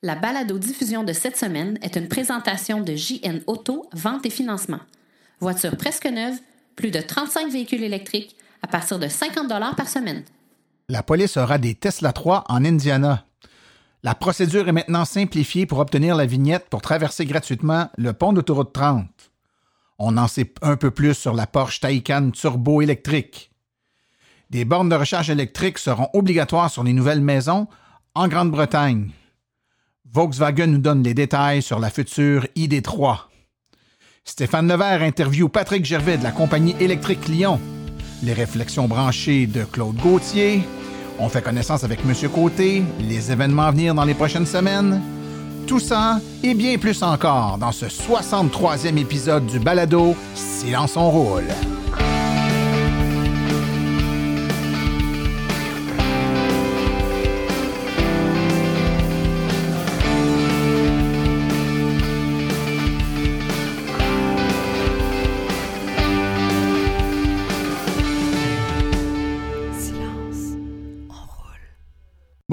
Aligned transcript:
La 0.00 0.14
balado-diffusion 0.14 1.02
de 1.02 1.12
cette 1.12 1.36
semaine 1.36 1.76
est 1.82 1.96
une 1.96 2.06
présentation 2.06 2.80
de 2.80 2.94
JN 2.94 3.40
Auto, 3.48 3.90
vente 3.92 4.24
et 4.26 4.30
financement. 4.30 4.78
Voiture 5.40 5.76
presque 5.76 6.06
neuve, 6.06 6.38
plus 6.76 6.92
de 6.92 7.00
35 7.00 7.50
véhicules 7.50 7.82
électriques 7.82 8.36
à 8.62 8.68
partir 8.68 9.00
de 9.00 9.08
50 9.08 9.48
par 9.76 9.88
semaine. 9.88 10.22
La 10.88 11.02
police 11.02 11.36
aura 11.36 11.58
des 11.58 11.74
Tesla 11.74 12.12
3 12.12 12.44
en 12.48 12.64
Indiana. 12.64 13.24
La 14.04 14.14
procédure 14.14 14.68
est 14.68 14.72
maintenant 14.72 15.04
simplifiée 15.04 15.66
pour 15.66 15.80
obtenir 15.80 16.14
la 16.14 16.26
vignette 16.26 16.68
pour 16.70 16.80
traverser 16.80 17.24
gratuitement 17.26 17.90
le 17.98 18.12
pont 18.12 18.32
d'autoroute 18.32 18.72
30. 18.72 19.04
On 19.98 20.16
en 20.16 20.28
sait 20.28 20.54
un 20.62 20.76
peu 20.76 20.92
plus 20.92 21.14
sur 21.14 21.34
la 21.34 21.48
Porsche 21.48 21.80
Taycan 21.80 22.30
Turbo 22.30 22.82
électrique. 22.82 23.50
Des 24.50 24.64
bornes 24.64 24.90
de 24.90 24.94
recharge 24.94 25.28
électrique 25.28 25.78
seront 25.78 26.08
obligatoires 26.12 26.70
sur 26.70 26.84
les 26.84 26.92
nouvelles 26.92 27.20
maisons 27.20 27.66
en 28.14 28.28
Grande-Bretagne. 28.28 29.10
Volkswagen 30.12 30.68
nous 30.68 30.78
donne 30.78 31.02
les 31.02 31.14
détails 31.14 31.60
sur 31.60 31.78
la 31.78 31.90
future 31.90 32.46
ID3. 32.56 33.18
Stéphane 34.24 34.68
Levert 34.68 35.02
interview 35.02 35.48
Patrick 35.48 35.84
Gervais 35.84 36.16
de 36.16 36.24
la 36.24 36.30
compagnie 36.30 36.74
électrique 36.80 37.28
Lyon. 37.28 37.60
Les 38.22 38.32
réflexions 38.32 38.88
branchées 38.88 39.46
de 39.46 39.64
Claude 39.64 39.96
Gauthier. 39.96 40.62
On 41.18 41.28
fait 41.28 41.42
connaissance 41.42 41.84
avec 41.84 42.04
Monsieur 42.04 42.28
Côté, 42.28 42.82
les 43.00 43.30
événements 43.30 43.64
à 43.64 43.70
venir 43.70 43.94
dans 43.94 44.04
les 44.04 44.14
prochaines 44.14 44.46
semaines. 44.46 45.00
Tout 45.66 45.80
ça 45.80 46.20
et 46.42 46.54
bien 46.54 46.78
plus 46.78 47.02
encore 47.02 47.58
dans 47.58 47.72
ce 47.72 47.86
63e 47.86 48.96
épisode 48.96 49.46
du 49.46 49.58
balado 49.58 50.16
Silence 50.34 50.96
on 50.96 51.10
roule. 51.10 51.44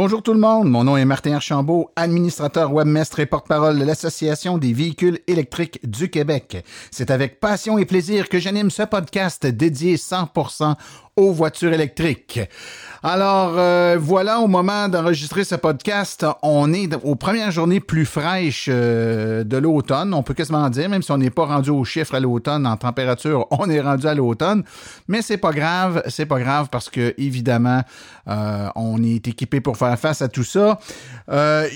Bonjour 0.05 0.21
tout 0.21 0.33
le 0.35 0.39
monde, 0.39 0.69
mon 0.69 0.83
nom 0.83 0.97
est 0.97 1.03
Martin 1.03 1.33
Archambault, 1.33 1.89
administrateur 1.95 2.71
webmestre 2.71 3.21
et 3.21 3.25
porte-parole 3.25 3.79
de 3.79 3.83
l'Association 3.83 4.59
des 4.59 4.71
véhicules 4.71 5.17
électriques 5.25 5.79
du 5.83 6.11
Québec. 6.11 6.63
C'est 6.91 7.09
avec 7.09 7.39
passion 7.39 7.79
et 7.79 7.85
plaisir 7.85 8.29
que 8.29 8.37
j'anime 8.37 8.69
ce 8.69 8.83
podcast 8.83 9.47
dédié 9.47 9.95
100% 9.95 10.75
aux 11.15 11.31
voitures 11.31 11.73
électriques. 11.73 12.39
Alors 13.07 13.53
euh, 13.59 13.99
voilà, 14.01 14.39
au 14.39 14.47
moment 14.47 14.89
d'enregistrer 14.89 15.43
ce 15.43 15.53
podcast, 15.53 16.25
on 16.41 16.73
est 16.73 16.89
aux 17.03 17.13
premières 17.13 17.51
journées 17.51 17.79
plus 17.79 18.03
fraîches 18.03 18.65
euh, 18.67 19.43
de 19.43 19.57
l'automne. 19.57 20.11
On 20.11 20.23
peut 20.23 20.33
quasiment 20.33 20.67
dire, 20.71 20.89
même 20.89 21.03
si 21.03 21.11
on 21.11 21.19
n'est 21.19 21.29
pas 21.29 21.45
rendu 21.45 21.69
au 21.69 21.83
chiffre 21.83 22.15
à 22.15 22.19
l'automne 22.19 22.65
en 22.65 22.75
température, 22.77 23.45
on 23.51 23.69
est 23.69 23.79
rendu 23.79 24.07
à 24.07 24.15
l'automne. 24.15 24.63
Mais 25.07 25.21
c'est 25.21 25.37
pas 25.37 25.51
grave, 25.51 26.01
c'est 26.07 26.25
pas 26.25 26.39
grave 26.39 26.69
parce 26.71 26.89
que 26.89 27.13
évidemment, 27.19 27.83
euh, 28.27 28.69
on 28.75 29.03
est 29.03 29.27
équipé 29.27 29.61
pour 29.61 29.77
faire 29.77 29.99
face 29.99 30.23
à 30.23 30.27
tout 30.27 30.43
ça. 30.43 30.79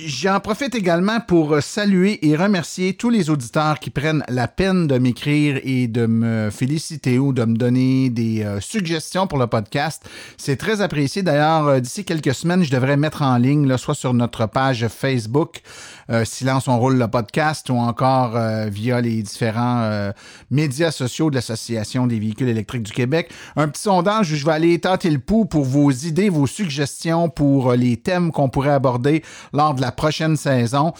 J'en 0.07 0.39
profite 0.39 0.73
également 0.73 1.19
pour 1.19 1.61
saluer 1.61 2.27
et 2.27 2.35
remercier 2.35 2.95
tous 2.95 3.11
les 3.11 3.29
auditeurs 3.29 3.77
qui 3.77 3.91
prennent 3.91 4.23
la 4.29 4.47
peine 4.47 4.87
de 4.87 4.97
m'écrire 4.97 5.59
et 5.63 5.87
de 5.87 6.07
me 6.07 6.49
féliciter 6.49 7.19
ou 7.19 7.33
de 7.33 7.45
me 7.45 7.55
donner 7.55 8.09
des 8.09 8.47
suggestions 8.61 9.27
pour 9.27 9.37
le 9.37 9.45
podcast. 9.45 10.03
C'est 10.37 10.57
très 10.57 10.81
apprécié 10.81 11.18
D'ailleurs, 11.23 11.67
euh, 11.67 11.79
d'ici 11.79 12.05
quelques 12.05 12.33
semaines, 12.33 12.63
je 12.63 12.71
devrais 12.71 12.97
mettre 12.97 13.21
en 13.21 13.37
ligne, 13.37 13.67
là, 13.67 13.77
soit 13.77 13.95
sur 13.95 14.13
notre 14.13 14.45
page 14.45 14.87
Facebook, 14.87 15.61
euh, 16.09 16.25
Silence 16.25 16.67
on 16.67 16.79
roule 16.79 16.97
le 16.97 17.07
podcast, 17.07 17.69
ou 17.69 17.77
encore 17.77 18.35
euh, 18.35 18.67
via 18.71 19.01
les 19.01 19.21
différents 19.21 20.09
médias 20.49 20.91
sociaux 20.91 21.29
de 21.29 21.35
l'Association 21.35 22.07
des 22.07 22.19
véhicules 22.19 22.49
électriques 22.49 22.83
du 22.83 22.91
Québec, 22.91 23.31
un 23.55 23.67
petit 23.67 23.81
sondage 23.81 24.31
où 24.31 24.35
je 24.35 24.45
vais 24.45 24.51
aller 24.51 24.79
tâter 24.79 25.09
le 25.09 25.19
pouls 25.19 25.45
pour 25.45 25.65
vos 25.65 25.91
idées, 25.91 26.29
vos 26.29 26.47
suggestions 26.47 27.29
pour 27.29 27.73
les 27.73 27.97
thèmes 27.97 28.31
qu'on 28.31 28.49
pourrait 28.49 28.71
aborder 28.71 29.23
lors 29.53 29.73
de 29.73 29.81
la 29.81 29.91
prochaine 29.91 30.37
saison. 30.37 30.93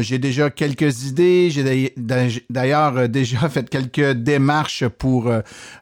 j'ai 0.00 0.18
déjà 0.18 0.50
quelques 0.50 1.04
idées. 1.04 1.50
J'ai 1.50 1.94
d'ailleurs 2.50 3.08
déjà 3.08 3.48
fait 3.48 3.68
quelques 3.68 4.12
démarches 4.12 4.86
pour 4.86 5.30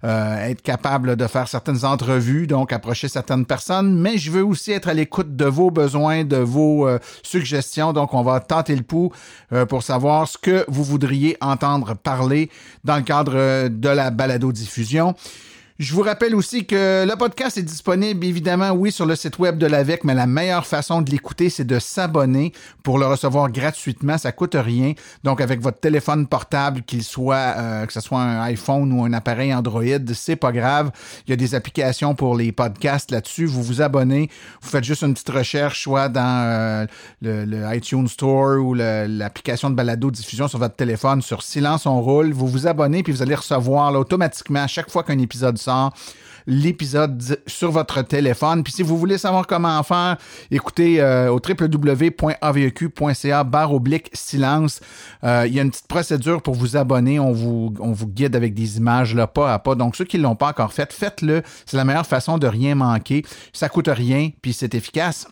être 0.03 0.63
capable 0.63 1.17
de 1.17 1.27
faire 1.27 1.49
certaines 1.49 1.85
entrevues, 1.85 2.47
donc 2.47 2.73
approcher 2.73 3.09
certaines 3.09 3.47
personnes, 3.51 3.97
mais 3.97 4.17
je 4.17 4.31
veux 4.31 4.45
aussi 4.45 4.71
être 4.71 4.89
à 4.89 4.95
l'écoute 4.95 5.35
de 5.35 5.45
vos 5.45 5.73
besoins, 5.73 6.23
de 6.23 6.37
vos 6.37 6.87
euh, 6.87 7.01
suggestions. 7.25 7.93
Donc, 7.93 8.15
on 8.15 8.23
va 8.23 8.39
tenter 8.39 8.77
le 8.77 8.85
pouls 8.85 9.11
euh, 9.53 9.67
pour 9.67 9.83
savoir 9.83 10.29
ce 10.29 10.39
que 10.39 10.65
vous 10.69 10.85
voudriez 10.85 11.37
entendre 11.41 11.97
parler 11.97 12.49
dans 12.85 12.95
le 12.95 13.03
cadre 13.03 13.33
euh, 13.35 13.69
de 13.69 13.89
la 13.89 14.13
balado-diffusion. 14.13 15.17
Je 15.81 15.95
vous 15.95 16.03
rappelle 16.03 16.35
aussi 16.35 16.67
que 16.67 17.07
le 17.09 17.17
podcast 17.17 17.57
est 17.57 17.63
disponible 17.63 18.27
évidemment, 18.27 18.69
oui, 18.73 18.93
sur 18.93 19.07
le 19.07 19.17
site 19.17 19.39
web 19.39 19.57
de 19.57 19.65
l'AVEC, 19.65 20.05
mais 20.05 20.13
la 20.13 20.27
meilleure 20.27 20.67
façon 20.67 21.01
de 21.01 21.11
l'écouter, 21.11 21.49
c'est 21.49 21.65
de 21.65 21.79
s'abonner 21.79 22.53
pour 22.83 22.99
le 22.99 23.07
recevoir 23.07 23.51
gratuitement. 23.51 24.19
Ça 24.19 24.31
coûte 24.31 24.55
rien. 24.61 24.93
Donc, 25.25 25.41
avec 25.41 25.63
votre 25.63 25.81
téléphone 25.81 26.27
portable, 26.27 26.83
qu'il 26.83 27.03
soit, 27.03 27.55
euh, 27.57 27.87
que 27.87 27.95
ce 27.95 28.01
soit 28.03 28.21
un 28.21 28.43
iPhone 28.43 28.93
ou 28.93 29.05
un 29.05 29.15
appareil 29.15 29.55
Android, 29.55 29.83
c'est 30.13 30.37
pas 30.37 30.53
grave. 30.53 30.91
Il 31.27 31.31
y 31.31 31.33
a 31.33 31.37
des 31.37 31.55
applications 31.55 32.15
pour 32.15 32.37
les 32.37 32.53
podcasts 32.53 33.11
là-dessus. 33.11 33.47
Vous 33.47 33.63
vous 33.63 33.81
abonnez. 33.81 34.29
Vous 34.61 34.69
faites 34.69 34.85
juste 34.85 35.01
une 35.01 35.15
petite 35.15 35.31
recherche, 35.31 35.85
soit 35.85 36.11
dans 36.11 36.45
euh, 36.45 36.87
le, 37.23 37.75
iTunes 37.75 38.07
Store 38.07 38.63
ou 38.63 38.75
l'application 38.75 39.71
de 39.71 39.77
balado 39.77 40.11
diffusion 40.11 40.47
sur 40.47 40.59
votre 40.59 40.77
téléphone 40.77 41.23
sur 41.23 41.43
Silence 41.43 41.87
on 41.87 42.03
roule. 42.03 42.35
Vous 42.35 42.49
vous 42.49 42.67
abonnez 42.67 43.03
puis 43.03 43.15
vous 43.15 43.23
allez 43.23 43.35
recevoir 43.35 43.95
automatiquement 43.95 44.65
à 44.65 44.67
chaque 44.67 44.91
fois 44.91 45.05
qu'un 45.05 45.19
épisode 45.19 45.57
sort 45.57 45.70
l'épisode 46.47 47.41
sur 47.47 47.71
votre 47.71 48.03
téléphone. 48.03 48.63
Puis 48.63 48.73
si 48.73 48.83
vous 48.83 48.99
voulez 48.99 49.19
savoir 49.19 49.47
comment 49.47 49.83
faire, 49.83 50.17
écoutez 50.51 51.01
euh, 51.01 51.31
au 51.31 51.37
www.aveq.ca 51.37 53.45
barre 53.45 53.73
oblique 53.73 54.11
silence. 54.13 54.81
Euh, 55.25 55.45
il 55.47 55.55
y 55.55 55.61
a 55.61 55.63
une 55.63 55.71
petite 55.71 55.89
procédure 55.89 56.43
pour 56.43 56.55
vous 56.55 56.77
abonner. 56.77 57.19
On 57.21 57.33
vous, 57.33 58.07
guide 58.07 58.37
avec 58.37 58.55
des 58.55 58.79
images 58.79 59.15
là, 59.15 59.27
pas 59.27 59.55
à 59.55 59.59
pas. 59.59 59.75
Donc 59.75 59.97
ceux 59.97 60.05
qui 60.05 60.19
ne 60.19 60.23
l'ont 60.23 60.37
pas 60.37 60.49
encore 60.49 60.73
fait, 60.73 60.93
faites-le. 60.93 61.43
C'est 61.67 61.77
la 61.77 61.85
meilleure 61.85 62.07
façon 62.07 62.39
de 62.39 62.47
rien 62.47 62.75
manquer. 62.75 63.25
Ça 63.53 63.69
coûte 63.69 63.89
rien, 63.89 64.31
puis 64.43 64.53
c'est 64.53 64.75
efficace. 64.75 65.27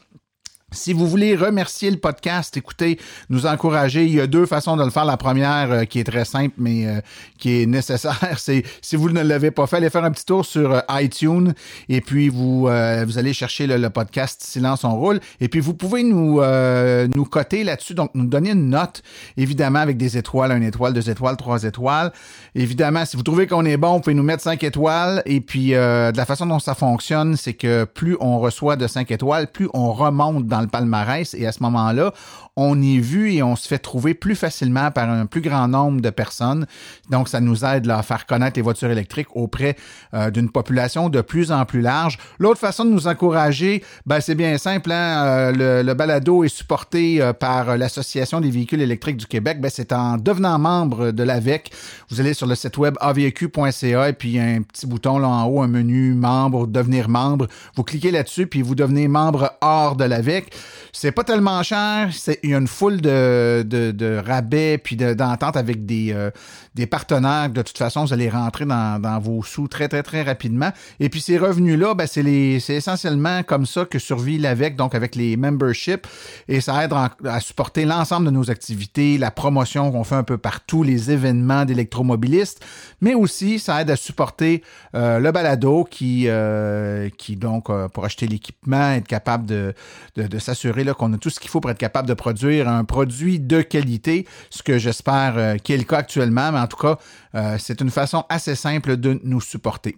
Si 0.70 0.92
vous 0.92 1.08
voulez 1.08 1.34
remercier 1.34 1.90
le 1.90 1.96
podcast, 1.96 2.54
écoutez, 2.58 2.98
nous 3.30 3.46
encourager, 3.46 4.04
il 4.04 4.14
y 4.14 4.20
a 4.20 4.26
deux 4.26 4.44
façons 4.44 4.76
de 4.76 4.84
le 4.84 4.90
faire. 4.90 5.06
La 5.06 5.16
première, 5.16 5.72
euh, 5.72 5.84
qui 5.84 5.98
est 5.98 6.04
très 6.04 6.26
simple, 6.26 6.56
mais 6.58 6.86
euh, 6.86 7.00
qui 7.38 7.62
est 7.62 7.66
nécessaire, 7.66 8.18
c'est 8.36 8.62
si 8.82 8.94
vous 8.94 9.08
ne 9.08 9.22
l'avez 9.22 9.50
pas 9.50 9.66
fait, 9.66 9.78
allez 9.78 9.88
faire 9.88 10.04
un 10.04 10.10
petit 10.10 10.26
tour 10.26 10.44
sur 10.44 10.74
euh, 10.74 10.80
iTunes 10.90 11.54
et 11.88 12.02
puis 12.02 12.28
vous, 12.28 12.64
vous 12.64 13.18
allez 13.18 13.32
chercher 13.32 13.66
le, 13.66 13.88
podcast 13.88 14.42
Silence 14.44 14.84
on 14.84 14.94
roule. 14.94 15.20
Et 15.40 15.48
puis 15.48 15.60
vous 15.60 15.72
pouvez 15.72 16.02
nous, 16.02 16.42
nous 16.42 17.24
coter 17.24 17.64
là-dessus, 17.64 17.94
donc 17.94 18.10
nous 18.12 18.26
donner 18.26 18.50
une 18.50 18.68
note, 18.68 19.02
évidemment, 19.38 19.78
avec 19.78 19.96
des 19.96 20.18
étoiles, 20.18 20.52
une 20.52 20.62
étoile, 20.62 20.92
deux 20.92 21.08
étoiles, 21.08 21.38
trois 21.38 21.62
étoiles. 21.64 22.12
Évidemment, 22.54 23.06
si 23.06 23.16
vous 23.16 23.22
trouvez 23.22 23.46
qu'on 23.46 23.64
est 23.64 23.78
bon, 23.78 23.94
vous 23.94 24.00
pouvez 24.00 24.14
nous 24.14 24.22
mettre 24.22 24.42
cinq 24.42 24.62
étoiles. 24.62 25.22
Et 25.24 25.40
puis 25.40 25.70
de 25.70 26.16
la 26.16 26.26
façon 26.26 26.44
dont 26.44 26.58
ça 26.58 26.74
fonctionne, 26.74 27.36
c'est 27.36 27.54
que 27.54 27.84
plus 27.84 28.18
on 28.20 28.38
reçoit 28.38 28.76
de 28.76 28.86
cinq 28.86 29.10
étoiles, 29.10 29.50
plus 29.50 29.68
on 29.72 29.92
remonte 29.92 30.46
dans 30.46 30.57
le 30.60 30.68
palmarès. 30.68 31.34
Et 31.34 31.46
à 31.46 31.52
ce 31.52 31.62
moment-là, 31.62 32.12
on 32.60 32.82
est 32.82 32.98
vu 32.98 33.32
et 33.32 33.42
on 33.44 33.54
se 33.54 33.68
fait 33.68 33.78
trouver 33.78 34.14
plus 34.14 34.34
facilement 34.34 34.90
par 34.90 35.08
un 35.08 35.26
plus 35.26 35.40
grand 35.40 35.68
nombre 35.68 36.00
de 36.00 36.10
personnes. 36.10 36.66
Donc, 37.08 37.28
ça 37.28 37.40
nous 37.40 37.64
aide 37.64 37.88
à 37.88 38.02
faire 38.02 38.26
connaître 38.26 38.56
les 38.56 38.62
voitures 38.62 38.90
électriques 38.90 39.28
auprès 39.36 39.76
euh, 40.12 40.30
d'une 40.30 40.50
population 40.50 41.08
de 41.08 41.20
plus 41.20 41.52
en 41.52 41.64
plus 41.64 41.80
large. 41.80 42.18
L'autre 42.40 42.58
façon 42.58 42.84
de 42.84 42.90
nous 42.90 43.06
encourager, 43.06 43.84
ben, 44.06 44.20
c'est 44.20 44.34
bien 44.34 44.58
simple. 44.58 44.90
Hein? 44.90 45.52
Euh, 45.56 45.82
le, 45.84 45.94
balado 45.94 46.42
est 46.42 46.48
supporté 46.48 47.22
euh, 47.22 47.32
par 47.32 47.76
l'Association 47.76 48.40
des 48.40 48.50
véhicules 48.50 48.80
électriques 48.80 49.18
du 49.18 49.26
Québec. 49.26 49.60
Ben, 49.60 49.70
c'est 49.72 49.92
en 49.92 50.16
devenant 50.16 50.58
membre 50.58 51.12
de 51.12 51.22
l'AVEC. 51.22 51.70
Vous 52.10 52.20
allez 52.20 52.34
sur 52.34 52.48
le 52.48 52.56
site 52.56 52.76
web 52.76 52.96
avq.ca 53.00 54.08
et 54.08 54.12
puis 54.12 54.30
il 54.30 54.34
y 54.34 54.40
a 54.40 54.44
un 54.44 54.62
petit 54.62 54.86
bouton 54.86 55.18
là 55.18 55.28
en 55.28 55.44
haut, 55.44 55.62
un 55.62 55.68
menu 55.68 56.12
membre, 56.14 56.66
devenir 56.66 57.08
membre. 57.08 57.46
Vous 57.76 57.84
cliquez 57.84 58.10
là-dessus 58.10 58.48
puis 58.48 58.62
vous 58.62 58.74
devenez 58.74 59.06
membre 59.06 59.52
hors 59.60 59.94
de 59.94 60.02
l'AVEC. 60.02 60.52
C'est 60.92 61.12
pas 61.12 61.22
tellement 61.22 61.62
cher. 61.62 62.08
C'est 62.12 62.40
y 62.50 62.54
a 62.54 62.58
une 62.58 62.66
foule 62.66 63.00
de, 63.00 64.20
rabais 64.24 64.78
puis 64.78 64.96
d'ententes 64.96 65.56
avec 65.56 65.86
des, 65.86 66.12
euh, 66.12 66.30
des 66.78 66.86
partenaires. 66.86 67.50
De 67.50 67.62
toute 67.62 67.76
façon, 67.76 68.04
vous 68.04 68.12
allez 68.12 68.28
rentrer 68.28 68.64
dans, 68.64 69.20
vos 69.20 69.42
sous 69.42 69.68
très, 69.68 69.88
très, 69.88 70.02
très 70.02 70.22
rapidement. 70.22 70.70
Et 71.00 71.08
puis 71.08 71.20
ces 71.20 71.38
revenus-là, 71.38 71.94
ben, 71.94 72.06
c'est 72.06 72.22
essentiellement 72.22 73.42
comme 73.42 73.66
ça 73.66 73.84
que 73.84 73.98
survit 73.98 74.38
l'AVEC, 74.38 74.76
donc 74.76 74.94
avec 74.94 75.14
les 75.14 75.36
memberships. 75.36 76.06
Et 76.48 76.60
ça 76.60 76.84
aide 76.84 76.92
à 76.92 77.40
supporter 77.40 77.84
l'ensemble 77.84 78.26
de 78.26 78.30
nos 78.30 78.50
activités, 78.50 79.18
la 79.18 79.30
promotion 79.30 79.90
qu'on 79.92 80.04
fait 80.04 80.14
un 80.14 80.22
peu 80.22 80.38
partout, 80.38 80.82
les 80.82 81.10
événements 81.10 81.64
d'électromobilistes, 81.64 82.64
mais 83.00 83.14
aussi 83.14 83.58
ça 83.58 83.80
aide 83.82 83.90
à 83.90 83.96
supporter 83.96 84.62
euh, 84.94 85.18
le 85.18 85.32
balado 85.32 85.84
qui, 85.84 86.24
euh, 86.26 87.08
qui 87.18 87.36
donc, 87.36 87.66
pour 87.92 88.04
acheter 88.04 88.26
l'équipement, 88.26 88.92
être 88.92 89.06
capable 89.06 89.46
de, 89.46 89.74
de, 90.16 90.38
s'assurer 90.38 90.84
qu'on 90.96 91.12
a 91.12 91.18
tout 91.18 91.30
ce 91.30 91.40
qu'il 91.40 91.50
faut 91.50 91.60
pour 91.60 91.70
être 91.70 91.78
capable 91.78 92.08
de 92.08 92.14
produire 92.14 92.68
un 92.68 92.84
produit 92.84 93.40
de 93.40 93.62
qualité, 93.62 94.26
ce 94.50 94.62
que 94.62 94.78
j'espère 94.78 95.34
euh, 95.36 95.56
qui 95.56 95.72
est 95.72 95.76
le 95.76 95.84
cas 95.84 95.98
actuellement, 95.98 96.52
tout 96.68 96.76
cas, 96.76 96.98
euh, 97.34 97.56
c'est 97.58 97.80
une 97.80 97.90
façon 97.90 98.24
assez 98.28 98.54
simple 98.54 98.96
de 98.96 99.20
nous 99.24 99.40
supporter. 99.40 99.96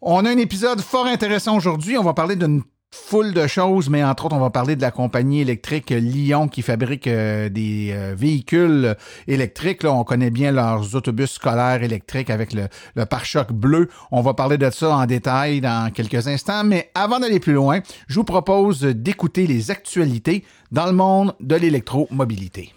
On 0.00 0.24
a 0.24 0.30
un 0.30 0.38
épisode 0.38 0.80
fort 0.80 1.06
intéressant 1.06 1.56
aujourd'hui. 1.56 1.98
On 1.98 2.04
va 2.04 2.14
parler 2.14 2.36
d'une 2.36 2.62
foule 2.90 3.34
de 3.34 3.46
choses, 3.46 3.90
mais 3.90 4.02
entre 4.02 4.26
autres, 4.26 4.36
on 4.36 4.40
va 4.40 4.50
parler 4.50 4.76
de 4.76 4.80
la 4.80 4.90
compagnie 4.90 5.40
électrique 5.40 5.90
Lyon 5.90 6.48
qui 6.48 6.62
fabrique 6.62 7.06
euh, 7.06 7.48
des 7.48 7.90
euh, 7.92 8.14
véhicules 8.16 8.96
électriques. 9.26 9.84
On 9.84 10.04
connaît 10.04 10.30
bien 10.30 10.52
leurs 10.52 10.94
autobus 10.94 11.32
scolaires 11.32 11.82
électriques 11.82 12.30
avec 12.30 12.52
le, 12.52 12.68
le 12.94 13.06
pare-choc 13.06 13.52
bleu. 13.52 13.88
On 14.10 14.22
va 14.22 14.34
parler 14.34 14.56
de 14.56 14.70
ça 14.70 14.96
en 14.96 15.06
détail 15.06 15.60
dans 15.60 15.92
quelques 15.92 16.28
instants, 16.28 16.64
mais 16.64 16.90
avant 16.94 17.20
d'aller 17.20 17.40
plus 17.40 17.52
loin, 17.52 17.80
je 18.08 18.14
vous 18.14 18.24
propose 18.24 18.80
d'écouter 18.80 19.46
les 19.46 19.70
actualités 19.70 20.44
dans 20.72 20.86
le 20.86 20.92
monde 20.92 21.34
de 21.40 21.56
l'électromobilité. 21.56 22.72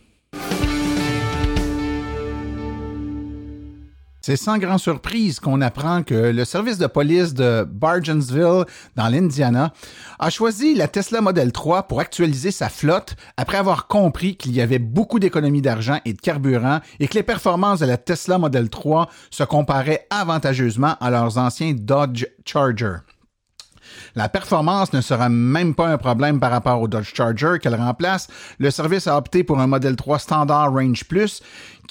C'est 4.24 4.36
sans 4.36 4.60
grande 4.60 4.80
surprise 4.80 5.40
qu'on 5.40 5.62
apprend 5.62 6.04
que 6.04 6.14
le 6.14 6.46
service 6.46 6.78
de 6.78 6.86
police 6.86 7.34
de 7.34 7.68
Bargensville, 7.68 8.66
dans 8.96 9.08
l'Indiana, 9.08 9.74
a 10.20 10.30
choisi 10.30 10.76
la 10.76 10.88
Tesla 10.88 11.22
Model 11.22 11.52
3 11.52 11.88
pour 11.88 12.00
actualiser 12.00 12.52
sa 12.52 12.70
flotte 12.70 13.16
après 13.36 13.58
avoir 13.58 13.88
compris 13.88 14.36
qu'il 14.36 14.52
y 14.52 14.62
avait 14.62 14.78
beaucoup 14.78 15.18
d'économies 15.18 15.64
d'argent 15.64 16.00
et 16.06 16.14
de 16.14 16.22
carburant 16.22 16.82
et 17.00 17.08
que 17.08 17.16
les 17.16 17.24
performances 17.24 17.80
de 17.80 17.88
la 17.88 17.98
Tesla 17.98 18.38
Model 18.38 18.70
3 18.70 19.10
se 19.32 19.44
comparaient 19.44 20.06
avantageusement 20.12 20.96
à 21.02 21.10
leurs 21.10 21.40
anciens 21.40 21.74
Dodge 21.74 22.28
Charger. 22.46 22.98
La 24.16 24.30
performance 24.30 24.94
ne 24.94 25.02
sera 25.02 25.30
même 25.30 25.74
pas 25.74 25.88
un 25.88 25.98
problème 25.98 26.40
par 26.40 26.52
rapport 26.52 26.82
au 26.82 26.88
Dodge 26.88 27.14
Charger 27.14 27.58
qu'elle 27.62 27.76
remplace. 27.76 28.28
Le 28.60 28.70
service 28.72 29.08
a 29.08 29.18
opté 29.18 29.44
pour 29.44 29.60
un 29.60 29.68
modèle 29.68 29.96
3 29.96 30.20
standard 30.20 30.72
Range 30.72 31.04
Plus 31.06 31.42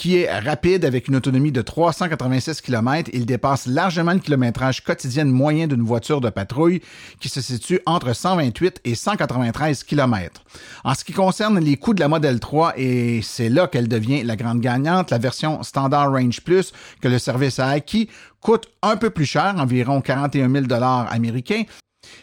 qui 0.00 0.16
est 0.16 0.38
rapide 0.38 0.86
avec 0.86 1.08
une 1.08 1.16
autonomie 1.16 1.52
de 1.52 1.60
386 1.60 2.62
km. 2.62 3.10
Il 3.12 3.26
dépasse 3.26 3.66
largement 3.66 4.14
le 4.14 4.18
kilométrage 4.18 4.82
quotidien 4.82 5.26
moyen 5.26 5.66
d'une 5.66 5.82
voiture 5.82 6.22
de 6.22 6.30
patrouille 6.30 6.80
qui 7.20 7.28
se 7.28 7.42
situe 7.42 7.80
entre 7.84 8.14
128 8.14 8.80
et 8.86 8.94
193 8.94 9.84
km. 9.84 10.42
En 10.84 10.94
ce 10.94 11.04
qui 11.04 11.12
concerne 11.12 11.60
les 11.60 11.76
coûts 11.76 11.92
de 11.92 12.00
la 12.00 12.08
Model 12.08 12.40
3, 12.40 12.78
et 12.78 13.20
c'est 13.22 13.50
là 13.50 13.66
qu'elle 13.66 13.88
devient 13.88 14.22
la 14.22 14.36
grande 14.36 14.60
gagnante, 14.60 15.10
la 15.10 15.18
version 15.18 15.62
Standard 15.62 16.10
Range 16.10 16.40
Plus 16.40 16.72
que 17.02 17.08
le 17.08 17.18
service 17.18 17.58
a 17.58 17.68
acquis 17.68 18.08
coûte 18.40 18.68
un 18.80 18.96
peu 18.96 19.10
plus 19.10 19.26
cher, 19.26 19.54
environ 19.58 20.00
41 20.00 20.48
000 20.48 20.64
américains, 21.10 21.64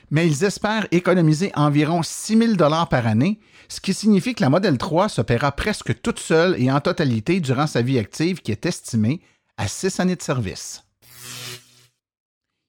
mais 0.09 0.27
ils 0.27 0.43
espèrent 0.43 0.87
économiser 0.91 1.51
environ 1.55 2.01
6 2.03 2.55
000 2.55 2.85
par 2.89 3.07
année, 3.07 3.39
ce 3.67 3.81
qui 3.81 3.93
signifie 3.93 4.33
que 4.33 4.41
la 4.41 4.49
Model 4.49 4.77
3 4.77 5.09
se 5.09 5.21
presque 5.51 6.01
toute 6.01 6.19
seule 6.19 6.55
et 6.61 6.71
en 6.71 6.79
totalité 6.79 7.39
durant 7.39 7.67
sa 7.67 7.81
vie 7.81 7.99
active 7.99 8.41
qui 8.41 8.51
est 8.51 8.65
estimée 8.65 9.21
à 9.57 9.67
6 9.67 9.99
années 9.99 10.15
de 10.15 10.21
service. 10.21 10.86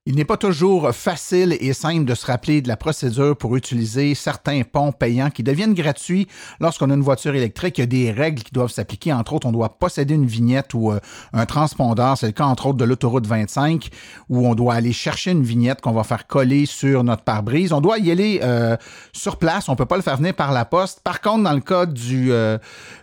Il 0.09 0.15
n'est 0.15 0.25
pas 0.25 0.39
toujours 0.39 0.95
facile 0.95 1.55
et 1.61 1.75
simple 1.75 2.07
de 2.07 2.15
se 2.15 2.25
rappeler 2.25 2.63
de 2.63 2.69
la 2.69 2.79
procédure 2.79 3.37
pour 3.37 3.57
utiliser 3.57 4.15
certains 4.15 4.63
ponts 4.63 4.91
payants 4.91 5.29
qui 5.29 5.43
deviennent 5.43 5.75
gratuits 5.75 6.27
lorsqu'on 6.61 6.89
a 6.89 6.95
une 6.95 7.03
voiture 7.03 7.35
électrique. 7.35 7.77
Il 7.77 7.83
y 7.83 7.85
a 7.85 7.87
des 7.87 8.11
règles 8.11 8.43
qui 8.43 8.53
doivent 8.53 8.71
s'appliquer. 8.71 9.13
Entre 9.13 9.35
autres, 9.35 9.47
on 9.47 9.53
doit 9.53 9.79
posséder 9.79 10.15
une 10.15 10.25
vignette 10.25 10.73
ou 10.73 10.93
euh, 10.93 10.99
un 11.35 11.45
transpondeur. 11.45 12.17
C'est 12.17 12.25
le 12.25 12.33
cas, 12.33 12.47
entre 12.47 12.69
autres, 12.69 12.79
de 12.79 12.87
l'autoroute 12.87 13.27
25 13.27 13.91
où 14.31 14.49
on 14.49 14.55
doit 14.55 14.73
aller 14.73 14.95
chercher 14.95 15.33
une 15.33 15.43
vignette 15.43 15.83
qu'on 15.83 15.93
va 15.93 16.05
faire 16.05 16.27
coller 16.27 16.65
sur 16.65 17.05
notre 17.05 17.25
pare-brise. 17.25 17.75
On 17.75 17.83
doit 17.83 17.99
y 17.99 18.11
aller 18.11 18.41
euh, 18.43 18.79
sur 19.13 19.37
place. 19.37 19.69
On 19.69 19.77
peut 19.77 19.85
pas 19.85 19.97
le 19.97 20.03
faire 20.03 20.17
venir 20.17 20.33
par 20.33 20.53
la 20.53 20.65
poste. 20.65 21.01
Par 21.01 21.21
contre, 21.21 21.45
dans 21.45 21.53
le 21.53 21.61
cas 21.61 21.85
du, 21.85 22.33
euh, 22.33 22.57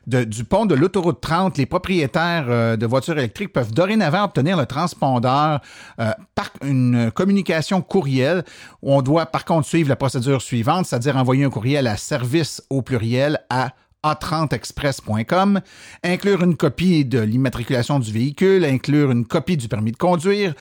du 0.08 0.44
pont 0.44 0.66
de 0.66 0.74
l'autoroute 0.74 1.22
30, 1.22 1.60
les 1.60 1.68
propriétaires 1.68 2.78
de 2.80 2.86
voitures 2.88 3.20
électriques 3.20 3.54
peuvent 3.54 3.74
dorénavant 3.74 4.24
obtenir 4.24 4.58
le 4.58 4.66
transpondeur 4.66 5.62
par 5.98 6.50
une 6.64 6.95
communication 7.14 7.82
courriel. 7.82 8.44
On 8.82 9.02
doit 9.02 9.26
par 9.26 9.46
contre 9.46 9.68
suivre 9.68 9.90
la 9.90 9.96
procédure 9.96 10.42
suivante, 10.42 10.86
c'est-à-dire 10.86 11.18
envoyer 11.18 11.44
un 11.44 11.50
courriel 11.50 11.88
à 11.88 11.98
service 11.98 12.62
au 12.70 12.82
pluriel 12.82 13.40
à 13.50 13.74
a30express.com, 14.06 15.62
inclure 16.04 16.44
une 16.44 16.56
copie 16.56 17.06
de 17.06 17.20
l'immatriculation 17.20 18.00
du 18.00 18.12
véhicule, 18.12 18.64
inclure 18.64 19.12
une 19.12 19.26
copie 19.26 19.58
du 19.58 19.68
permis 19.68 19.92
de 19.92 19.98
conduire, 19.98 20.54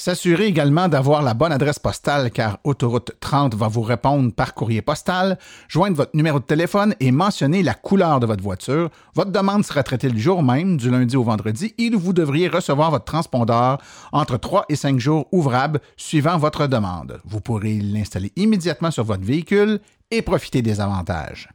S'assurer 0.00 0.46
également 0.46 0.88
d'avoir 0.88 1.20
la 1.20 1.34
bonne 1.34 1.52
adresse 1.52 1.78
postale 1.78 2.30
car 2.30 2.58
Autoroute 2.64 3.12
30 3.20 3.54
va 3.54 3.68
vous 3.68 3.82
répondre 3.82 4.32
par 4.32 4.54
courrier 4.54 4.80
postal, 4.80 5.38
joindre 5.68 5.98
votre 5.98 6.16
numéro 6.16 6.40
de 6.40 6.44
téléphone 6.46 6.94
et 7.00 7.12
mentionner 7.12 7.62
la 7.62 7.74
couleur 7.74 8.18
de 8.18 8.24
votre 8.24 8.42
voiture. 8.42 8.88
Votre 9.14 9.30
demande 9.30 9.62
sera 9.62 9.82
traitée 9.82 10.08
le 10.08 10.18
jour 10.18 10.42
même, 10.42 10.78
du 10.78 10.90
lundi 10.90 11.18
au 11.18 11.22
vendredi, 11.22 11.74
et 11.76 11.90
vous 11.90 12.14
devriez 12.14 12.48
recevoir 12.48 12.90
votre 12.90 13.04
transpondeur 13.04 13.76
entre 14.10 14.38
3 14.38 14.64
et 14.70 14.76
5 14.76 14.98
jours 14.98 15.28
ouvrables 15.32 15.82
suivant 15.98 16.38
votre 16.38 16.66
demande. 16.66 17.20
Vous 17.26 17.42
pourrez 17.42 17.74
l'installer 17.74 18.32
immédiatement 18.36 18.90
sur 18.90 19.04
votre 19.04 19.24
véhicule 19.24 19.80
et 20.10 20.22
profiter 20.22 20.62
des 20.62 20.80
avantages. 20.80 21.50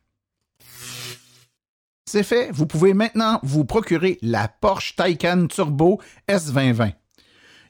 C'est 2.08 2.22
fait, 2.22 2.52
vous 2.54 2.68
pouvez 2.68 2.94
maintenant 2.94 3.40
vous 3.42 3.66
procurer 3.66 4.20
la 4.22 4.48
Porsche 4.48 4.96
Taycan 4.96 5.48
Turbo 5.48 6.00
S2020. 6.30 6.94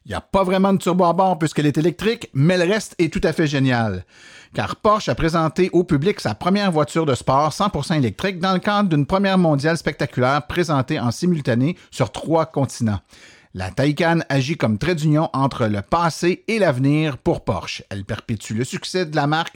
Il 0.06 0.10
n'y 0.10 0.16
a 0.16 0.22
pas 0.22 0.44
vraiment 0.44 0.72
de 0.72 0.78
turbo 0.78 1.06
à 1.06 1.14
bord 1.14 1.40
puisqu'elle 1.40 1.66
est 1.66 1.80
électrique, 1.80 2.30
mais 2.36 2.58
le 2.58 2.72
reste 2.72 2.94
est 3.00 3.12
tout 3.12 3.22
à 3.24 3.34
fait 3.34 3.48
génial. 3.48 4.06
Car 4.54 4.76
Porsche 4.76 5.10
a 5.10 5.16
présenté 5.16 5.72
au 5.74 5.84
public 5.84 6.22
sa 6.22 6.36
première 6.36 6.72
voiture 6.72 7.08
de 7.08 7.16
sport 7.16 7.50
100% 7.50 7.98
électrique 7.98 8.40
dans 8.40 8.54
le 8.54 8.60
cadre 8.60 8.88
d'une 8.88 9.08
première 9.08 9.40
mondiale 9.40 9.78
spectaculaire 9.78 10.46
présentée 10.46 11.00
en 11.00 11.10
simultané 11.10 11.76
sur 11.90 12.12
trois 12.12 12.46
continents. 12.46 13.00
La 13.58 13.72
Taycan 13.72 14.20
agit 14.28 14.58
comme 14.58 14.78
trait 14.78 14.96
d'union 14.96 15.30
entre 15.32 15.68
le 15.68 15.82
passé 15.82 16.44
et 16.50 16.60
l'avenir 16.60 17.18
pour 17.18 17.46
Porsche. 17.46 17.84
Elle 17.90 18.04
perpétue 18.04 18.54
le 18.54 18.66
succès 18.66 19.06
de 19.06 19.16
la 19.16 19.28
marque 19.28 19.56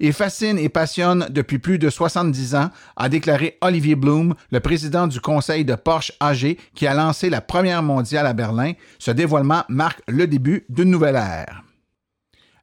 et 0.00 0.12
fascine 0.12 0.58
et 0.58 0.68
passionne 0.68 1.26
depuis 1.30 1.58
plus 1.58 1.78
de 1.78 1.88
70 1.88 2.54
ans, 2.56 2.68
a 2.94 3.08
déclaré 3.08 3.56
Olivier 3.62 3.94
Bloom, 3.94 4.34
le 4.50 4.60
président 4.60 5.06
du 5.06 5.22
conseil 5.22 5.64
de 5.64 5.76
Porsche 5.76 6.12
AG 6.20 6.58
qui 6.74 6.86
a 6.86 6.92
lancé 6.92 7.30
la 7.30 7.40
première 7.40 7.82
mondiale 7.82 8.26
à 8.26 8.34
Berlin. 8.34 8.74
Ce 8.98 9.12
dévoilement 9.12 9.64
marque 9.70 10.02
le 10.08 10.26
début 10.26 10.66
d'une 10.68 10.90
nouvelle 10.90 11.16
ère. 11.16 11.62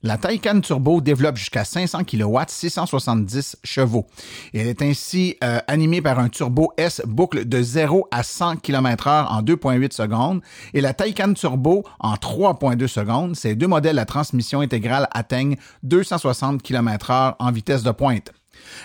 La 0.05 0.19
Taycan 0.19 0.61
Turbo 0.61 1.01
développe 1.01 1.35
jusqu'à 1.35 1.65
500 1.65 2.03
kW, 2.03 2.37
670 2.47 3.57
chevaux. 3.63 4.05
Elle 4.53 4.67
est 4.67 4.83
ainsi 4.83 5.35
euh, 5.43 5.57
animée 5.67 5.99
par 5.99 6.19
un 6.19 6.29
Turbo 6.29 6.71
S 6.77 7.01
boucle 7.07 7.45
de 7.45 7.63
0 7.63 8.07
à 8.11 8.21
100 8.21 8.57
km/h 8.57 9.25
en 9.27 9.41
2.8 9.41 9.93
secondes 9.93 10.41
et 10.75 10.81
la 10.81 10.93
Taycan 10.93 11.33
Turbo 11.33 11.83
en 11.99 12.13
3.2 12.13 12.85
secondes. 12.85 13.35
Ces 13.35 13.55
deux 13.55 13.65
modèles 13.65 13.97
à 13.97 14.05
transmission 14.05 14.61
intégrale 14.61 15.07
atteignent 15.09 15.55
260 15.81 16.61
km/h 16.61 17.33
en 17.39 17.51
vitesse 17.51 17.81
de 17.81 17.89
pointe. 17.89 18.31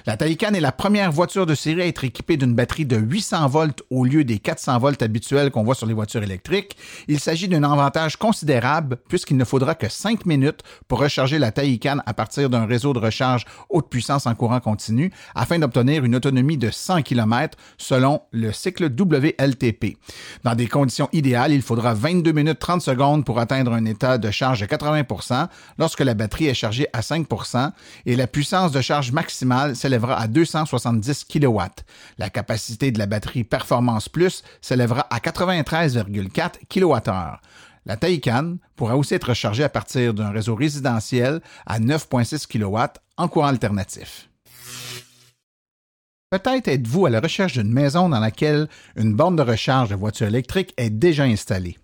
La 0.06 0.16
Taycan 0.16 0.54
est 0.54 0.60
la 0.60 0.72
première 0.72 1.12
voiture 1.12 1.46
de 1.46 1.54
série 1.54 1.82
à 1.82 1.86
être 1.86 2.04
équipée 2.04 2.36
d'une 2.36 2.54
batterie 2.54 2.86
de 2.86 2.96
800 2.96 3.48
volts 3.48 3.82
au 3.90 4.04
lieu 4.04 4.24
des 4.24 4.38
400 4.38 4.78
volts 4.78 5.02
habituels 5.02 5.50
qu'on 5.50 5.62
voit 5.62 5.74
sur 5.74 5.86
les 5.86 5.94
voitures 5.94 6.22
électriques. 6.22 6.76
Il 7.08 7.20
s'agit 7.20 7.48
d'un 7.48 7.62
avantage 7.62 8.16
considérable 8.16 8.98
puisqu'il 9.08 9.36
ne 9.36 9.44
faudra 9.44 9.74
que 9.74 9.88
5 9.88 10.26
minutes 10.26 10.60
pour 10.88 11.00
recharger 11.00 11.38
la 11.38 11.52
Taycan 11.52 11.98
à 12.06 12.14
partir 12.14 12.50
d'un 12.50 12.66
réseau 12.66 12.92
de 12.92 12.98
recharge 12.98 13.44
haute 13.68 13.88
puissance 13.88 14.26
en 14.26 14.34
courant 14.34 14.60
continu 14.60 15.12
afin 15.34 15.58
d'obtenir 15.58 16.04
une 16.04 16.16
autonomie 16.16 16.58
de 16.58 16.70
100 16.70 17.02
km 17.02 17.56
selon 17.78 18.22
le 18.32 18.52
cycle 18.52 18.84
WLTP. 18.84 19.96
Dans 20.44 20.54
des 20.54 20.66
conditions 20.66 21.08
idéales, 21.12 21.52
il 21.52 21.62
faudra 21.62 21.94
22 21.94 22.32
minutes 22.32 22.58
30 22.58 22.82
secondes 22.82 23.24
pour 23.24 23.38
atteindre 23.38 23.72
un 23.72 23.84
état 23.84 24.18
de 24.18 24.30
charge 24.30 24.60
de 24.60 24.66
80% 24.66 25.48
lorsque 25.78 26.00
la 26.00 26.14
batterie 26.14 26.46
est 26.46 26.54
chargée 26.54 26.86
à 26.92 27.00
5% 27.00 27.70
et 28.06 28.16
la 28.16 28.26
puissance 28.26 28.72
de 28.72 28.80
charge 28.80 29.12
maximale 29.12 29.69
s'élèvera 29.74 30.18
à 30.18 30.26
270 30.26 31.24
kW. 31.24 31.60
La 32.18 32.30
capacité 32.30 32.90
de 32.90 32.98
la 32.98 33.06
batterie 33.06 33.44
Performance 33.44 34.08
Plus 34.08 34.42
s'élèvera 34.60 35.06
à 35.10 35.18
93,4 35.18 36.66
kWh. 36.68 37.38
La 37.86 37.96
Taycan 37.96 38.56
pourra 38.76 38.96
aussi 38.96 39.14
être 39.14 39.34
chargée 39.34 39.64
à 39.64 39.68
partir 39.68 40.14
d'un 40.14 40.30
réseau 40.30 40.54
résidentiel 40.54 41.40
à 41.66 41.80
9,6 41.80 42.46
kW 42.46 43.00
en 43.16 43.28
courant 43.28 43.46
alternatif. 43.46 44.28
Peut-être 46.30 46.68
êtes-vous 46.68 47.06
à 47.06 47.10
la 47.10 47.20
recherche 47.20 47.54
d'une 47.54 47.72
maison 47.72 48.08
dans 48.08 48.20
laquelle 48.20 48.68
une 48.94 49.14
borne 49.14 49.34
de 49.34 49.42
recharge 49.42 49.88
de 49.88 49.96
voiture 49.96 50.28
électrique 50.28 50.72
est 50.76 50.90
déjà 50.90 51.24
installée. 51.24 51.76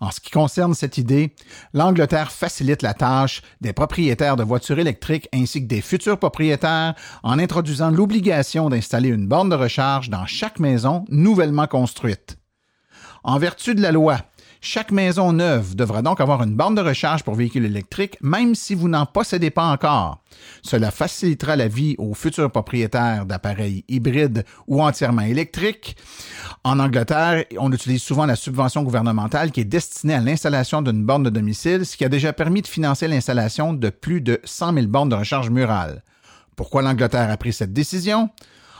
En 0.00 0.10
ce 0.10 0.20
qui 0.20 0.30
concerne 0.30 0.74
cette 0.74 0.98
idée, 0.98 1.34
l'Angleterre 1.72 2.32
facilite 2.32 2.82
la 2.82 2.94
tâche 2.94 3.42
des 3.60 3.72
propriétaires 3.72 4.36
de 4.36 4.42
voitures 4.42 4.78
électriques 4.78 5.28
ainsi 5.32 5.62
que 5.62 5.68
des 5.68 5.80
futurs 5.80 6.18
propriétaires 6.18 6.94
en 7.22 7.38
introduisant 7.38 7.90
l'obligation 7.90 8.68
d'installer 8.68 9.08
une 9.08 9.28
borne 9.28 9.48
de 9.48 9.54
recharge 9.54 10.10
dans 10.10 10.26
chaque 10.26 10.58
maison 10.58 11.04
nouvellement 11.08 11.66
construite. 11.66 12.36
En 13.22 13.38
vertu 13.38 13.74
de 13.74 13.80
la 13.80 13.92
loi, 13.92 14.18
Chaque 14.66 14.92
maison 14.92 15.34
neuve 15.34 15.76
devra 15.76 16.00
donc 16.00 16.22
avoir 16.22 16.42
une 16.42 16.54
borne 16.56 16.74
de 16.74 16.80
recharge 16.80 17.22
pour 17.22 17.34
véhicules 17.34 17.66
électriques, 17.66 18.16
même 18.22 18.54
si 18.54 18.74
vous 18.74 18.88
n'en 18.88 19.04
possédez 19.04 19.50
pas 19.50 19.66
encore. 19.66 20.22
Cela 20.62 20.90
facilitera 20.90 21.54
la 21.54 21.68
vie 21.68 21.96
aux 21.98 22.14
futurs 22.14 22.50
propriétaires 22.50 23.26
d'appareils 23.26 23.84
hybrides 23.88 24.46
ou 24.66 24.82
entièrement 24.82 25.20
électriques. 25.20 25.98
En 26.64 26.80
Angleterre, 26.80 27.44
on 27.58 27.72
utilise 27.72 28.02
souvent 28.02 28.24
la 28.24 28.36
subvention 28.36 28.82
gouvernementale 28.82 29.52
qui 29.52 29.60
est 29.60 29.64
destinée 29.64 30.14
à 30.14 30.20
l'installation 30.20 30.80
d'une 30.80 31.04
borne 31.04 31.24
de 31.24 31.30
domicile, 31.30 31.84
ce 31.84 31.98
qui 31.98 32.06
a 32.06 32.08
déjà 32.08 32.32
permis 32.32 32.62
de 32.62 32.66
financer 32.66 33.06
l'installation 33.06 33.74
de 33.74 33.90
plus 33.90 34.22
de 34.22 34.40
100 34.44 34.72
000 34.72 34.86
bornes 34.86 35.10
de 35.10 35.14
recharge 35.14 35.50
murale. 35.50 36.02
Pourquoi 36.56 36.80
l'Angleterre 36.80 37.30
a 37.30 37.36
pris 37.36 37.52
cette 37.52 37.74
décision? 37.74 38.30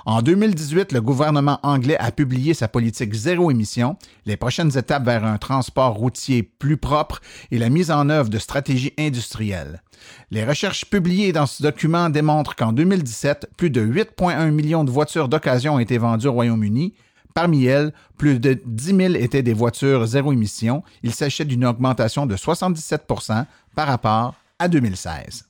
En 0.07 0.21
2018, 0.21 0.93
le 0.93 1.01
gouvernement 1.01 1.59
anglais 1.63 1.97
a 1.99 2.13
publié 2.13 2.53
sa 2.53 2.69
politique 2.69 3.15
zéro 3.15 3.51
émission, 3.51 3.97
les 4.27 4.37
prochaines 4.37 4.77
étapes 4.77 5.07
vers 5.07 5.25
un 5.25 5.39
transport 5.39 5.95
routier 5.95 6.43
plus 6.43 6.77
propre 6.77 7.23
et 7.51 7.59
la 7.59 7.71
mise 7.71 7.91
en 7.91 8.11
œuvre 8.11 8.29
de 8.29 8.39
stratégies 8.39 8.93
industrielles. 8.99 9.83
Les 10.31 10.45
recherches 10.45 10.85
publiées 10.85 11.33
dans 11.33 11.47
ce 11.47 11.63
document 11.63 12.11
démontrent 12.11 12.55
qu'en 12.55 12.73
2017, 12.73 13.49
plus 13.57 13.71
de 13.71 13.83
8,1 13.83 14.51
millions 14.51 14.85
de 14.85 14.91
voitures 14.91 15.31
d'occasion 15.31 15.77
ont 15.77 15.79
été 15.79 15.97
vendues 15.97 16.29
au 16.29 16.33
Royaume-Uni. 16.33 16.93
Parmi 17.33 17.65
elles, 17.65 17.95
plus 18.19 18.39
de 18.39 18.61
10 18.67 18.97
000 18.97 19.15
étaient 19.15 19.43
des 19.43 19.55
voitures 19.55 20.05
zéro 20.07 20.35
émission. 20.35 20.83
Il 21.03 21.15
s'agit 21.15 21.47
d'une 21.47 21.65
augmentation 21.65 22.27
de 22.27 22.37
77% 22.37 23.47
par 23.75 23.87
rapport 23.87 24.35
à 24.59 24.69
2016. 24.69 25.47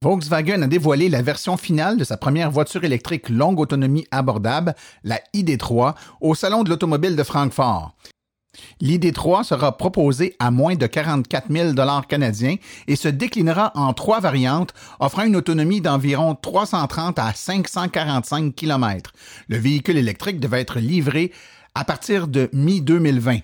Volkswagen 0.00 0.62
a 0.62 0.68
dévoilé 0.68 1.08
la 1.08 1.22
version 1.22 1.56
finale 1.56 1.96
de 1.96 2.04
sa 2.04 2.16
première 2.16 2.52
voiture 2.52 2.84
électrique 2.84 3.28
longue 3.28 3.58
autonomie 3.58 4.06
abordable, 4.12 4.76
la 5.02 5.18
ID3, 5.34 5.96
au 6.20 6.36
Salon 6.36 6.62
de 6.62 6.70
l'automobile 6.70 7.16
de 7.16 7.22
Francfort. 7.24 7.96
L'ID3 8.80 9.42
sera 9.42 9.76
proposée 9.76 10.36
à 10.38 10.52
moins 10.52 10.76
de 10.76 10.86
44 10.86 11.50
000 11.50 11.72
canadiens 12.08 12.54
et 12.86 12.94
se 12.94 13.08
déclinera 13.08 13.72
en 13.74 13.92
trois 13.92 14.20
variantes, 14.20 14.72
offrant 15.00 15.24
une 15.24 15.34
autonomie 15.34 15.80
d'environ 15.80 16.36
330 16.40 17.18
à 17.18 17.32
545 17.32 18.54
km. 18.54 19.12
Le 19.48 19.58
véhicule 19.58 19.96
électrique 19.96 20.38
devait 20.38 20.60
être 20.60 20.78
livré 20.78 21.32
à 21.74 21.84
partir 21.84 22.28
de 22.28 22.48
mi-2020. 22.52 23.42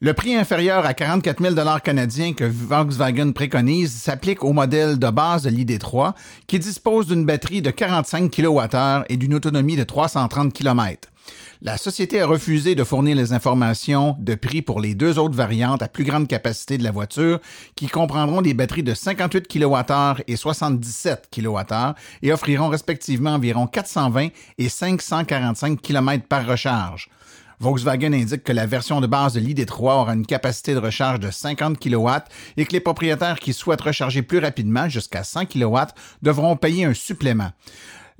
Le 0.00 0.14
prix 0.14 0.36
inférieur 0.36 0.86
à 0.86 0.94
44 0.94 1.42
000 1.42 1.56
canadiens 1.82 2.32
que 2.32 2.44
Volkswagen 2.44 3.32
préconise 3.32 3.92
s'applique 3.92 4.44
au 4.44 4.52
modèle 4.52 4.96
de 4.96 5.10
base 5.10 5.42
de 5.42 5.50
l'ID3 5.50 6.12
qui 6.46 6.60
dispose 6.60 7.08
d'une 7.08 7.26
batterie 7.26 7.62
de 7.62 7.72
45 7.72 8.30
kWh 8.30 9.02
et 9.08 9.16
d'une 9.16 9.34
autonomie 9.34 9.74
de 9.74 9.82
330 9.82 10.52
km. 10.52 11.08
La 11.62 11.76
société 11.76 12.20
a 12.20 12.26
refusé 12.26 12.76
de 12.76 12.84
fournir 12.84 13.16
les 13.16 13.32
informations 13.32 14.14
de 14.20 14.36
prix 14.36 14.62
pour 14.62 14.80
les 14.80 14.94
deux 14.94 15.18
autres 15.18 15.34
variantes 15.34 15.82
à 15.82 15.88
plus 15.88 16.04
grande 16.04 16.28
capacité 16.28 16.78
de 16.78 16.84
la 16.84 16.92
voiture, 16.92 17.40
qui 17.74 17.88
comprendront 17.88 18.40
des 18.40 18.54
batteries 18.54 18.84
de 18.84 18.94
58 18.94 19.48
kWh 19.48 20.22
et 20.28 20.36
77 20.36 21.28
kWh 21.34 21.94
et 22.22 22.32
offriront 22.32 22.68
respectivement 22.68 23.34
environ 23.34 23.66
420 23.66 24.28
et 24.58 24.68
545 24.68 25.82
km 25.82 26.24
par 26.28 26.46
recharge. 26.46 27.10
Volkswagen 27.60 28.12
indique 28.12 28.44
que 28.44 28.52
la 28.52 28.66
version 28.66 29.00
de 29.00 29.08
base 29.08 29.34
de 29.34 29.40
l'ID3 29.40 29.80
aura 29.80 30.14
une 30.14 30.26
capacité 30.26 30.74
de 30.74 30.78
recharge 30.78 31.18
de 31.18 31.30
50 31.30 31.78
kW 31.78 32.08
et 32.56 32.64
que 32.64 32.72
les 32.72 32.80
propriétaires 32.80 33.40
qui 33.40 33.52
souhaitent 33.52 33.80
recharger 33.80 34.22
plus 34.22 34.38
rapidement, 34.38 34.88
jusqu'à 34.88 35.24
100 35.24 35.46
kW, 35.46 35.78
devront 36.22 36.56
payer 36.56 36.84
un 36.84 36.94
supplément. 36.94 37.50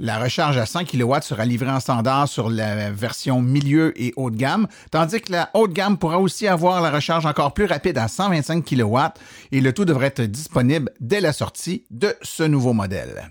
La 0.01 0.19
recharge 0.19 0.57
à 0.59 0.67
100 0.67 0.85
kW 0.85 1.21
sera 1.23 1.45
livrée 1.45 1.71
en 1.71 1.81
standard 1.81 2.29
sur 2.29 2.51
la 2.51 2.91
version 2.91 3.43
milieu 3.43 3.93
et 4.01 4.13
haut 4.17 4.31
de 4.31 4.37
gamme, 4.37 4.69
tandis 4.91 5.21
que 5.21 5.33
la 5.33 5.51
haute 5.55 5.73
gamme 5.73 5.99
pourra 5.99 6.21
aussi 6.21 6.47
avoir 6.47 6.81
la 6.81 6.91
recharge 6.91 7.27
encore 7.27 7.53
plus 7.53 7.67
rapide 7.67 7.99
à 7.99 8.07
125 8.07 8.65
kW 8.65 8.99
et 9.51 9.61
le 9.61 9.73
tout 9.73 9.85
devrait 9.85 10.07
être 10.07 10.23
disponible 10.23 10.93
dès 11.01 11.21
la 11.21 11.33
sortie 11.33 11.85
de 11.91 12.15
ce 12.23 12.45
nouveau 12.45 12.73
modèle. 12.73 13.31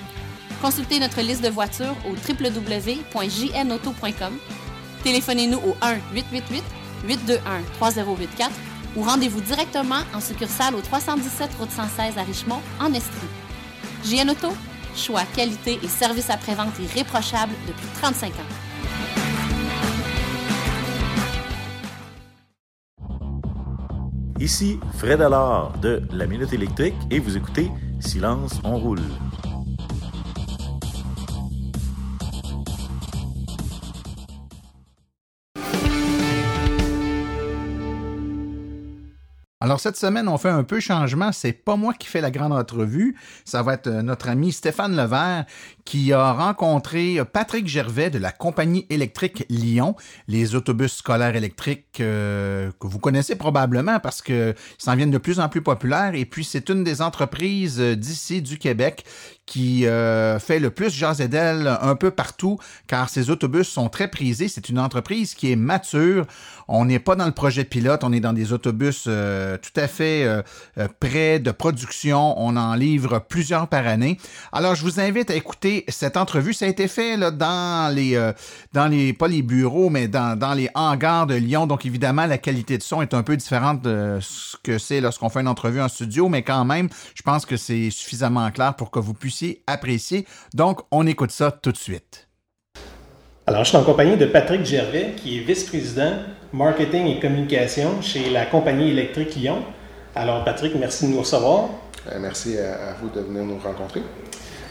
Consultez 0.61 0.99
notre 0.99 1.21
liste 1.21 1.43
de 1.43 1.49
voitures 1.49 1.95
au 2.05 2.11
www.jnauto.com. 2.11 4.33
Téléphonez-nous 5.03 5.57
au 5.57 5.75
1-888-821-3084 7.81 8.51
ou 8.95 9.01
rendez-vous 9.01 9.41
directement 9.41 10.01
en 10.13 10.21
succursale 10.21 10.75
au 10.75 10.81
317 10.81 11.55
Route 11.59 11.71
116 11.71 12.15
à 12.17 12.21
Richmond, 12.21 12.61
en 12.79 12.93
Estrie. 12.93 13.27
JN 14.05 14.29
Auto, 14.29 14.49
choix, 14.95 15.23
qualité 15.35 15.79
et 15.81 15.87
service 15.87 16.29
après-vente 16.29 16.77
irréprochable 16.79 17.53
depuis 17.67 17.87
35 17.99 18.31
ans. 18.33 18.35
Ici 24.39 24.79
Fred 24.97 25.21
Allard 25.21 25.73
de 25.81 26.03
La 26.11 26.27
Minute 26.27 26.53
Électrique 26.53 26.93
et 27.09 27.17
vous 27.19 27.35
écoutez 27.37 27.71
Silence, 27.99 28.61
on 28.63 28.77
roule. 28.77 29.01
Alors 39.63 39.79
cette 39.79 39.95
semaine, 39.95 40.27
on 40.27 40.39
fait 40.39 40.49
un 40.49 40.63
peu 40.63 40.79
changement. 40.79 41.31
C'est 41.31 41.53
pas 41.53 41.75
moi 41.75 41.93
qui 41.93 42.07
fais 42.07 42.19
la 42.19 42.31
grande 42.31 42.51
entrevue. 42.51 43.15
Ça 43.45 43.61
va 43.61 43.75
être 43.75 43.85
euh, 43.85 44.01
notre 44.01 44.27
ami 44.27 44.51
Stéphane 44.51 44.95
Levert 44.95 45.45
qui 45.85 46.13
a 46.13 46.33
rencontré 46.33 47.19
Patrick 47.31 47.67
Gervais 47.67 48.09
de 48.09 48.19
la 48.19 48.31
compagnie 48.31 48.85
électrique 48.89 49.45
Lyon, 49.49 49.95
les 50.27 50.55
autobus 50.55 50.93
scolaires 50.93 51.35
électriques 51.35 51.99
euh, 51.99 52.71
que 52.79 52.87
vous 52.87 52.99
connaissez 52.99 53.35
probablement 53.35 53.99
parce 53.99 54.21
que 54.21 54.55
s'en 54.77 54.95
viennent 54.95 55.11
de 55.11 55.17
plus 55.17 55.39
en 55.39 55.49
plus 55.49 55.61
populaires. 55.61 56.15
Et 56.15 56.25
puis 56.25 56.43
c'est 56.43 56.69
une 56.69 56.83
des 56.83 57.01
entreprises 57.01 57.79
euh, 57.79 57.95
d'ici 57.95 58.41
du 58.41 58.57
Québec 58.57 59.05
qui 59.45 59.85
euh, 59.85 60.39
fait 60.39 60.59
le 60.59 60.69
plus 60.69 60.93
jaser 60.93 61.27
d'elle 61.27 61.67
un 61.81 61.95
peu 61.95 62.11
partout, 62.11 62.57
car 62.87 63.09
ces 63.09 63.29
autobus 63.29 63.67
sont 63.67 63.89
très 63.89 64.07
prisés. 64.07 64.47
C'est 64.47 64.69
une 64.69 64.79
entreprise 64.79 65.33
qui 65.33 65.51
est 65.51 65.57
mature. 65.57 66.25
On 66.69 66.85
n'est 66.85 66.99
pas 66.99 67.15
dans 67.15 67.25
le 67.25 67.33
projet 67.33 67.65
pilote, 67.65 68.03
on 68.05 68.13
est 68.13 68.21
dans 68.21 68.31
des 68.31 68.53
autobus 68.53 69.03
tout 69.03 69.79
à 69.79 69.87
fait 69.89 70.25
près 71.01 71.39
de 71.39 71.51
production. 71.51 72.33
On 72.37 72.55
en 72.55 72.75
livre 72.75 73.19
plusieurs 73.27 73.67
par 73.67 73.87
année. 73.87 74.17
Alors, 74.53 74.75
je 74.75 74.83
vous 74.83 75.01
invite 75.01 75.29
à 75.31 75.35
écouter 75.35 75.70
cette 75.87 76.17
entrevue. 76.17 76.53
Ça 76.53 76.65
a 76.65 76.67
été 76.67 76.87
fait 76.87 77.17
là, 77.17 77.31
dans 77.31 77.93
les, 77.93 78.31
dans 78.73 78.87
les, 78.87 79.13
pas 79.13 79.27
les 79.27 79.41
bureaux, 79.41 79.89
mais 79.89 80.07
dans, 80.07 80.37
dans 80.37 80.53
les 80.53 80.69
hangars 80.75 81.27
de 81.27 81.35
Lyon. 81.35 81.67
Donc, 81.67 81.85
évidemment, 81.85 82.25
la 82.25 82.37
qualité 82.37 82.77
de 82.77 82.83
son 82.83 83.01
est 83.01 83.13
un 83.13 83.23
peu 83.23 83.37
différente 83.37 83.81
de 83.81 84.19
ce 84.21 84.57
que 84.63 84.77
c'est 84.77 85.01
lorsqu'on 85.01 85.29
fait 85.29 85.41
une 85.41 85.47
entrevue 85.47 85.81
en 85.81 85.87
studio, 85.87 86.29
mais 86.29 86.43
quand 86.43 86.65
même, 86.65 86.89
je 87.15 87.21
pense 87.21 87.45
que 87.45 87.57
c'est 87.57 87.89
suffisamment 87.89 88.49
clair 88.51 88.75
pour 88.75 88.91
que 88.91 88.99
vous 88.99 89.13
puissiez 89.13 89.63
apprécié. 89.67 90.25
Donc, 90.53 90.81
on 90.91 91.07
écoute 91.07 91.31
ça 91.31 91.51
tout 91.51 91.71
de 91.71 91.77
suite. 91.77 92.27
Alors, 93.47 93.63
je 93.63 93.69
suis 93.69 93.77
en 93.77 93.83
compagnie 93.83 94.17
de 94.17 94.25
Patrick 94.25 94.63
Gervais, 94.65 95.13
qui 95.17 95.39
est 95.39 95.41
vice-président 95.41 96.13
marketing 96.53 97.07
et 97.07 97.19
communication 97.19 98.01
chez 98.01 98.29
la 98.29 98.45
compagnie 98.45 98.91
électrique 98.91 99.35
Lyon. 99.35 99.63
Alors, 100.15 100.43
Patrick, 100.43 100.75
merci 100.75 101.07
de 101.07 101.11
nous 101.11 101.19
recevoir. 101.19 101.69
Euh, 102.11 102.17
merci 102.19 102.57
à, 102.57 102.93
vous 103.01 103.09
de 103.09 103.21
venir 103.21 103.43
nous 103.43 103.57
rencontrer. 103.57 104.01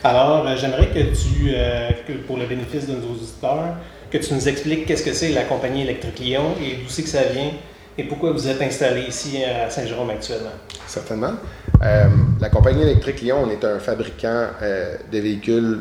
Alors, 0.03 0.47
euh, 0.47 0.57
j'aimerais 0.57 0.87
que 0.87 1.15
tu, 1.15 1.53
euh, 1.53 1.91
pour 2.27 2.39
le 2.39 2.47
bénéfice 2.47 2.87
de 2.87 2.95
nos 2.95 3.13
auditeurs, 3.13 3.77
que 4.11 4.17
tu 4.17 4.33
nous 4.33 4.49
expliques 4.49 4.87
qu'est-ce 4.87 5.05
que 5.05 5.13
c'est 5.13 5.29
la 5.31 5.43
compagnie 5.43 5.83
électrique 5.83 6.19
Lyon 6.21 6.55
et 6.61 6.77
d'où 6.77 6.89
c'est 6.89 7.03
que 7.03 7.09
ça 7.09 7.25
vient 7.25 7.51
et 7.99 8.05
pourquoi 8.05 8.33
vous 8.33 8.49
êtes 8.49 8.63
installé 8.63 9.03
ici 9.03 9.45
à 9.45 9.69
Saint-Jérôme 9.69 10.09
actuellement. 10.09 10.53
Certainement. 10.87 11.35
Euh, 11.83 12.05
la 12.41 12.49
compagnie 12.49 12.83
électrique 12.83 13.21
Lyon, 13.21 13.45
on 13.45 13.51
est 13.51 13.63
un 13.63 13.79
fabricant 13.79 14.47
de 15.13 15.19
véhicules 15.19 15.81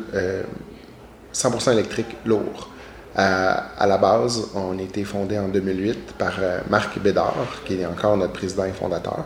100% 1.32 1.68
euh, 1.68 1.72
électriques 1.72 2.16
lourds. 2.26 2.68
À, 3.16 3.86
la 3.86 3.98
base, 3.98 4.50
on 4.54 4.78
a 4.78 4.82
été 4.82 5.02
fondé 5.04 5.38
en 5.38 5.48
2008 5.48 6.12
par 6.16 6.38
Marc 6.68 6.98
Bédard, 7.00 7.34
qui 7.64 7.80
est 7.80 7.86
encore 7.86 8.16
notre 8.16 8.32
président 8.34 8.64
et 8.64 8.72
fondateur. 8.72 9.24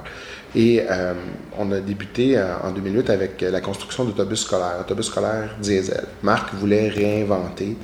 Et 0.54 0.82
euh, 0.88 1.14
on 1.58 1.73
a 1.73 1.80
débuté 1.80 2.37
euh, 2.37 2.56
en 2.62 2.70
2008 2.70 3.11
avec 3.11 3.40
la 3.40 3.61
construction 3.61 4.04
d'autobus 4.04 4.40
scolaires, 4.40 4.78
autobus 4.80 5.06
scolaires 5.06 5.56
diesel. 5.61 6.04
Marc 6.23 6.54
voulait 6.54 6.88
réinventer 6.88 7.76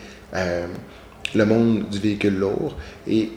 le 1.34 1.44
monde 1.44 1.88
du 1.88 1.98
véhicule 1.98 2.38
lourd 2.38 2.76
et 3.08 3.32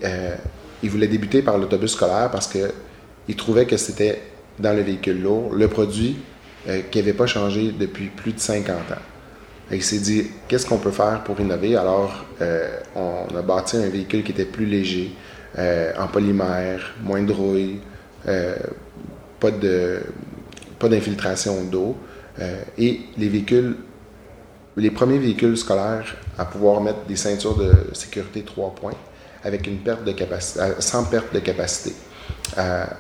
il 0.83 0.89
voulait 0.89 1.07
débuter 1.07 1.41
par 1.41 1.57
l'autobus 1.57 1.93
scolaire 1.93 2.29
parce 2.31 2.47
qu'il 2.47 3.35
trouvait 3.35 3.65
que 3.65 3.77
c'était 3.77 4.21
dans 4.59 4.75
le 4.75 4.83
véhicule 4.83 5.19
lourd 5.19 5.53
le 5.55 5.67
produit 5.67 6.17
qui 6.91 6.97
n'avait 6.99 7.13
pas 7.13 7.25
changé 7.25 7.71
depuis 7.71 8.09
plus 8.09 8.33
de 8.33 8.39
50 8.39 8.69
ans. 8.91 9.01
Il 9.71 9.83
s'est 9.83 9.99
dit, 9.99 10.27
qu'est-ce 10.47 10.65
qu'on 10.65 10.77
peut 10.77 10.91
faire 10.91 11.23
pour 11.23 11.39
innover? 11.39 11.75
Alors, 11.75 12.25
euh, 12.41 12.77
on 12.95 13.35
a 13.35 13.41
bâti 13.41 13.77
un 13.77 13.89
véhicule 13.89 14.23
qui 14.23 14.31
était 14.31 14.45
plus 14.45 14.65
léger, 14.65 15.11
euh, 15.57 15.93
en 15.97 16.07
polymère, 16.07 16.93
moins 17.01 17.23
de 17.23 17.31
rouille, 17.31 17.79
euh, 18.27 18.55
pas 19.43 19.51
de 19.51 20.01
pas 20.79 20.89
d'infiltration 20.89 21.63
d'eau. 21.65 21.95
et 22.77 23.01
les 23.17 23.29
véhicules, 23.29 23.75
les 24.75 24.89
premiers 24.89 25.19
véhicules 25.19 25.57
scolaires 25.57 26.15
à 26.37 26.45
pouvoir 26.45 26.81
mettre 26.81 27.03
des 27.07 27.15
ceintures 27.15 27.55
de 27.55 27.71
sécurité 27.93 28.41
3 28.41 28.73
points 28.73 28.97
avec 29.43 29.67
une 29.67 29.77
perte 29.77 30.03
de 30.03 30.13
capacité, 30.13 30.59
sans 30.79 31.03
perte 31.05 31.33
de 31.33 31.39
capacité. 31.39 31.93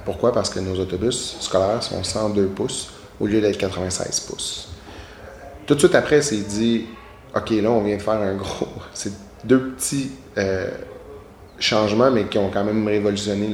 pourquoi? 0.05 0.31
Parce 0.31 0.49
que 0.49 0.59
nos 0.59 0.79
autobus 0.79 1.37
scolaires 1.39 1.81
sont 1.81 2.03
102 2.03 2.45
pouces 2.47 2.93
au 3.19 3.25
lieu 3.25 3.41
d'être 3.41 3.57
96 3.57 4.19
pouces. 4.21 4.69
Tout 5.65 5.75
de 5.75 5.79
suite 5.79 5.95
après, 5.95 6.21
c'est 6.21 6.47
dit, 6.47 6.85
OK, 7.35 7.49
là, 7.51 7.71
on 7.71 7.81
vient 7.81 7.97
de 7.97 8.01
faire 8.01 8.21
un 8.21 8.35
gros. 8.35 8.67
C'est 8.93 9.13
deux 9.43 9.71
petits 9.71 10.11
euh, 10.37 10.69
changements, 11.57 12.11
mais 12.11 12.25
qui 12.25 12.37
ont 12.37 12.49
quand 12.49 12.63
même 12.63 12.87
révolutionné 12.87 13.47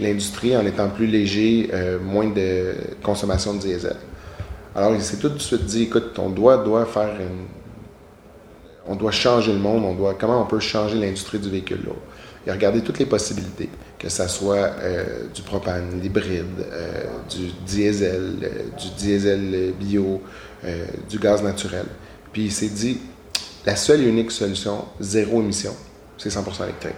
l'industrie 0.00 0.56
en 0.56 0.64
étant 0.66 0.88
plus 0.88 1.06
léger, 1.06 1.70
euh, 1.72 1.98
moins 1.98 2.28
de 2.28 2.74
consommation 3.02 3.54
de 3.54 3.60
diesel. 3.60 3.96
Alors, 4.74 4.94
il 4.94 5.02
s'est 5.02 5.18
tout 5.18 5.28
de 5.28 5.38
suite 5.38 5.64
dit, 5.64 5.84
écoute, 5.84 6.18
on 6.18 6.30
doit, 6.30 6.58
doit 6.58 6.84
faire 6.86 7.14
une, 7.20 7.46
On 8.86 8.96
doit 8.96 9.12
changer 9.12 9.52
le 9.52 9.60
monde, 9.60 9.84
on 9.84 9.94
doit, 9.94 10.14
comment 10.14 10.42
on 10.42 10.46
peut 10.46 10.60
changer 10.60 10.96
l'industrie 10.96 11.38
du 11.38 11.48
véhicule 11.48 11.82
lourd? 11.84 12.02
Il 12.44 12.50
a 12.50 12.54
regardé 12.54 12.82
toutes 12.82 12.98
les 12.98 13.06
possibilités, 13.06 13.70
que 13.98 14.10
ce 14.10 14.28
soit 14.28 14.72
euh, 14.82 15.28
du 15.34 15.40
propane, 15.42 16.00
l'hybride, 16.02 16.66
du 17.30 17.52
diesel, 17.64 18.34
du 18.78 18.90
diesel 18.98 19.72
bio, 19.80 20.20
euh, 20.64 20.86
du 21.10 21.18
gaz 21.18 21.42
naturel. 21.42 21.84
Puis 22.32 22.44
il 22.44 22.52
s'est 22.52 22.68
dit, 22.68 22.98
la 23.66 23.76
seule 23.76 24.00
et 24.00 24.08
unique 24.08 24.30
solution, 24.30 24.86
zéro 24.98 25.40
émission, 25.42 25.74
c'est 26.16 26.30
100% 26.30 26.64
électrique. 26.64 26.94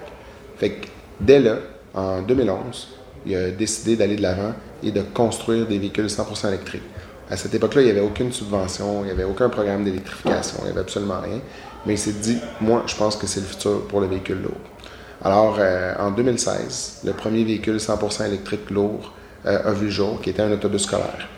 Fait 0.56 0.70
que 0.70 0.86
dès 1.20 1.40
là, 1.40 1.56
en 1.96 2.22
2011, 2.22 2.88
il 3.26 3.34
a 3.34 3.50
décidé 3.50 3.96
d'aller 3.96 4.16
de 4.16 4.22
l'avant 4.22 4.52
et 4.82 4.92
de 4.92 5.02
construire 5.02 5.66
des 5.66 5.78
véhicules 5.78 6.06
100% 6.06 6.48
électriques. 6.48 6.82
À 7.28 7.36
cette 7.36 7.54
époque-là, 7.54 7.82
il 7.82 7.84
n'y 7.86 7.90
avait 7.90 8.00
aucune 8.00 8.30
subvention, 8.30 9.00
il 9.00 9.06
n'y 9.06 9.10
avait 9.10 9.24
aucun 9.24 9.48
programme 9.48 9.82
d'électrification, 9.82 10.58
il 10.60 10.64
n'y 10.66 10.70
avait 10.70 10.80
absolument 10.80 11.20
rien. 11.20 11.40
Mais 11.84 11.94
il 11.94 11.98
s'est 11.98 12.12
dit, 12.12 12.38
moi, 12.60 12.84
je 12.86 12.94
pense 12.94 13.16
que 13.16 13.26
c'est 13.26 13.40
le 13.40 13.46
futur 13.46 13.88
pour 13.88 14.00
le 14.00 14.06
véhicule 14.06 14.42
lourd. 14.42 14.60
Alors, 15.24 15.56
euh, 15.58 15.94
en 15.98 16.12
2016, 16.12 17.00
le 17.04 17.12
premier 17.12 17.42
véhicule 17.42 17.78
100% 17.78 18.26
électrique 18.26 18.70
lourd 18.70 19.12
euh, 19.46 19.70
a 19.70 19.72
vu 19.72 19.86
le 19.86 19.90
jour, 19.90 20.20
qui 20.20 20.30
était 20.30 20.42
un 20.42 20.52
autobus 20.52 20.82
scolaire. 20.82 21.28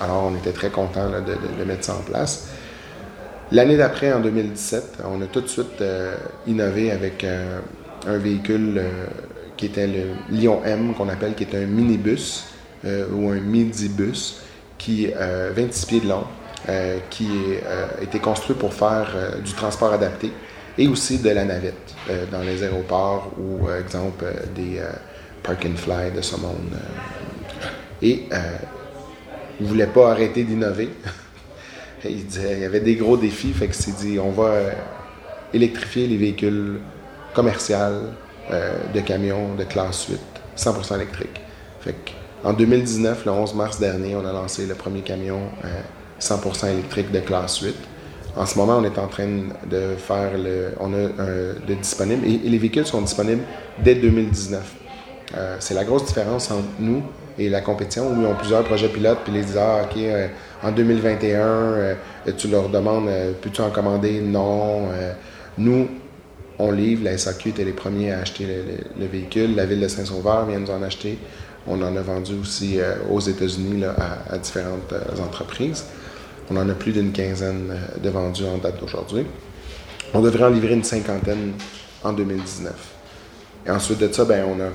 Alors, 0.00 0.24
on 0.30 0.36
était 0.36 0.52
très 0.52 0.70
contents 0.70 1.08
de, 1.08 1.64
mettre 1.64 1.84
ça 1.84 1.94
en 1.94 2.02
place. 2.02 2.48
L'année 3.52 3.76
d'après, 3.76 4.12
en 4.12 4.20
2017, 4.20 4.98
on 5.04 5.20
a 5.22 5.26
tout 5.26 5.40
de 5.40 5.46
suite 5.46 5.80
euh, 5.80 6.16
innové 6.46 6.90
avec 6.90 7.22
euh, 7.24 7.60
un 8.06 8.18
véhicule 8.18 8.74
euh, 8.76 9.06
qui 9.56 9.66
était 9.66 9.86
le 9.86 10.14
Lion 10.30 10.62
M, 10.64 10.94
qu'on 10.94 11.08
appelle, 11.08 11.34
qui 11.34 11.44
est 11.44 11.54
un 11.54 11.66
minibus 11.66 12.46
ou 12.84 13.30
un 13.30 13.40
midibus, 13.40 14.42
qui 14.76 15.06
est 15.06 15.16
26 15.54 15.86
pieds 15.86 16.00
de 16.00 16.08
long, 16.08 16.24
qui 17.08 17.28
a 17.66 18.02
été 18.02 18.18
construit 18.18 18.56
pour 18.56 18.74
faire 18.74 19.06
du 19.42 19.52
transport 19.54 19.94
adapté 19.94 20.30
et 20.76 20.86
aussi 20.86 21.18
de 21.20 21.30
la 21.30 21.46
navette 21.46 21.94
dans 22.30 22.42
les 22.42 22.62
aéroports 22.62 23.32
ou, 23.38 23.70
exemple, 23.70 24.26
des 24.54 24.82
park 25.42 25.64
and 25.64 25.76
fly 25.76 26.10
de 26.10 26.20
ce 26.20 26.36
monde. 26.36 26.76
Et 28.02 28.24
il 29.60 29.66
voulait 29.66 29.86
pas 29.86 30.10
arrêter 30.10 30.44
d'innover. 30.44 30.90
il 32.04 32.10
il 32.10 32.58
y 32.60 32.64
avait 32.64 32.80
des 32.80 32.96
gros 32.96 33.16
défis, 33.16 33.52
fait 33.52 33.68
que 33.68 33.74
s'est 33.74 33.92
dit, 33.92 34.18
on 34.18 34.30
va 34.30 34.44
euh, 34.44 34.70
électrifier 35.52 36.06
les 36.06 36.16
véhicules 36.16 36.80
commerciaux 37.34 37.76
euh, 38.50 38.78
de 38.94 39.00
camions 39.00 39.54
de 39.54 39.64
classe 39.64 40.06
8, 40.08 40.18
100% 40.56 40.96
électrique. 40.96 41.40
Fait 41.80 41.94
en 42.44 42.52
2019, 42.52 43.24
le 43.24 43.30
11 43.32 43.54
mars 43.54 43.80
dernier, 43.80 44.14
on 44.16 44.24
a 44.24 44.32
lancé 44.32 44.66
le 44.66 44.74
premier 44.74 45.00
camion 45.00 45.40
100% 46.20 46.66
euh, 46.66 46.72
électrique 46.72 47.10
de 47.10 47.20
classe 47.20 47.60
8. 47.60 47.74
En 48.36 48.46
ce 48.46 48.58
moment, 48.58 48.78
on 48.78 48.84
est 48.84 48.98
en 48.98 49.06
train 49.06 49.44
de 49.66 49.94
faire 49.96 50.36
le. 50.36 50.72
On 50.80 50.92
a 50.92 51.08
de 51.66 51.74
disponible 51.74 52.26
et, 52.26 52.38
les 52.38 52.58
véhicules 52.58 52.86
sont 52.86 53.00
disponibles 53.00 53.42
dès 53.78 53.94
2019. 53.94 54.60
c'est 55.60 55.74
la 55.74 55.84
grosse 55.84 56.04
différence 56.06 56.50
entre 56.50 56.64
nous 56.80 57.02
et 57.38 57.48
la 57.48 57.60
compétition 57.60 58.10
où 58.10 58.20
ils 58.20 58.26
ont 58.26 58.34
plusieurs 58.34 58.64
projets 58.64 58.88
pilotes, 58.88 59.18
puis 59.24 59.32
les 59.32 59.42
disent 59.42 59.58
Ah, 59.58 59.82
OK, 59.84 59.96
euh, 59.96 60.28
en 60.62 60.70
2021, 60.70 61.38
euh, 61.38 61.94
tu 62.36 62.48
leur 62.48 62.68
demandes 62.68 63.08
euh, 63.08 63.32
Peux-tu 63.40 63.60
en 63.60 63.70
commander? 63.70 64.20
Non. 64.20 64.88
nous, 65.58 65.88
on 66.58 66.70
livre, 66.70 67.04
la 67.04 67.18
SAQ 67.18 67.50
était 67.50 67.64
les 67.64 67.72
premiers 67.72 68.12
à 68.12 68.20
acheter 68.20 68.46
le, 68.96 69.06
véhicule. 69.06 69.54
La 69.54 69.66
ville 69.66 69.80
de 69.80 69.88
Saint-Sauveur 69.88 70.46
vient 70.46 70.60
nous 70.60 70.70
en 70.70 70.82
acheter. 70.82 71.18
On 71.66 71.80
en 71.82 71.96
a 71.96 72.00
vendu 72.02 72.32
aussi 72.40 72.78
aux 73.10 73.20
États-Unis 73.20 73.84
à, 73.84 74.38
différentes 74.38 74.92
entreprises. 75.20 75.84
On 76.50 76.56
en 76.56 76.68
a 76.68 76.74
plus 76.74 76.92
d'une 76.92 77.10
quinzaine 77.10 77.74
de 78.02 78.10
vendus 78.10 78.44
en 78.44 78.58
date 78.58 78.78
d'aujourd'hui. 78.78 79.26
On 80.12 80.20
devrait 80.20 80.44
en 80.44 80.50
livrer 80.50 80.74
une 80.74 80.84
cinquantaine 80.84 81.54
en 82.04 82.12
2019. 82.12 82.72
Et 83.66 83.70
ensuite 83.70 83.98
de 83.98 84.12
ça, 84.12 84.24
ben, 84.24 84.44
on 84.46 84.60
a 84.60 84.68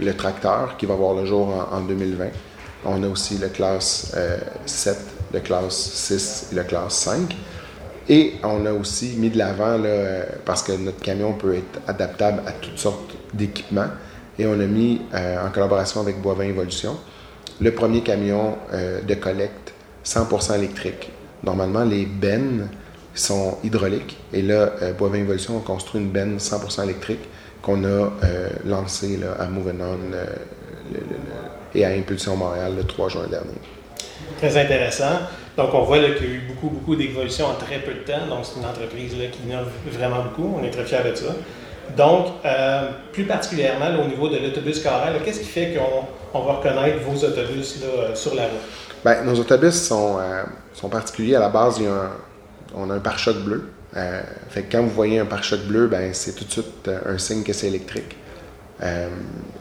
le 0.00 0.14
tracteur 0.14 0.76
qui 0.76 0.86
va 0.86 0.94
voir 0.94 1.14
le 1.14 1.24
jour 1.24 1.68
en, 1.72 1.80
2020. 1.80 2.26
On 2.84 3.02
a 3.02 3.08
aussi 3.08 3.38
le 3.38 3.48
classe 3.48 4.14
7, 4.66 4.96
euh, 4.96 5.00
le 5.32 5.40
classe 5.40 5.74
6 5.74 6.48
et 6.52 6.54
le 6.56 6.64
classe 6.64 6.94
5. 6.94 7.34
Et 8.08 8.34
on 8.42 8.66
a 8.66 8.72
aussi 8.72 9.14
mis 9.16 9.30
de 9.30 9.38
l'avant, 9.38 9.78
parce 10.44 10.62
que 10.62 10.72
notre 10.72 11.00
camion 11.00 11.32
peut 11.32 11.54
être 11.54 11.80
adaptable 11.86 12.42
à 12.46 12.52
toutes 12.52 12.78
sortes 12.78 13.14
d'équipements, 13.32 13.88
et 14.38 14.46
on 14.46 14.52
a 14.52 14.66
mis, 14.66 15.00
euh, 15.14 15.46
en 15.46 15.50
collaboration 15.50 16.00
avec 16.00 16.20
Boivin 16.20 16.44
Evolution, 16.44 16.98
le 17.60 17.70
premier 17.72 18.02
camion 18.02 18.58
euh, 18.72 19.00
de 19.00 19.14
collecte 19.14 19.72
100% 20.04 20.56
électrique. 20.56 21.10
Normalement, 21.44 21.84
les 21.84 22.04
bennes 22.04 22.68
sont 23.14 23.58
hydrauliques, 23.62 24.18
et 24.32 24.42
là, 24.42 24.72
Boivin 24.98 25.18
Evolution 25.18 25.58
a 25.58 25.60
construit 25.60 26.00
une 26.00 26.10
benne 26.10 26.36
100% 26.38 26.82
électrique 26.84 27.20
qu'on 27.64 27.82
a 27.84 27.88
euh, 27.88 28.10
lancé 28.66 29.18
à 29.38 29.46
Move 29.46 29.72
euh, 29.80 30.24
et 31.74 31.84
à 31.84 31.88
Impulsion 31.90 32.36
Montréal 32.36 32.74
le 32.76 32.84
3 32.84 33.08
juin 33.08 33.26
dernier. 33.26 33.54
Très 34.36 34.56
intéressant. 34.56 35.20
Donc, 35.56 35.72
on 35.72 35.82
voit 35.82 35.98
qu'il 35.98 36.26
y 36.26 36.32
a 36.32 36.34
eu 36.34 36.42
beaucoup, 36.48 36.68
beaucoup 36.68 36.96
d'évolutions 36.96 37.46
en 37.46 37.54
très 37.54 37.78
peu 37.78 37.94
de 37.94 38.00
temps. 38.00 38.26
Donc, 38.28 38.44
c'est 38.44 38.58
une 38.58 38.66
entreprise 38.66 39.14
qui 39.32 39.48
innove 39.48 39.68
vraiment 39.90 40.22
beaucoup. 40.22 40.56
On 40.58 40.64
est 40.64 40.70
très 40.70 40.84
fiers 40.84 41.10
de 41.10 41.14
ça. 41.14 41.34
Donc, 41.96 42.26
euh, 42.44 42.90
plus 43.12 43.24
particulièrement 43.24 44.02
au 44.02 44.08
niveau 44.08 44.28
de 44.28 44.38
l'autobus 44.38 44.80
carré, 44.80 45.12
qu'est-ce 45.24 45.40
qui 45.40 45.46
fait 45.46 45.76
qu'on 46.32 46.40
va 46.40 46.54
reconnaître 46.54 46.98
vos 47.00 47.24
autobus 47.24 47.82
sur 48.14 48.34
la 48.34 48.44
route? 48.44 49.04
Bien, 49.04 49.22
nos 49.22 49.38
autobus 49.38 49.74
sont, 49.74 50.18
sont 50.72 50.88
particuliers. 50.88 51.36
À 51.36 51.40
la 51.40 51.50
base, 51.50 51.80
on 52.74 52.90
a 52.90 52.94
un 52.94 53.00
pare-choc 53.00 53.36
bleu. 53.36 53.68
Euh, 53.96 54.22
fait 54.48 54.62
que 54.62 54.72
quand 54.72 54.82
vous 54.82 54.90
voyez 54.90 55.20
un 55.20 55.26
pare-choc 55.26 55.60
bleu, 55.60 55.86
ben, 55.86 56.12
c'est 56.12 56.34
tout 56.34 56.44
de 56.44 56.50
suite 56.50 56.88
euh, 56.88 57.14
un 57.14 57.18
signe 57.18 57.42
que 57.44 57.52
c'est 57.52 57.68
électrique. 57.68 58.16
Euh, 58.82 59.08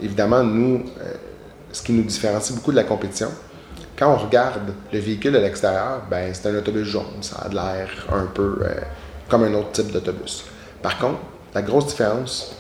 évidemment, 0.02 0.44
nous, 0.44 0.86
ce 1.72 1.84
qui 1.84 1.94
nous 1.94 2.04
différencie 2.04 2.56
beaucoup 2.56 2.72
de 2.72 2.78
la 2.78 2.84
compétition, 2.84 3.30
quand 4.04 4.14
on 4.14 4.18
regarde 4.18 4.74
le 4.92 5.00
véhicule 5.00 5.36
à 5.38 5.40
l'extérieur, 5.40 6.02
ben, 6.10 6.34
c'est 6.34 6.50
un 6.50 6.56
autobus 6.56 6.86
jaune. 6.86 7.22
Ça 7.22 7.38
a 7.46 7.48
de 7.48 7.56
l'air 7.56 7.90
un 8.12 8.26
peu 8.26 8.60
comme 9.30 9.44
un 9.44 9.54
autre 9.54 9.72
type 9.72 9.92
d'autobus. 9.92 10.44
Par 10.82 10.98
contre, 10.98 11.20
la 11.56 11.62
grosse 11.62 11.88
différence 11.88 12.56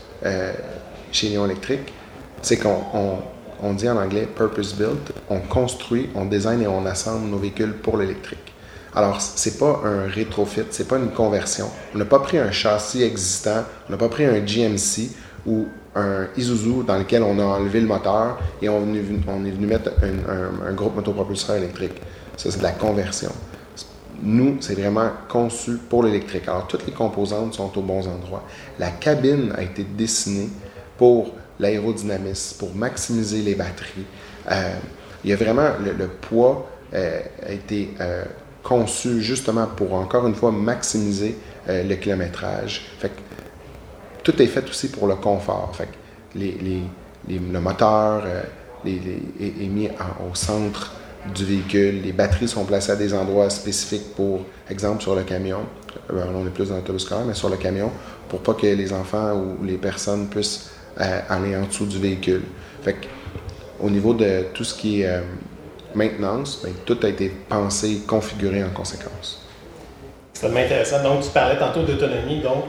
chez 1.11 1.27
Lyon 1.27 1.45
Électrique, 1.45 1.93
c'est 2.41 2.57
qu'on 2.57 3.19
on 3.61 3.73
dit 3.73 3.89
en 3.89 3.97
anglais 3.97 4.25
purpose 4.25 4.73
built, 4.73 5.11
on 5.29 5.39
construit, 5.39 6.09
on 6.15 6.25
design 6.25 6.61
et 6.61 6.67
on 6.67 6.85
assemble 6.85 7.27
nos 7.27 7.37
véhicules 7.37 7.73
pour 7.73 7.97
l'électrique. 7.97 8.53
Alors, 8.95 9.19
c'est 9.19 9.57
pas 9.57 9.81
un 9.83 10.07
rétrofit, 10.07 10.67
c'est 10.69 10.87
pas 10.87 10.97
une 10.97 11.11
conversion. 11.11 11.69
On 11.93 11.97
n'a 11.97 12.05
pas 12.05 12.19
pris 12.19 12.37
un 12.37 12.51
châssis 12.51 13.03
existant, 13.03 13.65
on 13.89 13.91
n'a 13.91 13.97
pas 13.97 14.09
pris 14.09 14.23
un 14.25 14.39
GMC 14.45 15.09
ou 15.45 15.67
un 15.95 16.27
Isuzu 16.37 16.83
dans 16.85 16.97
lequel 16.97 17.23
on 17.23 17.37
a 17.39 17.43
enlevé 17.43 17.79
le 17.79 17.87
moteur 17.87 18.39
et 18.61 18.69
on 18.69 18.93
est 18.93 18.99
venu, 18.99 19.67
mettre 19.67 19.91
un, 20.01 20.73
groupe 20.73 20.95
motopropulseur 20.95 21.57
électrique. 21.57 22.01
Ça, 22.37 22.49
c'est 22.51 22.59
de 22.59 22.63
la 22.63 22.71
conversion. 22.71 23.31
nous, 24.21 24.57
c'est 24.61 24.79
vraiment 24.79 25.09
conçu 25.29 25.77
pour 25.89 26.03
l'électrique. 26.03 26.47
Alors, 26.47 26.67
toutes 26.67 26.85
les 26.85 26.93
composantes 26.93 27.53
sont 27.53 27.77
aux 27.77 27.81
bons 27.81 28.07
endroits. 28.07 28.43
La 28.79 28.89
cabine 28.89 29.53
a 29.55 29.61
été 29.61 29.83
dessinée 29.83 30.49
pour 30.97 31.31
l'aérodynamisme, 31.59 32.57
pour 32.57 32.75
maximiser 32.75 33.41
les 33.41 33.55
batteries. 33.55 34.05
Euh, 34.51 34.73
il 35.23 35.29
y 35.29 35.33
a 35.33 35.35
vraiment 35.35 35.69
le, 35.79 36.07
poids 36.07 36.67
euh, 36.93 37.21
a 37.45 37.51
été 37.51 37.93
euh, 38.01 38.23
conçu 38.61 39.21
justement 39.21 39.67
pour 39.67 39.93
encore 39.93 40.27
une 40.27 40.35
fois 40.35 40.51
maximiser 40.51 41.35
le 41.65 41.95
kilométrage. 41.95 42.81
Tout 44.23 44.41
est 44.41 44.47
fait 44.47 44.67
aussi 44.69 44.89
pour 44.89 45.07
le 45.07 45.15
confort. 45.15 45.71
Fait 45.75 45.89
le 46.35 47.59
moteur 47.59 48.23
est, 48.85 49.67
mis 49.67 49.89
au 49.89 50.35
centre 50.35 50.93
du 51.33 51.45
véhicule. 51.45 52.01
Les 52.01 52.11
batteries 52.11 52.47
sont 52.47 52.65
placées 52.65 52.91
à 52.91 52.95
des 52.95 53.13
endroits 53.13 53.49
spécifiques 53.49 54.15
pour, 54.15 54.41
exemple, 54.69 55.01
sur 55.01 55.15
le 55.15 55.23
camion. 55.23 55.59
on 56.09 56.45
est 56.45 56.49
plus 56.49 56.69
dans 56.69 56.75
l'autobus 56.75 57.03
scolaire, 57.03 57.25
mais 57.25 57.33
sur 57.33 57.49
le 57.49 57.57
camion, 57.57 57.91
pour 58.27 58.41
pas 58.41 58.53
que 58.53 58.65
les 58.65 58.91
enfants 58.91 59.33
ou 59.35 59.63
les 59.63 59.77
personnes 59.77 60.27
puissent 60.27 60.71
aller 60.97 61.55
en 61.55 61.65
dessous 61.65 61.85
du 61.85 61.99
véhicule. 61.99 62.43
Fait 62.81 62.97
au 63.79 63.89
niveau 63.89 64.13
de 64.13 64.45
tout 64.53 64.63
ce 64.63 64.73
qui 64.73 65.01
est 65.01 65.07
euh, 65.07 65.21
maintenance, 65.93 66.61
ben, 66.63 66.71
tout 66.85 66.97
a 67.03 67.09
été 67.09 67.29
pensé, 67.49 68.01
configuré 68.07 68.63
en 68.63 68.69
conséquence. 68.69 69.41
C'est 70.33 70.43
tellement 70.43 70.61
intéressant. 70.61 71.03
Donc, 71.03 71.21
tu 71.21 71.29
parlais 71.29 71.57
tantôt 71.57 71.83
d'autonomie. 71.83 72.41
Donc, 72.41 72.65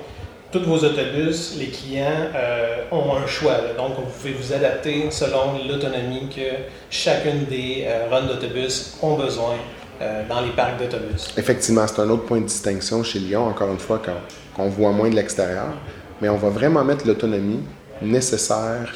tous 0.58 0.68
vos 0.68 0.84
autobus, 0.84 1.56
les 1.58 1.66
clients 1.66 2.30
euh, 2.34 2.84
ont 2.92 3.16
un 3.16 3.26
choix. 3.26 3.56
Donc, 3.76 3.96
vous 3.96 4.02
pouvez 4.04 4.32
vous 4.32 4.52
adapter 4.52 5.10
selon 5.10 5.58
l'autonomie 5.68 6.28
que 6.28 6.70
chacune 6.90 7.44
des 7.46 7.84
euh, 7.86 8.08
runs 8.08 8.26
d'autobus 8.26 8.96
ont 9.02 9.16
besoin 9.16 9.54
dans 10.28 10.40
les 10.40 10.50
parcs 10.50 10.78
d'autobus. 10.78 11.32
Effectivement, 11.36 11.86
c'est 11.86 12.00
un 12.00 12.10
autre 12.10 12.24
point 12.24 12.40
de 12.40 12.46
distinction 12.46 13.02
chez 13.04 13.20
Lyon, 13.20 13.46
encore 13.46 13.70
une 13.70 13.78
fois, 13.78 14.02
qu'on 14.54 14.68
voit 14.68 14.90
moins 14.90 15.08
de 15.08 15.14
l'extérieur. 15.14 15.68
Mais 16.20 16.28
on 16.28 16.36
va 16.36 16.48
vraiment 16.48 16.84
mettre 16.84 17.06
l'autonomie 17.06 17.60
nécessaire 18.02 18.92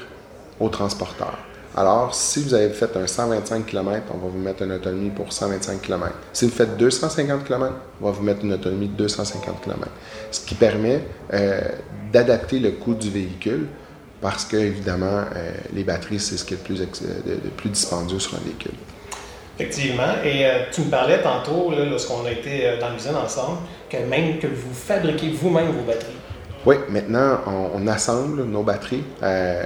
aux 0.58 0.68
transporteurs. 0.68 1.38
Alors, 1.76 2.14
si 2.14 2.42
vous 2.42 2.54
avez 2.54 2.70
fait 2.70 2.96
un 2.96 3.06
125 3.06 3.66
km, 3.66 4.06
on 4.12 4.18
va 4.18 4.28
vous 4.28 4.38
mettre 4.38 4.62
une 4.62 4.72
autonomie 4.72 5.10
pour 5.10 5.32
125 5.32 5.80
km. 5.82 6.12
Si 6.32 6.46
vous 6.46 6.50
faites 6.50 6.76
250 6.76 7.44
km, 7.44 7.74
on 8.00 8.06
va 8.06 8.10
vous 8.10 8.22
mettre 8.22 8.44
une 8.44 8.54
autonomie 8.54 8.88
de 8.88 8.94
250 8.94 9.62
km. 9.62 9.88
Ce 10.30 10.40
qui 10.40 10.54
permet 10.54 11.00
euh, 11.32 11.60
d'adapter 12.12 12.58
le 12.58 12.72
coût 12.72 12.94
du 12.94 13.10
véhicule 13.10 13.66
parce 14.20 14.44
que, 14.44 14.56
évidemment, 14.56 15.24
euh, 15.36 15.52
les 15.72 15.84
batteries, 15.84 16.18
c'est 16.18 16.36
ce 16.36 16.44
qui 16.44 16.54
est 16.54 16.56
le 16.56 16.62
plus, 16.62 16.80
le 16.80 17.50
plus 17.56 17.70
dispendieux 17.70 18.18
sur 18.18 18.34
un 18.34 18.40
véhicule. 18.40 18.72
Effectivement. 19.58 20.14
Et 20.24 20.46
euh, 20.46 20.64
tu 20.72 20.82
me 20.82 20.90
parlais 20.90 21.20
tantôt, 21.20 21.72
lorsqu'on 21.90 22.24
a 22.24 22.32
été 22.32 22.78
dans 22.80 22.90
l'usine 22.90 23.14
ensemble, 23.14 23.58
que 23.88 23.98
même 23.98 24.38
que 24.38 24.46
vous 24.46 24.74
fabriquez 24.74 25.30
vous-même 25.30 25.70
vos 25.70 25.82
batteries. 25.82 26.18
Oui, 26.66 26.76
maintenant, 26.90 27.38
on, 27.74 27.86
assemble 27.86 28.44
nos 28.44 28.62
batteries 28.62 29.04
euh, 29.22 29.64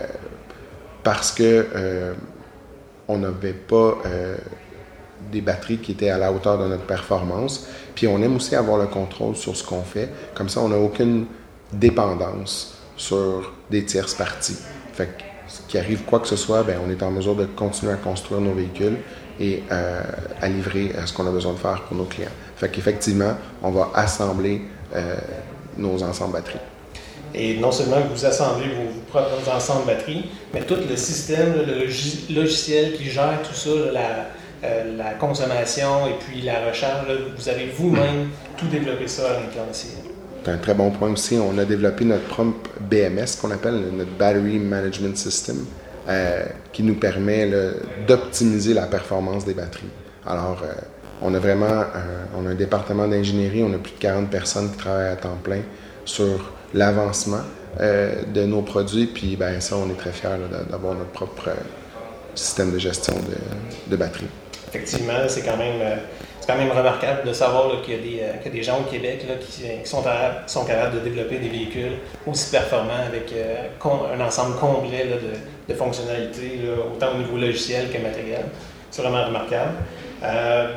parce 1.02 1.32
que 1.32 1.66
euh, 1.74 2.14
on 3.08 3.18
n'avait 3.18 3.52
pas 3.52 3.98
euh, 4.06 4.36
des 5.30 5.40
batteries 5.40 5.78
qui 5.78 5.92
étaient 5.92 6.10
à 6.10 6.18
la 6.18 6.32
hauteur 6.32 6.58
de 6.58 6.66
notre 6.66 6.84
performance. 6.84 7.66
Puis 7.94 8.06
on 8.06 8.22
aime 8.22 8.36
aussi 8.36 8.54
avoir 8.54 8.78
le 8.78 8.86
contrôle 8.86 9.36
sur 9.36 9.56
ce 9.56 9.64
qu'on 9.64 9.82
fait. 9.82 10.08
Comme 10.34 10.48
ça, 10.48 10.60
on 10.60 10.68
n'a 10.68 10.78
aucune 10.78 11.26
dépendance 11.72 12.78
sur 12.96 13.52
des 13.70 13.84
tierces 13.84 14.14
parties. 14.14 14.58
Fait 14.92 15.08
qu'il 15.68 15.80
arrive 15.80 16.02
quoi 16.04 16.20
que 16.20 16.28
ce 16.28 16.36
soit, 16.36 16.62
ben, 16.62 16.78
on 16.86 16.90
est 16.90 17.02
en 17.02 17.10
mesure 17.10 17.34
de 17.34 17.46
continuer 17.46 17.92
à 17.92 17.96
construire 17.96 18.40
nos 18.40 18.52
véhicules 18.52 18.98
et 19.40 19.62
à 19.70 20.48
livrer 20.48 20.92
ce 21.06 21.12
qu'on 21.12 21.26
a 21.26 21.30
besoin 21.30 21.54
de 21.54 21.58
faire 21.58 21.82
pour 21.88 21.96
nos 21.96 22.04
clients. 22.04 22.28
Fait 22.56 22.68
qu'effectivement, 22.68 23.34
on 23.62 23.70
va 23.70 23.90
assembler 23.94 24.62
nos 25.78 26.02
ensembles 26.02 26.34
batteries. 26.34 26.71
Et 27.34 27.58
non 27.58 27.72
seulement 27.72 27.96
vous 28.12 28.24
assemblez 28.26 28.66
vos, 28.68 29.00
propres 29.08 29.50
ensembles 29.54 29.86
batteries, 29.86 30.24
mais 30.54 30.62
tout 30.62 30.76
le 30.88 30.96
système, 30.96 31.54
le 31.66 31.84
logiciel 32.34 32.94
qui 32.94 33.10
gère 33.10 33.40
tout 33.42 33.54
ça, 33.54 33.70
euh, 34.64 34.96
la, 34.96 35.14
consommation 35.14 36.06
et 36.06 36.14
puis 36.20 36.42
la 36.42 36.66
recharge, 36.66 37.06
vous 37.36 37.48
avez 37.48 37.66
vous-même 37.66 38.28
tout 38.56 38.66
développé 38.68 39.08
ça 39.08 39.30
à 39.30 39.32
l'intérieur 39.40 39.66
C'est 39.72 40.50
un 40.50 40.56
très 40.58 40.74
bon 40.74 40.90
point 40.90 41.10
aussi. 41.10 41.36
On 41.36 41.58
a 41.58 41.64
développé 41.64 42.04
notre 42.04 42.24
propre 42.24 42.70
BMS, 42.80 43.36
qu'on 43.40 43.50
appelle 43.50 43.82
notre 43.92 44.12
Battery 44.12 44.58
Management 44.58 45.16
System, 45.16 45.64
euh, 46.08 46.44
qui 46.72 46.82
nous 46.82 46.94
permet 46.94 47.50
d'optimiser 48.06 48.74
la 48.74 48.86
performance 48.86 49.44
des 49.44 49.54
batteries. 49.54 49.90
Alors, 50.26 50.62
euh, 50.62 50.72
on 51.22 51.34
a 51.34 51.38
vraiment 51.38 51.84
on 52.36 52.46
a 52.46 52.50
un 52.50 52.54
département 52.54 53.06
d'ingénierie, 53.06 53.62
on 53.62 53.72
a 53.72 53.78
plus 53.78 53.92
de 53.92 53.98
40 53.98 54.30
personnes 54.30 54.70
qui 54.70 54.78
travaillent 54.78 55.12
à 55.12 55.16
temps 55.16 55.38
plein 55.42 55.60
sur 56.04 56.52
l'avancement 56.74 57.42
euh, 57.80 58.22
de 58.26 58.44
nos 58.44 58.60
produits. 58.60 59.06
Puis 59.06 59.36
ben, 59.36 59.60
ça, 59.60 59.76
on 59.76 59.88
est 59.90 59.96
très 59.96 60.12
fiers 60.12 60.36
d'avoir 60.70 60.94
notre 60.94 61.10
propre 61.10 61.48
euh, 61.48 61.54
système 62.34 62.70
de 62.70 62.78
gestion 62.78 63.14
de, 63.14 63.90
de 63.90 63.96
batterie. 63.96 64.26
Effectivement, 64.68 65.26
c'est 65.26 65.42
quand 65.42 65.56
même 65.56 65.80
euh, 65.80 65.96
quand 66.46 66.56
même 66.56 66.70
remarquable 66.70 67.26
de 67.26 67.32
savoir 67.32 67.80
qu'il 67.82 68.14
y, 68.14 68.20
a 68.20 68.50
des 68.50 68.62
gens 68.62 68.80
au 68.80 68.90
Québec 68.90 69.24
là, 69.28 69.34
qui, 69.36 69.88
sont, 69.88 70.02
sont, 70.46 70.64
capables 70.64 70.96
de 70.96 71.00
développer 71.00 71.38
des 71.38 71.48
véhicules 71.48 71.92
aussi 72.26 72.50
performants 72.50 73.06
avec 73.06 73.32
un 73.84 74.20
ensemble 74.20 74.56
complet 74.58 75.06
de, 75.06 75.72
de, 75.72 75.78
fonctionnalités, 75.78 76.58
autant 76.92 77.12
au 77.14 77.18
niveau 77.18 77.36
logiciel 77.38 77.90
que 77.90 77.98
matériel. 77.98 78.46
C'est 78.90 79.02
vraiment 79.02 79.24
remarquable. 79.24 79.74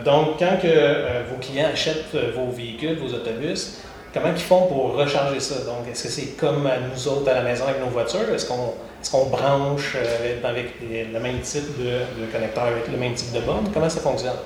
donc, 0.05 0.37
quand 0.37 0.61
que, 0.61 1.31
vos 1.31 1.39
clients 1.41 1.69
achètent 1.73 2.15
vos 2.35 2.51
véhicules, 2.51 2.99
vos 2.99 3.11
autobus, 3.15 3.79
Comment 4.15 4.29
ils 4.33 4.41
font 4.41 4.67
pour 4.67 4.95
recharger 4.95 5.41
ça? 5.41 5.55
Donc, 5.65 5.91
est-ce 5.91 6.03
que 6.03 6.09
c'est 6.09 6.37
comme 6.37 6.69
nous 6.89 7.07
autres 7.09 7.29
à 7.29 7.33
la 7.33 7.41
maison 7.41 7.65
avec 7.65 7.81
nos 7.81 7.89
voitures? 7.89 8.29
Est-ce 8.33 8.45
qu'on 8.45 8.73
est 9.03 9.11
qu'on 9.11 9.25
branche 9.25 9.97
euh, 9.97 10.39
avec 10.41 10.75
le 10.81 11.19
même 11.19 11.41
type 11.41 11.77
de, 11.77 12.31
connecteur, 12.31 12.63
avec 12.63 12.87
le 12.89 12.97
même 12.97 13.13
type 13.13 13.33
de 13.33 13.41
borne? 13.41 13.69
Comment 13.73 13.89
ça 13.89 13.99
fonctionne? 13.99 14.37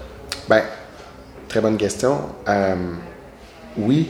Bien, 0.50 0.64
très 1.48 1.62
bonne 1.62 1.78
question. 1.78 2.18
Euh, 2.48 2.76
oui, 3.78 4.10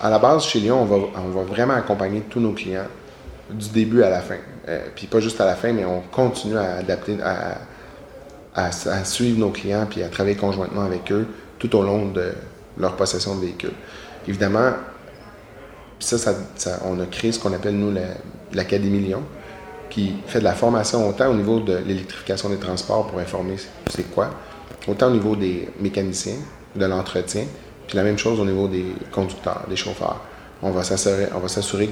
à 0.00 0.10
la 0.10 0.18
base, 0.20 0.44
chez 0.44 0.60
Lyon, 0.60 0.82
on 0.82 0.84
va, 0.84 0.96
on 1.16 1.28
va 1.30 1.42
vraiment 1.42 1.74
accompagner 1.74 2.20
tous 2.20 2.38
nos 2.38 2.52
clients 2.52 2.86
du 3.50 3.70
début 3.70 4.04
à 4.04 4.10
la 4.10 4.20
fin. 4.20 4.36
Euh, 4.68 4.86
puis 4.94 5.08
pas 5.08 5.18
juste 5.18 5.40
à 5.40 5.44
la 5.44 5.56
fin, 5.56 5.72
mais 5.72 5.84
on 5.84 6.02
continue 6.12 6.56
à 6.56 6.76
adapter, 6.76 7.18
à, 7.20 7.58
à, 8.54 9.04
suivre 9.04 9.40
nos 9.40 9.50
clients 9.50 9.86
puis 9.90 10.04
à 10.04 10.08
travailler 10.08 10.36
conjointement 10.36 10.82
avec 10.82 11.10
eux 11.10 11.26
tout 11.58 11.74
au 11.74 11.82
long 11.82 12.06
de 12.06 12.32
leur 12.78 12.94
possession 12.94 13.34
de 13.34 13.40
véhicules. 13.40 13.74
Évidemment, 14.26 14.72
on 16.84 17.00
a 17.00 17.06
créé 17.06 17.32
ce 17.32 17.38
qu'on 17.38 17.52
appelle, 17.52 17.76
nous, 17.76 17.94
l'Académie 18.52 19.00
Lyon, 19.00 19.22
qui 19.90 20.14
fait 20.26 20.40
de 20.40 20.44
la 20.44 20.54
formation 20.54 21.08
autant 21.08 21.28
au 21.28 21.34
niveau 21.34 21.60
de 21.60 21.76
l'électrification 21.78 22.50
des 22.50 22.58
transports 22.58 23.06
pour 23.06 23.18
informer 23.18 23.56
c'est 23.90 24.10
quoi, 24.10 24.30
autant 24.86 25.08
au 25.08 25.12
niveau 25.12 25.34
des 25.34 25.68
mécaniciens, 25.80 26.36
de 26.76 26.84
l'entretien, 26.84 27.44
puis 27.86 27.96
la 27.96 28.04
même 28.04 28.18
chose 28.18 28.38
au 28.38 28.44
niveau 28.44 28.68
des 28.68 28.84
conducteurs, 29.10 29.64
des 29.68 29.76
chauffeurs. 29.76 30.20
On 30.62 30.70
va 30.70 30.84
s'assurer, 30.84 31.28
on 31.34 31.46
s'assurer 31.48 31.88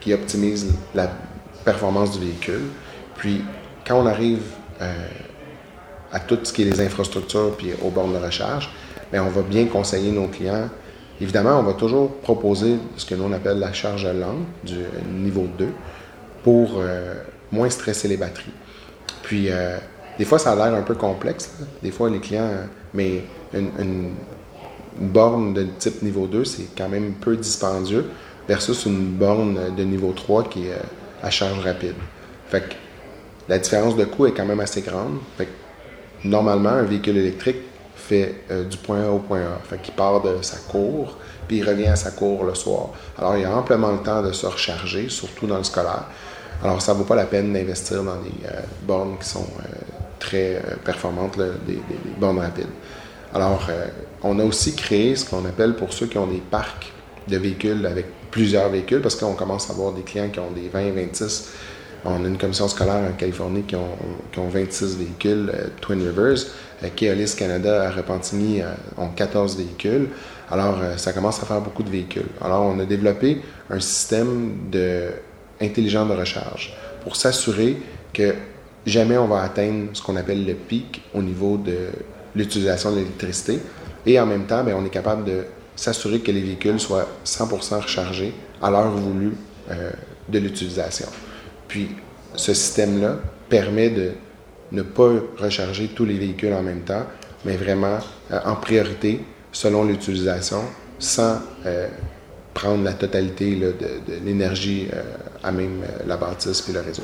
qu'ils 0.00 0.14
optimisent 0.14 0.72
la 0.94 1.10
performance 1.64 2.12
du 2.12 2.26
véhicule. 2.26 2.62
Puis, 3.16 3.42
quand 3.86 4.00
on 4.00 4.06
arrive 4.06 4.42
euh, 4.82 4.92
à 6.12 6.20
tout 6.20 6.38
ce 6.42 6.52
qui 6.52 6.62
est 6.62 6.64
les 6.66 6.80
infrastructures 6.80 7.56
puis 7.56 7.72
aux 7.82 7.90
bornes 7.90 8.12
de 8.12 8.18
recharge, 8.18 8.70
bien, 9.10 9.24
on 9.24 9.30
va 9.30 9.42
bien 9.42 9.66
conseiller 9.66 10.10
nos 10.10 10.28
clients 10.28 10.68
Évidemment, 11.20 11.58
on 11.58 11.62
va 11.62 11.74
toujours 11.74 12.10
proposer 12.20 12.76
ce 12.96 13.04
que 13.04 13.14
nous 13.14 13.24
on 13.24 13.32
appelle 13.32 13.58
la 13.58 13.72
charge 13.72 14.06
lente 14.06 14.46
du 14.64 14.78
niveau 15.12 15.46
2 15.58 15.68
pour 16.42 16.76
euh, 16.78 17.14
moins 17.52 17.68
stresser 17.68 18.08
les 18.08 18.16
batteries. 18.16 18.52
Puis, 19.22 19.50
euh, 19.50 19.76
des 20.18 20.24
fois, 20.24 20.38
ça 20.38 20.52
a 20.52 20.56
l'air 20.56 20.74
un 20.74 20.82
peu 20.82 20.94
complexe. 20.94 21.52
Des 21.82 21.90
fois, 21.90 22.08
les 22.08 22.20
clients, 22.20 22.48
mais 22.94 23.22
une, 23.52 24.14
borne 24.98 25.54
de 25.54 25.66
type 25.78 26.02
niveau 26.02 26.26
2, 26.26 26.44
c'est 26.44 26.74
quand 26.76 26.88
même 26.88 27.12
peu 27.12 27.36
dispendieux 27.36 28.06
versus 28.48 28.86
une 28.86 29.12
borne 29.12 29.74
de 29.76 29.84
niveau 29.84 30.12
3 30.12 30.44
qui 30.44 30.68
est 30.68 30.72
euh, 30.72 31.22
à 31.22 31.30
charge 31.30 31.58
rapide. 31.60 31.94
Fait 32.48 32.62
que 32.62 32.74
la 33.48 33.58
différence 33.58 33.94
de 33.94 34.04
coût 34.04 34.26
est 34.26 34.32
quand 34.32 34.46
même 34.46 34.60
assez 34.60 34.80
grande. 34.80 35.18
Fait 35.36 35.44
que, 35.44 36.28
normalement, 36.28 36.70
un 36.70 36.82
véhicule 36.82 37.18
électrique 37.18 37.58
euh, 38.12 38.64
du 38.64 38.76
point 38.76 39.04
A 39.04 39.10
au 39.10 39.18
point 39.18 39.40
A. 39.40 39.58
Fait 39.68 39.92
part 39.92 40.22
de 40.22 40.42
sa 40.42 40.56
cour, 40.58 41.16
puis 41.46 41.58
il 41.58 41.68
revient 41.68 41.86
à 41.86 41.96
sa 41.96 42.10
cour 42.10 42.44
le 42.44 42.54
soir. 42.54 42.90
Alors, 43.18 43.36
il 43.36 43.44
a 43.44 43.54
amplement 43.54 43.92
le 43.92 43.98
temps 43.98 44.22
de 44.22 44.32
se 44.32 44.46
recharger, 44.46 45.08
surtout 45.08 45.46
dans 45.46 45.58
le 45.58 45.64
scolaire. 45.64 46.04
Alors, 46.62 46.80
ça 46.82 46.92
ne 46.92 46.98
vaut 46.98 47.04
pas 47.04 47.14
la 47.14 47.24
peine 47.24 47.52
d'investir 47.52 48.02
dans 48.02 48.16
des 48.16 48.46
euh, 48.46 48.60
bornes 48.82 49.16
qui 49.18 49.28
sont 49.28 49.46
euh, 49.60 49.62
très 50.18 50.62
performantes, 50.84 51.38
des, 51.38 51.80
bornes 52.18 52.40
rapides. 52.40 52.66
Alors, 53.32 53.66
on 54.22 54.38
a 54.38 54.44
aussi 54.44 54.74
créé 54.74 55.16
ce 55.16 55.24
qu'on 55.24 55.44
appelle 55.46 55.76
pour 55.76 55.92
ceux 55.92 56.06
qui 56.06 56.18
ont 56.18 56.26
des 56.26 56.42
parcs 56.50 56.92
de 57.26 57.38
véhicules 57.38 57.86
avec 57.86 58.06
plusieurs 58.30 58.68
véhicules, 58.68 59.00
parce 59.00 59.14
qu'on 59.14 59.34
commence 59.34 59.70
à 59.70 59.72
avoir 59.72 59.92
des 59.92 60.02
clients 60.02 60.28
qui 60.28 60.40
ont 60.40 60.50
des 60.50 60.68
20, 60.68 60.92
26 60.92 61.52
On 62.04 62.24
a 62.24 62.28
une 62.28 62.38
commission 62.38 62.66
scolaire 62.66 63.10
en 63.10 63.12
Californie 63.12 63.62
qui 63.62 63.76
ont, 63.76 64.48
26 64.48 64.96
véhicules, 64.96 65.52
Twin 65.80 66.00
Rivers. 66.02 66.38
Keolis 66.96 67.34
Canada 67.36 67.88
à 67.88 67.90
Repentigny 67.90 68.62
ont 68.96 69.08
14 69.08 69.58
véhicules. 69.58 70.08
Alors, 70.50 70.78
ça 70.96 71.12
commence 71.12 71.42
à 71.42 71.46
faire 71.46 71.60
beaucoup 71.60 71.82
de 71.82 71.90
véhicules. 71.90 72.28
Alors, 72.40 72.62
on 72.62 72.78
a 72.80 72.86
développé 72.86 73.42
un 73.68 73.80
système 73.80 74.70
intelligent 75.60 76.06
de 76.06 76.14
recharge 76.14 76.74
pour 77.02 77.16
s'assurer 77.16 77.76
que 78.12 78.34
jamais 78.86 79.18
on 79.18 79.26
va 79.26 79.42
atteindre 79.42 79.90
ce 79.92 80.02
qu'on 80.02 80.16
appelle 80.16 80.46
le 80.46 80.54
pic 80.54 81.02
au 81.14 81.22
niveau 81.22 81.58
de 81.58 81.90
l'utilisation 82.34 82.92
de 82.92 82.96
l'électricité. 82.96 83.58
Et 84.06 84.18
en 84.18 84.26
même 84.26 84.46
temps, 84.46 84.64
bien, 84.64 84.76
on 84.76 84.84
est 84.84 84.90
capable 84.90 85.24
de 85.24 85.44
s'assurer 85.76 86.20
que 86.20 86.30
les 86.30 86.40
véhicules 86.40 86.80
soient 86.80 87.06
100% 87.24 87.82
rechargés 87.82 88.34
à 88.62 88.70
l'heure 88.70 88.90
voulue 88.90 89.34
euh, 89.70 89.90
de 90.28 90.38
l'utilisation. 90.38 91.06
Puis, 91.70 91.88
ce 92.36 92.52
système-là 92.52 93.16
permet 93.48 93.88
de 93.88 94.12
ne 94.72 94.82
pas 94.82 95.10
recharger 95.38 95.88
tous 95.88 96.04
les 96.04 96.18
véhicules 96.18 96.52
en 96.52 96.62
même 96.62 96.82
temps, 96.82 97.04
mais 97.46 97.56
vraiment 97.56 97.98
euh, 98.30 98.38
en 98.44 98.56
priorité 98.56 99.20
selon 99.50 99.84
l'utilisation, 99.84 100.62
sans 100.98 101.38
euh, 101.64 101.88
prendre 102.52 102.84
la 102.84 102.92
totalité 102.92 103.54
de, 103.56 103.74
l'énergie 104.24 104.88
à 105.42 105.50
même 105.50 105.82
la 106.06 106.16
bâtisse 106.16 106.68
et 106.68 106.72
le 106.72 106.80
réseau. 106.80 107.02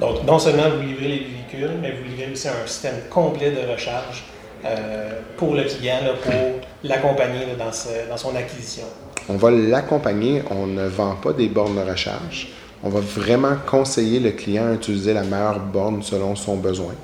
Donc, 0.00 0.24
non 0.24 0.38
seulement 0.38 0.70
vous 0.70 0.82
livrez 0.82 1.08
les 1.08 1.18
véhicules, 1.18 1.78
mais 1.80 1.92
vous 1.92 2.04
livrez 2.04 2.32
aussi 2.32 2.48
un 2.48 2.66
système 2.66 2.94
complet 3.10 3.50
de 3.50 3.70
recharge 3.70 4.24
euh, 4.64 5.20
pour 5.36 5.54
le 5.54 5.64
client, 5.64 5.98
pour 6.22 6.60
l'accompagner 6.84 7.40
dans, 7.58 8.16
son 8.16 8.36
acquisition. 8.36 8.84
On 9.28 9.36
va 9.36 9.50
l'accompagner, 9.50 10.42
on 10.50 10.66
ne 10.66 10.86
vend 10.86 11.16
pas 11.16 11.32
des 11.32 11.48
bornes 11.48 11.74
de 11.76 11.90
recharge. 11.90 12.48
On 12.84 12.88
va 12.88 13.00
vraiment 13.00 13.54
conseiller 13.66 14.18
le 14.18 14.32
client 14.32 14.68
à 14.68 14.74
utiliser 14.74 15.14
la 15.14 15.22
meilleure 15.22 15.60
borne 15.60 16.02
selon 16.02 16.34
son 16.34 16.56
besoin. 16.56 16.94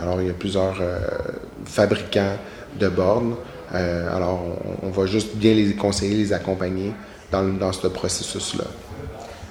Alors, 0.00 0.20
il 0.20 0.28
y 0.28 0.30
a 0.30 0.34
plusieurs 0.34 0.76
euh, 0.80 0.98
fabricants 1.64 2.36
de 2.78 2.88
bornes. 2.88 3.36
Euh, 3.74 4.16
alors, 4.16 4.40
on, 4.82 4.90
va 4.90 5.06
juste 5.06 5.36
bien 5.36 5.54
les 5.54 5.74
conseiller, 5.74 6.16
les 6.16 6.32
accompagner 6.32 6.92
dans, 7.30 7.44
dans 7.44 7.72
ce 7.72 7.86
processus-là. 7.86 8.64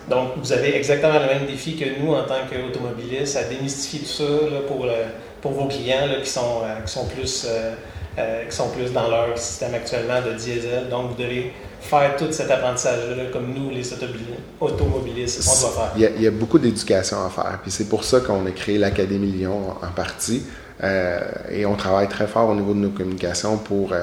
Donc, 0.10 0.30
vous 0.38 0.52
avez 0.52 0.76
exactement 0.76 1.20
le 1.20 1.26
même 1.26 1.46
défi 1.48 1.76
que 1.76 1.86
nous 2.00 2.14
en 2.14 2.24
tant 2.24 2.46
qu'automobilistes, 2.50 3.38
à 3.38 3.44
démystifier 3.44 4.00
tout 4.00 4.06
ça 4.06 4.24
pour, 4.68 4.88
pour 5.42 5.52
vos 5.52 5.68
clients 5.68 6.08
qui, 6.24 6.30
sont, 6.30 6.62
euh, 6.64 6.82
qui, 6.84 6.92
sont 6.92 7.06
plus, 7.06 7.48
qui 8.50 8.56
sont 8.56 8.70
plus 8.70 8.92
dans 8.92 9.10
leur 9.10 9.38
système 9.38 9.74
actuellement 9.76 10.22
de 10.22 10.34
diesel. 10.34 10.90
Donc, 10.90 11.12
vous 11.12 11.24
devez 11.24 11.54
faire 11.86 12.16
tout 12.16 12.32
cet 12.32 12.52
apprentissage-là 12.52 13.26
comme 13.32 13.54
nous, 13.54 13.70
les 13.70 13.94
automobilistes, 13.94 15.42
on 15.48 15.62
doit 15.62 15.72
faire. 15.72 15.92
Il 15.96 16.02
y 16.02 16.06
a, 16.06 16.10
il 16.10 16.22
y 16.22 16.28
a 16.28 16.32
beaucoup 16.32 16.60
d'éducation 16.60 17.18
à 17.26 17.30
faire. 17.30 17.60
Puis 17.62 17.72
c'est 17.72 17.90
pour 17.90 18.04
ça 18.04 18.20
qu'on 18.20 18.46
a 18.46 18.52
créé 18.52 18.78
l'Académie 18.78 19.32
Lyon 19.32 19.76
en, 19.82 19.92
partie. 19.92 20.44
et 20.84 21.66
on 21.66 21.76
travaille 21.76 22.08
très 22.08 22.28
fort 22.28 22.50
au 22.50 22.56
niveau 22.56 22.74
de 22.74 22.80
nos 22.80 22.90
communications 22.90 23.58
pour 23.58 23.94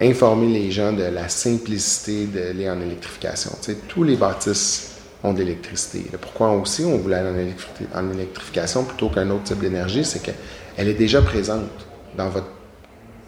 informer 0.00 0.48
les 0.48 0.70
gens 0.70 0.92
de 0.92 1.04
la 1.04 1.28
simplicité 1.28 2.26
d'aller 2.26 2.68
en 2.68 2.80
électrification. 2.80 3.50
Tu 3.62 3.72
sais, 3.72 3.78
tous 3.88 4.02
les 4.02 4.16
bâtisses 4.16 4.94
d'électricité. 5.32 6.04
Pourquoi 6.20 6.50
aussi 6.50 6.84
on 6.84 6.98
voulait 6.98 7.16
aller 7.16 7.54
en, 7.94 8.10
électrification 8.10 8.84
plutôt 8.84 9.08
qu'un 9.08 9.30
autre 9.30 9.44
type 9.44 9.60
d'énergie, 9.60 10.04
c'est 10.04 10.20
qu'elle 10.20 10.88
est 10.88 10.94
déjà 10.94 11.22
présente 11.22 11.70
dans 12.16 12.28
votre 12.28 12.48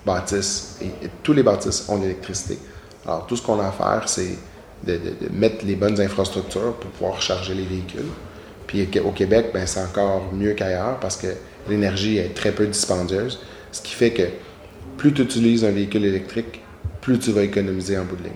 bâtisse 0.05 0.79
et, 0.83 1.09
tous 1.23 1.33
les 1.33 1.43
bâtisses 1.43 1.89
ont 1.89 1.97
de 1.97 2.03
l'électricité. 2.03 2.59
Alors 3.07 3.27
tout 3.27 3.37
ce 3.37 3.43
qu'on 3.43 3.61
a 3.61 3.69
à 3.69 3.73
faire, 3.73 4.09
c'est 4.09 4.37
de, 4.85 4.99
mettre 5.33 5.65
les 5.65 5.77
bonnes 5.77 6.01
infrastructures 6.01 6.75
pour 6.75 6.91
pouvoir 6.91 7.23
charger 7.23 7.55
les 7.55 7.65
véhicules. 7.65 8.11
Puis 8.67 8.89
au 9.05 9.13
Québec, 9.13 9.51
ben, 9.55 9.67
c'est 9.67 9.81
encore 9.81 10.33
mieux 10.33 10.53
qu'ailleurs 10.55 10.99
parce 11.01 11.17
que 11.17 11.29
l'énergie 11.69 12.19
est 12.19 12.35
très 12.35 12.53
peu 12.53 12.67
dispendieuse, 12.67 13.41
ce 13.71 13.81
qui 13.81 13.93
fait 13.93 14.11
que 14.11 14.25
plus 14.97 15.13
tu 15.13 15.23
utilises 15.23 15.65
un 15.65 15.71
véhicule 15.71 16.05
électrique, 16.05 16.63
plus 17.01 17.19
tu 17.19 17.31
vas 17.31 17.43
économiser 17.43 17.97
en 17.99 18.05
bout 18.05 18.17
de 18.17 18.25
ligne. 18.25 18.33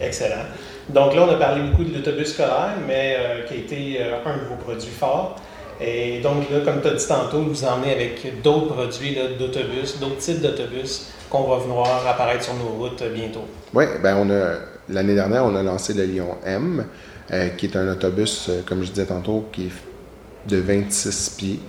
Excellent. 0.00 0.44
Donc 0.88 1.14
là, 1.14 1.26
on 1.28 1.30
a 1.30 1.36
parlé 1.36 1.62
beaucoup 1.68 1.84
de 1.84 1.94
l'autobus 1.94 2.32
scolaire, 2.32 2.76
mais 2.86 3.16
euh, 3.18 3.44
qui 3.44 3.54
a 3.54 3.56
été 3.56 3.98
euh, 4.00 4.24
un 4.24 4.38
de 4.38 4.44
vos 4.44 4.54
produits 4.54 4.88
forts. 4.88 5.36
Et 5.80 6.20
donc 6.20 6.50
là, 6.50 6.60
comme 6.64 6.80
tu 6.80 6.88
as 6.88 6.94
dit 6.94 7.06
tantôt, 7.06 7.42
vous 7.42 7.64
emmenez 7.64 7.92
avec 7.92 8.42
d'autres 8.42 8.74
produits 8.74 9.16
d'autobus, 9.38 9.98
d'autres 10.00 10.18
types 10.18 10.40
d'autobus 10.40 11.10
qu'on 11.30 11.44
va 11.44 11.56
voir 11.56 12.06
apparaître 12.06 12.44
sur 12.44 12.54
nos 12.54 12.70
routes 12.70 13.02
bientôt. 13.14 13.44
Oui, 13.74 13.84
ben 14.02 14.16
on 14.16 14.30
a 14.30 14.56
l'année 14.88 15.14
dernière, 15.14 15.44
on 15.44 15.54
a 15.54 15.62
lancé 15.62 15.94
le 15.94 16.04
Lyon 16.04 16.36
M, 16.44 16.84
euh, 17.30 17.48
qui 17.50 17.66
est 17.66 17.76
un 17.76 17.88
autobus, 17.88 18.50
comme 18.66 18.82
je 18.82 18.90
disais 18.90 19.06
tantôt, 19.06 19.46
qui 19.52 19.66
est 19.66 20.48
de 20.48 20.56
26 20.56 21.34
pieds, 21.36 21.60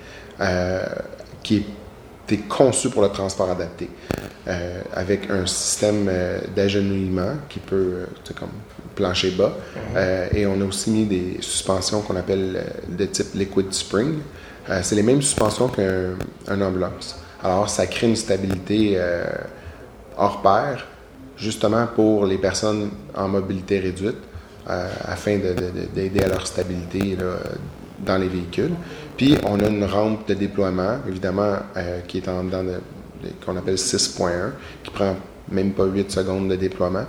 qui 1.44 1.58
est 1.58 2.48
conçu 2.48 2.90
pour 2.90 3.02
le 3.02 3.10
transport 3.10 3.50
adapté, 3.50 3.90
euh, 4.48 4.82
avec 4.94 5.30
un 5.30 5.46
système 5.46 6.08
euh, 6.10 6.40
d'agenouillement 6.56 7.34
qui 7.50 7.60
peut, 7.60 7.76
euh, 7.76 8.06
plancher 9.00 9.32
bas. 9.32 9.54
Mhm. 9.76 10.38
et 10.38 10.46
on 10.46 10.62
a 10.62 10.66
aussi 10.66 10.90
mis 10.92 11.06
des 11.06 11.38
suspensions 11.42 12.02
qu'on 12.02 12.16
appelle 12.16 12.64
de 12.88 13.06
type 13.06 13.34
liquid 13.36 13.74
spring. 13.74 14.20
c'est 14.84 14.96
les 14.96 15.04
mêmes 15.04 15.22
suspensions 15.22 15.68
qu'un 15.68 16.62
ambulance. 16.62 17.18
Alors, 17.44 17.70
ça 17.70 17.88
crée 17.88 18.08
une 18.08 18.16
stabilité 18.16 19.00
hors 20.18 20.42
pair, 20.42 20.86
justement 21.38 21.88
pour 21.88 22.26
les 22.26 22.38
personnes 22.38 22.92
en 23.16 23.28
mobilité 23.28 23.80
réduite, 23.80 24.22
afin 24.68 25.40
d'aider 25.96 26.22
à 26.22 26.28
leur 26.28 26.46
stabilité 26.46 27.18
dans 28.06 28.18
les 28.18 28.28
véhicules. 28.28 28.74
Puis, 29.18 29.38
on 29.44 29.60
a 29.60 29.68
une 29.68 29.84
rampe 29.84 30.28
de 30.28 30.34
déploiement, 30.34 31.00
évidemment, 31.08 31.58
euh, 31.76 32.00
qui 32.08 32.20
est 32.20 32.30
en 32.30 32.44
dans 32.46 32.66
qu'on 33.46 33.58
appelle 33.58 33.78
6.1, 33.78 34.54
qui 34.82 34.92
prend 34.92 35.18
même 35.52 35.74
pas 35.74 35.86
8 35.86 36.10
secondes 36.10 36.50
de 36.50 36.56
déploiement 36.56 37.04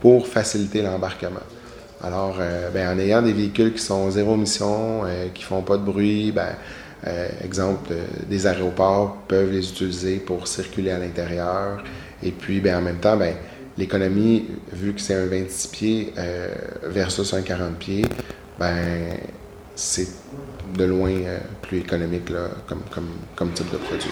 pour 0.00 0.26
faciliter 0.26 0.82
l'embarquement. 0.82 1.40
Alors, 2.02 2.36
euh, 2.40 2.70
ben, 2.70 2.94
en 2.94 2.98
ayant 2.98 3.22
des 3.22 3.32
véhicules 3.32 3.72
qui 3.72 3.82
sont 3.82 4.10
zéro 4.10 4.34
émission, 4.34 5.02
euh, 5.04 5.28
qui 5.32 5.42
font 5.42 5.62
pas 5.62 5.76
de 5.76 5.82
bruit, 5.82 6.32
ben, 6.32 6.54
exemple, 7.44 7.92
des 8.28 8.48
aéroports 8.48 9.18
peuvent 9.28 9.52
les 9.52 9.68
utiliser 9.68 10.16
pour 10.16 10.48
circuler 10.48 10.90
à 10.90 10.98
l'intérieur. 10.98 11.84
Et 12.22 12.32
puis, 12.32 12.60
ben, 12.60 12.78
en 12.78 12.82
même 12.82 12.98
temps, 12.98 13.16
ben, 13.16 13.34
l'économie, 13.78 14.46
vu 14.72 14.92
que 14.92 15.00
c'est 15.00 15.14
un 15.14 15.26
26 15.26 15.68
pieds 15.68 16.12
versus 16.82 17.32
un 17.32 17.42
40 17.42 17.76
pieds, 17.76 18.04
ben, 18.58 19.18
c'est 19.76 20.08
de 20.74 20.84
loin 20.84 21.10
euh, 21.10 21.38
plus 21.62 21.78
économique 21.78 22.30
là, 22.30 22.48
comme, 22.66 22.82
comme, 22.90 23.08
comme, 23.36 23.52
type 23.52 23.70
de 23.70 23.76
produit. 23.76 24.10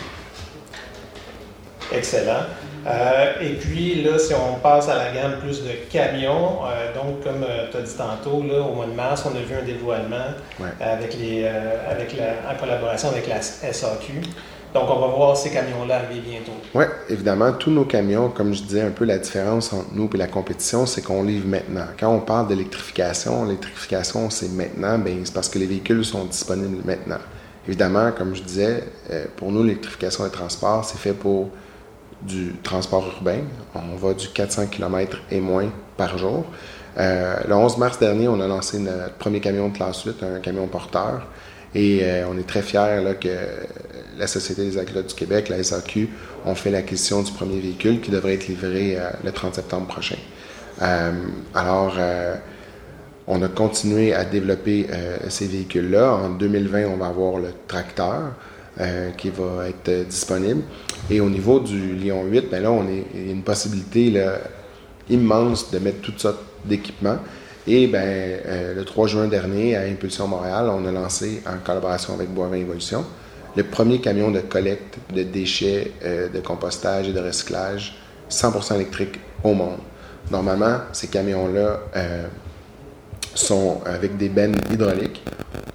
Excellent. 1.93 2.45
Euh, 2.87 3.33
et 3.41 3.55
puis 3.55 4.03
là, 4.03 4.19
si 4.19 4.35
on 4.35 4.59
passe 4.61 4.89
à 4.89 4.97
la 4.97 5.13
gamme 5.13 5.39
plus 5.41 5.63
de 5.63 5.71
camions, 5.91 6.61
euh, 6.67 6.93
donc 6.95 7.23
comme 7.23 7.45
tu 7.71 7.77
as 7.77 7.81
dit 7.81 7.95
tantôt, 7.97 8.43
là, 8.43 8.61
au 8.61 8.75
mois 8.75 8.87
de 8.87 8.93
mars, 8.93 9.25
on 9.27 9.37
a 9.37 9.41
vu 9.41 9.55
un 9.55 9.65
dévoilement 9.65 10.35
avec 10.81 11.17
les, 11.19 11.47
avec 11.47 12.17
la, 12.17 12.53
en 12.53 12.57
collaboration 12.59 13.09
avec 13.09 13.29
la 13.29 13.41
SAQ. 13.41 14.21
Donc, 14.75 14.91
on 14.91 14.99
va 14.99 15.07
voir 15.07 15.37
ces 15.37 15.51
camions-là 15.51 15.99
arriver 15.99 16.21
bientôt. 16.21 16.53
Oui, 16.75 16.85
évidemment, 17.09 17.53
tous 17.53 17.71
nos 17.71 17.85
camions, 17.85 18.29
comme 18.29 18.53
je 18.53 18.63
disais 18.65 18.81
un 18.81 18.91
peu, 18.91 19.05
la 19.05 19.19
différence 19.19 19.73
entre 19.73 19.95
nous 19.95 20.11
et 20.13 20.17
la 20.17 20.27
compétition, 20.27 20.85
c'est 20.85 21.01
qu'on 21.01 21.23
livre 21.23 21.47
maintenant. 21.47 21.87
Quand 21.99 22.09
on 22.09 22.19
parle 22.19 22.49
d'électrification, 22.49 23.45
l'électrification, 23.45 24.31
c'est 24.31 24.49
maintenant, 24.49 24.99
bien, 24.99 25.19
c'est 25.23 25.33
parce 25.33 25.49
que 25.49 25.61
les 25.61 25.67
véhicules 25.67 26.05
sont 26.05 26.25
disponibles 26.25 26.85
maintenant. 26.85 27.21
Évidemment, 27.69 28.11
comme 28.11 28.35
je 28.35 28.43
disais, 28.43 28.83
euh, 29.13 29.27
pour 29.37 29.53
nous, 29.53 29.63
l'électrification 29.63 30.25
des 30.25 30.31
transports, 30.31 30.85
c'est 30.85 30.99
fait 30.99 31.13
pour 31.13 31.51
du 32.27 32.55
transport 32.63 33.07
urbain. 33.07 33.41
On 33.75 33.97
va 33.97 34.15
du 34.15 34.29
400 34.29 34.67
km 34.67 35.19
et 35.31 35.41
moins 35.41 35.71
par 35.97 36.19
jour. 36.19 36.45
Euh, 36.99 37.37
le 37.47 37.55
11 37.55 37.79
mars 37.79 37.99
dernier, 37.99 38.29
on 38.29 38.41
a 38.41 38.47
lancé 38.47 38.79
notre 38.79 39.15
premier 39.15 39.41
camion 39.41 39.69
de 39.69 39.77
classe 39.77 40.03
8, 40.05 40.23
un 40.23 40.41
camion 40.41 40.67
porteur. 40.67 41.27
Et 41.75 42.01
euh, 42.03 42.27
on 42.29 42.39
est 42.39 42.47
très 42.47 42.63
fiers 42.63 43.03
que 43.21 43.29
la 44.17 44.29
Société 44.29 44.63
des 44.65 44.79
agriculteurs 44.79 45.05
du 45.05 45.15
Québec, 45.15 45.49
la 45.49 45.63
SAQ, 45.63 46.09
ont 46.47 46.55
fait 46.55 46.71
l'acquisition 46.71 47.23
du 47.23 47.33
premier 47.33 47.59
véhicule 47.59 48.01
qui 48.01 48.11
devrait 48.11 48.35
être 48.35 48.47
livré 48.47 48.97
euh, 48.97 49.11
le 49.25 49.33
30 49.33 49.57
septembre 49.57 49.87
prochain. 49.87 50.17
Alors, 51.55 51.97
on 53.29 53.41
a 53.43 53.49
continué 53.49 54.13
à 54.13 54.25
développer 54.25 54.89
ces 55.29 55.47
véhicules-là. 55.47 56.15
En 56.15 56.31
2020, 56.31 56.87
on 56.87 56.97
va 56.97 57.07
avoir 57.07 57.39
le 57.39 57.51
tracteur 57.69 58.33
qui 59.17 59.31
va 59.31 59.69
être 59.69 60.09
disponible. 60.09 60.63
Et 61.11 61.21
au 61.21 61.29
niveau 61.29 61.61
du 61.61 61.95
Lyon 61.95 62.25
8, 62.25 62.51
ben 62.51 62.63
là, 62.63 62.71
on 62.71 62.85
il 62.89 63.27
y 63.27 63.29
a 63.29 63.33
une 63.33 63.43
possibilité 63.43 64.13
immense 65.11 65.71
de 65.71 65.79
mettre 65.79 66.01
toutes 66.01 66.21
sortes 66.21 66.43
d'équipements. 66.65 67.19
Et 67.67 67.87
ben, 67.87 68.03
euh, 68.03 68.75
le 68.75 68.85
3 68.85 69.07
juin 69.07 69.27
dernier, 69.27 69.77
à 69.77 69.83
Impulsion 69.83 70.27
Montréal, 70.29 70.69
on 70.69 70.85
a 70.87 70.93
lancé, 70.93 71.43
en 71.47 71.65
collaboration 71.65 72.15
avec 72.15 72.29
Boivin 72.29 72.57
Évolution, 72.57 73.05
le 73.57 73.63
premier 73.63 74.01
camion 74.01 74.31
de 74.31 74.41
collecte 74.41 74.99
de 75.15 75.23
déchets, 75.23 75.93
euh, 76.05 76.29
de 76.29 76.41
compostage 76.41 77.09
et 77.09 77.13
de 77.13 77.21
recyclage 77.21 77.97
100% 78.31 78.75
électrique 78.75 79.19
au 79.43 79.55
monde. 79.55 79.79
Normalement, 80.31 80.79
ces 80.93 81.09
camions-là 81.09 81.81
euh, 81.97 82.27
sont 83.35 83.81
avec 83.85 84.17
des 84.17 84.29
bennes 84.29 84.57
hydrauliques 84.73 85.23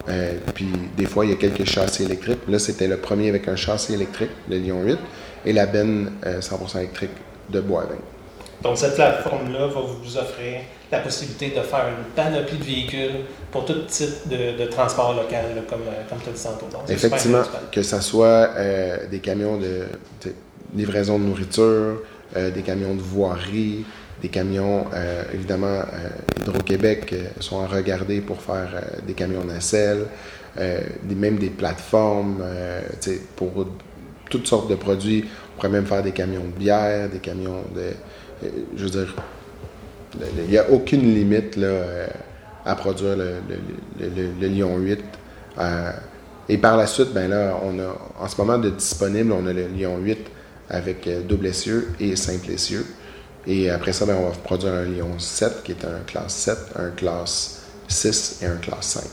Euh, 0.10 0.34
puis 0.56 0.70
des 0.98 1.06
fois, 1.06 1.26
il 1.26 1.32
y 1.32 1.34
a 1.34 1.38
quelques 1.38 1.66
châssis 1.66 2.04
électriques. 2.04 2.40
Là, 2.48 2.60
c'était 2.60 2.88
le 2.88 2.98
premier 2.98 3.30
avec 3.30 3.48
un 3.48 3.56
châssis 3.56 3.94
électrique, 3.94 4.32
le 4.50 4.58
Lion 4.58 4.82
8, 4.84 4.98
et 5.46 5.54
la 5.54 5.66
benne 5.66 6.12
100% 6.24 6.80
électrique 6.80 7.12
de 7.50 7.62
Boivin. 7.62 7.98
Donc, 8.64 8.78
cette 8.78 8.96
plateforme-là 8.96 9.68
va 9.68 9.82
vous 9.82 10.18
offrir 10.18 10.62
la 10.92 11.00
possibilité 11.00 11.50
de 11.50 11.62
faire 11.62 11.86
une 11.88 12.04
panoplie 12.16 12.58
de 12.58 12.64
véhicules 12.64 13.26
pour 13.52 13.64
tout 13.64 13.74
type 13.88 14.28
de, 14.28 14.66
transport 14.66 15.14
local, 15.14 15.46
comme, 15.70 15.82
comme 16.10 16.18
tu 16.24 16.30
as 16.30 16.34
dit 16.34 16.44
tantôt. 16.44 16.92
Effectivement, 16.92 17.44
que 17.72 17.84
ce 17.84 18.02
soit 18.02 18.50
des 19.10 19.20
camions 19.20 19.58
de, 19.58 19.86
livraison 20.76 21.20
de 21.20 21.26
nourriture, 21.26 22.02
des 22.36 22.62
camions 22.64 22.96
de 22.96 23.02
voirie, 23.02 23.86
des 24.22 24.30
camions, 24.30 24.86
euh, 24.94 25.24
évidemment, 25.34 25.68
euh, 25.68 26.10
Hydro-Québec 26.42 27.14
euh, 27.14 27.28
sont 27.40 27.62
à 27.62 27.68
regarder 27.68 28.22
pour 28.22 28.42
faire 28.42 28.70
des 29.06 29.14
camions 29.14 29.44
nacelles, 29.44 30.06
même 31.06 31.38
des 31.38 31.50
plateformes 31.50 32.44
pour 33.36 33.66
toutes 34.30 34.48
sortes 34.48 34.70
de 34.70 34.76
produits. 34.76 35.24
On 35.26 35.56
pourrait 35.56 35.70
même 35.70 35.86
faire 35.86 36.04
des 36.04 36.12
camions 36.12 36.44
de 36.44 36.60
bière, 36.60 37.08
des 37.10 37.20
camions 37.20 37.64
de. 37.74 38.50
je 38.76 38.84
veux 38.84 38.90
dire, 38.90 39.16
il 40.38 40.50
n'y 40.50 40.58
a 40.58 40.70
aucune 40.70 41.14
limite 41.14 41.56
là, 41.56 42.08
à 42.66 42.76
produire 42.76 43.16
le, 43.16 44.48
Lion 44.48 44.78
8. 44.78 45.00
et 46.50 46.58
par 46.58 46.76
la 46.76 46.88
suite, 46.88 47.14
ben 47.14 47.30
là, 47.30 47.58
on 47.64 47.80
a 47.80 47.96
en 48.20 48.28
ce 48.28 48.36
moment 48.42 48.58
de 48.58 48.72
disponible, 48.72 49.32
on 49.32 49.46
a 49.46 49.54
le 49.54 49.68
Lion 49.68 49.98
8 49.98 50.20
avec 50.70 51.08
double 51.26 51.48
essieu 51.48 51.90
et 52.02 52.18
simple 52.18 52.52
essieu. 52.52 52.86
Et 53.48 53.70
après 53.70 53.94
ça, 53.94 54.06
ben, 54.06 54.16
on 54.16 54.30
va 54.30 54.36
produire 54.44 54.74
un 54.74 54.84
Lion 54.84 55.18
7 55.18 55.64
qui 55.64 55.72
est 55.72 55.86
un 55.86 56.00
classe 56.06 56.34
7, 56.36 56.58
un 56.78 56.90
classe 56.92 57.62
6 57.88 58.40
et 58.44 58.46
un 58.46 58.58
classe 58.58 58.86
5. 58.86 59.04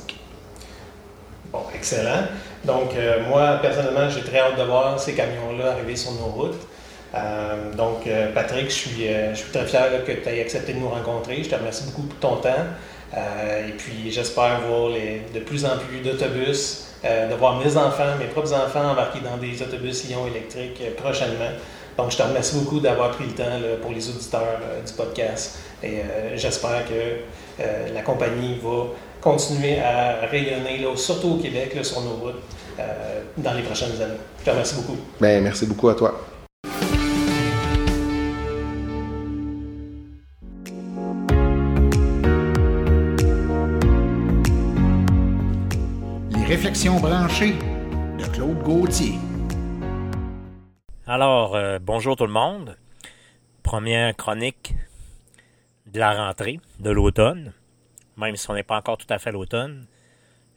Bon, 1.52 1.62
excellent. 1.74 2.26
Donc, 2.64 2.94
euh, 2.96 3.22
moi, 3.28 3.58
personnellement, 3.62 4.10
j'ai 4.10 4.22
très 4.22 4.40
hâte 4.40 4.58
de 4.58 4.64
voir 4.64 4.98
ces 4.98 5.14
camions-là 5.14 5.72
arriver 5.72 5.94
sur 5.94 6.12
nos 6.12 6.26
routes. 6.26 6.66
Euh, 7.14 7.72
donc, 7.74 8.06
euh, 8.06 8.32
Patrick, 8.34 8.68
je 8.68 8.74
suis, 8.74 9.06
très 9.52 9.64
fier 9.64 10.04
que 10.04 10.12
tu 10.12 10.28
aies 10.28 10.40
accepté 10.40 10.72
de 10.72 10.78
nous 10.78 10.88
rencontrer. 10.88 11.42
Je 11.42 11.48
te 11.48 11.54
remercie 11.54 11.84
beaucoup 11.84 12.02
pour 12.02 12.18
ton 12.18 12.36
temps. 12.36 12.66
et 13.14 13.72
puis, 13.78 14.10
j'espère 14.10 14.60
voir 14.68 14.90
de 14.90 15.40
plus 15.40 15.64
en 15.64 15.78
plus 15.78 16.00
d'autobus, 16.00 16.88
de 17.04 17.34
voir 17.36 17.58
mes 17.60 17.76
enfants, 17.76 18.16
mes 18.18 18.26
propres 18.26 18.52
enfants 18.52 18.90
embarqués 18.90 19.20
dans 19.20 19.36
des 19.36 19.62
autobus 19.62 20.08
Lyon 20.08 20.26
électriques 20.26 20.82
prochainement. 20.96 21.52
Donc, 21.96 22.11
je 22.11 22.18
te 22.18 22.22
remercie 22.22 22.56
beaucoup 22.56 22.78
d'avoir 22.78 23.11
pris 23.12 23.24
le 23.24 23.32
temps 23.32 23.59
pour 23.80 23.92
les 23.92 24.09
auditeurs 24.09 24.61
euh, 24.62 24.82
du 24.82 24.92
podcast. 24.92 25.59
Et 25.82 26.00
euh, 26.00 26.37
j'espère 26.37 26.85
que 26.87 26.92
euh, 27.61 27.94
la 27.94 28.02
compagnie 28.02 28.59
va 28.62 28.88
continuer 29.20 29.78
à 29.78 30.26
rayonner, 30.30 30.85
surtout 30.96 31.32
au 31.32 31.37
Québec, 31.37 31.76
sur 31.82 32.00
nos 32.02 32.16
routes, 32.16 32.42
dans 33.38 33.54
les 33.54 33.62
prochaines 33.62 34.00
années. 34.00 34.20
Je 34.40 34.44
te 34.44 34.50
remercie 34.50 34.76
beaucoup. 34.76 34.98
Bien, 35.20 35.40
merci 35.40 35.66
beaucoup 35.66 35.88
à 35.88 35.94
toi. 35.94 36.20
Les 46.30 46.44
réflexions 46.44 47.00
branchées 47.00 47.54
de 48.18 48.24
Claude 48.26 48.62
Gauthier. 48.62 49.14
Alors, 51.09 51.55
euh, 51.55 51.79
bonjour 51.79 52.16
tout 52.16 52.27
le 52.27 52.33
monde. 52.33 52.77
Première 53.62 54.16
chronique 54.16 54.75
de 55.87 56.01
la 56.01 56.27
rentrée, 56.27 56.59
de 56.81 56.90
l'automne, 56.90 57.53
même 58.16 58.35
si 58.35 58.51
on 58.51 58.55
n'est 58.55 58.64
pas 58.64 58.79
encore 58.79 58.99
tout 58.99 59.07
à 59.11 59.21
fait 59.21 59.31
l'automne. 59.31 59.87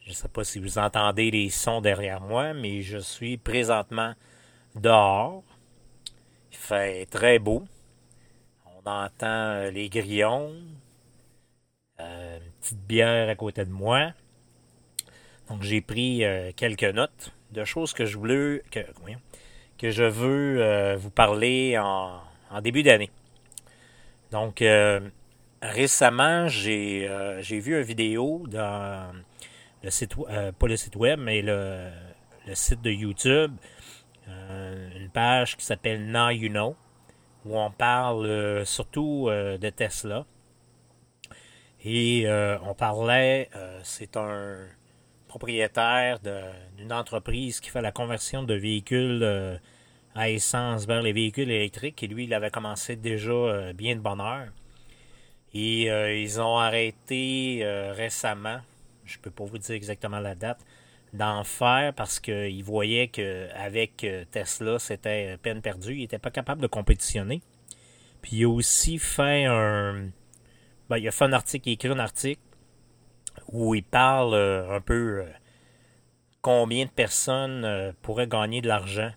Je 0.04 0.10
ne 0.10 0.16
sais 0.16 0.28
pas 0.28 0.44
si 0.44 0.58
vous 0.58 0.80
entendez 0.80 1.30
les 1.30 1.52
sons 1.52 1.82
derrière 1.82 2.20
moi, 2.20 2.56
mais 2.56 2.82
je 2.82 2.98
suis 2.98 3.38
présentement 3.38 4.16
dehors. 4.74 5.44
Il 6.52 6.58
fait 6.58 7.06
très 7.06 7.38
beau. 7.38 7.64
On 8.66 8.90
entend 8.90 9.28
euh, 9.28 9.70
les 9.70 9.88
grillons, 9.88 10.52
euh, 12.00 12.40
une 12.40 12.52
petite 12.54 12.88
bière 12.88 13.30
à 13.30 13.36
côté 13.36 13.66
de 13.66 13.72
moi. 13.72 14.14
Donc 15.48 15.62
j'ai 15.62 15.82
pris 15.82 16.24
quelques 16.56 16.84
notes 16.86 17.34
de 17.52 17.64
choses 17.66 17.94
que 17.94 18.06
je 18.06 18.18
voulais, 18.18 18.64
que, 18.72 18.80
que 19.80 19.92
je 19.92 20.04
veux 20.04 20.62
euh, 20.62 20.98
vous 20.98 21.10
parler 21.10 21.78
en, 21.80 22.22
début 22.62 22.84
d'année. 22.84 23.10
Donc, 24.32 24.62
euh, 24.62 25.00
récemment, 25.62 26.48
euh, 26.48 27.39
j'ai 27.42 27.60
vu 27.60 27.78
une 27.78 27.84
vidéo 27.84 28.44
dans 28.48 29.12
le 29.82 29.89
site, 29.89 30.15
pas 30.15 30.68
le 30.68 30.76
site 30.76 30.96
web, 30.98 31.20
mais 31.20 31.42
le, 31.42 31.89
site 32.54 32.82
de 32.82 32.92
YouTube, 32.92 33.54
une 34.28 35.10
page 35.13 35.56
qui 35.56 35.65
s'appelle 35.65 36.06
Now 36.12 36.30
You 36.30 36.50
Know, 36.50 36.76
où 37.46 37.58
on 37.58 37.72
parle 37.72 38.65
surtout 38.65 39.30
de 39.30 39.70
Tesla. 39.70 40.26
Et 41.86 42.28
on 42.63 42.74
parlait, 42.74 43.50
c'est 43.84 44.18
un 44.18 44.58
propriétaire 45.30 46.20
d'une 46.20 46.92
entreprise 46.92 47.62
qui 47.62 47.70
fait 47.70 47.82
la 47.82 47.94
conversion 47.94 48.44
de 48.44 48.56
véhicules 48.56 49.22
euh, 49.24 49.58
à 50.15 50.30
essence 50.30 50.86
vers 50.86 51.02
les 51.02 51.13
véhicules 51.13 51.50
électriques. 51.50 52.04
Et 52.04 52.08
lui, 52.08 52.26
il 52.26 52.34
avait 52.34 52.50
commencé 52.50 52.98
déjà 52.98 53.32
euh, 53.32 53.72
bien 53.72 53.96
de 53.96 54.02
bonne 54.02 54.20
heure. 54.20 54.50
Et 55.54 55.89
euh, 55.89 56.13
ils 56.13 56.42
ont 56.42 56.58
arrêté 56.58 57.63
récemment, 57.96 58.60
je 59.06 59.18
ne 59.18 59.22
peux 59.22 59.32
pas 59.32 59.46
vous 59.46 59.58
dire 59.58 59.76
exactement 59.76 60.20
la 60.20 60.36
date, 60.36 60.60
d'en 61.13 61.44
faire 61.44 61.94
parce 61.94 62.20
qu'ils 62.20 62.63
voyaient 62.63 63.08
qu'avec 63.08 64.06
Tesla, 64.32 64.78
c'était 64.78 65.38
peine 65.38 65.62
perdue. 65.62 65.94
Il 65.94 66.02
n'était 66.02 66.20
pas 66.20 66.30
capable 66.30 66.62
de 66.62 66.68
compétitionner. 66.68 67.42
Puis 68.22 68.38
il 68.38 68.44
a 68.44 68.50
aussi 68.50 69.00
fait 69.00 69.46
un. 69.46 70.10
Ben, 70.89 70.98
il 70.98 71.08
a 71.08 71.12
fait 71.12 71.26
un 71.26 71.34
article, 71.34 71.68
il 71.68 71.72
a 71.72 71.74
écrit 71.74 71.89
un 71.89 72.00
article 72.00 72.42
où 73.47 73.75
il 73.75 73.84
parle 73.84 74.34
euh, 74.34 74.75
un 74.75 74.82
peu 74.82 75.21
euh, 75.21 75.32
combien 76.41 76.86
de 76.86 76.91
personnes 76.91 77.65
euh, 77.65 77.91
pourraient 78.02 78.28
gagner 78.28 78.62
de 78.62 78.67
l'argent 78.67 79.12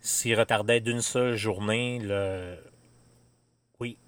s'il 0.00 0.38
retardait 0.38 0.80
d'une 0.80 1.02
seule 1.02 1.36
journée 1.36 1.98
le. 2.00 2.56
Oui. 3.80 3.98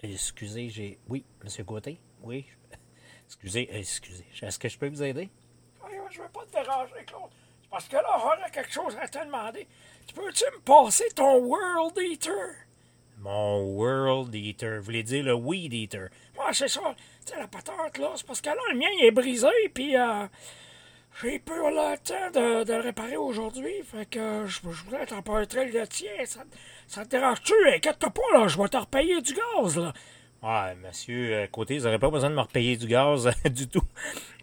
Excusez, 0.00 0.68
j'ai. 0.68 0.98
Oui, 1.08 1.24
Monsieur 1.44 1.64
Côté. 1.64 2.00
Oui. 2.22 2.46
Excusez, 3.26 3.68
excusez. 3.72 4.26
Est-ce 4.40 4.58
que 4.58 4.68
je 4.68 4.78
peux 4.78 4.88
vous 4.88 5.02
aider? 5.02 5.28
je 6.10 6.18
ne 6.18 6.22
veux 6.22 6.30
pas 6.30 6.44
te 6.46 6.52
déranger, 6.52 7.04
Claude. 7.06 7.30
Parce 7.70 7.86
que 7.86 7.96
là, 7.96 8.18
j'aurais 8.18 8.50
quelque 8.50 8.72
chose 8.72 8.96
à 9.00 9.06
te 9.06 9.22
demander. 9.24 9.66
Tu 10.06 10.14
peux-tu 10.14 10.44
me 10.44 10.60
passer 10.60 11.04
ton 11.14 11.36
World 11.36 11.98
Eater? 11.98 12.66
Mon 13.18 13.62
World 13.74 14.34
Eater. 14.34 14.78
Vous 14.78 14.84
voulez 14.84 15.02
dire 15.02 15.24
le 15.24 15.34
Weed 15.34 15.74
Eater? 15.74 16.08
Ouais, 16.48 16.54
c'est 16.54 16.68
ça 16.68 16.94
la 17.36 17.46
patente, 17.46 17.98
là, 17.98 18.12
c'est 18.16 18.26
parce 18.26 18.40
que 18.40 18.48
là, 18.48 18.56
le 18.72 18.78
mien, 18.78 18.86
il 18.98 19.06
est 19.06 19.10
brisé, 19.10 19.48
puis 19.74 19.96
euh, 19.96 20.26
j'ai 21.20 21.38
peu 21.38 21.54
le 21.54 21.96
temps 21.98 22.30
de, 22.32 22.72
le 22.72 22.80
réparer 22.80 23.16
aujourd'hui. 23.16 23.82
Fait 23.84 24.06
que 24.06 24.46
je, 24.46 24.60
je 24.62 24.84
voudrais 24.84 25.06
t'emprunter 25.06 25.66
le 25.66 25.86
tien. 25.86 26.10
Ça, 26.24 26.40
ça 26.86 27.04
te 27.04 27.10
dérange-tu? 27.10 27.54
Inquiète-toi 27.74 28.10
pas, 28.10 28.38
là, 28.38 28.48
je 28.48 28.60
vais 28.60 28.68
te 28.68 28.76
repayer 28.76 29.20
du 29.20 29.34
gaz, 29.34 29.76
là. 29.76 29.92
Ouais, 30.40 30.76
monsieur 30.76 31.34
euh, 31.34 31.46
Côté, 31.48 31.78
vous 31.78 31.84
n'aurez 31.84 31.98
pas 31.98 32.10
besoin 32.10 32.30
de 32.30 32.36
me 32.36 32.40
repayer 32.40 32.76
du 32.76 32.86
gaz 32.86 33.28
du 33.44 33.66
tout. 33.66 33.82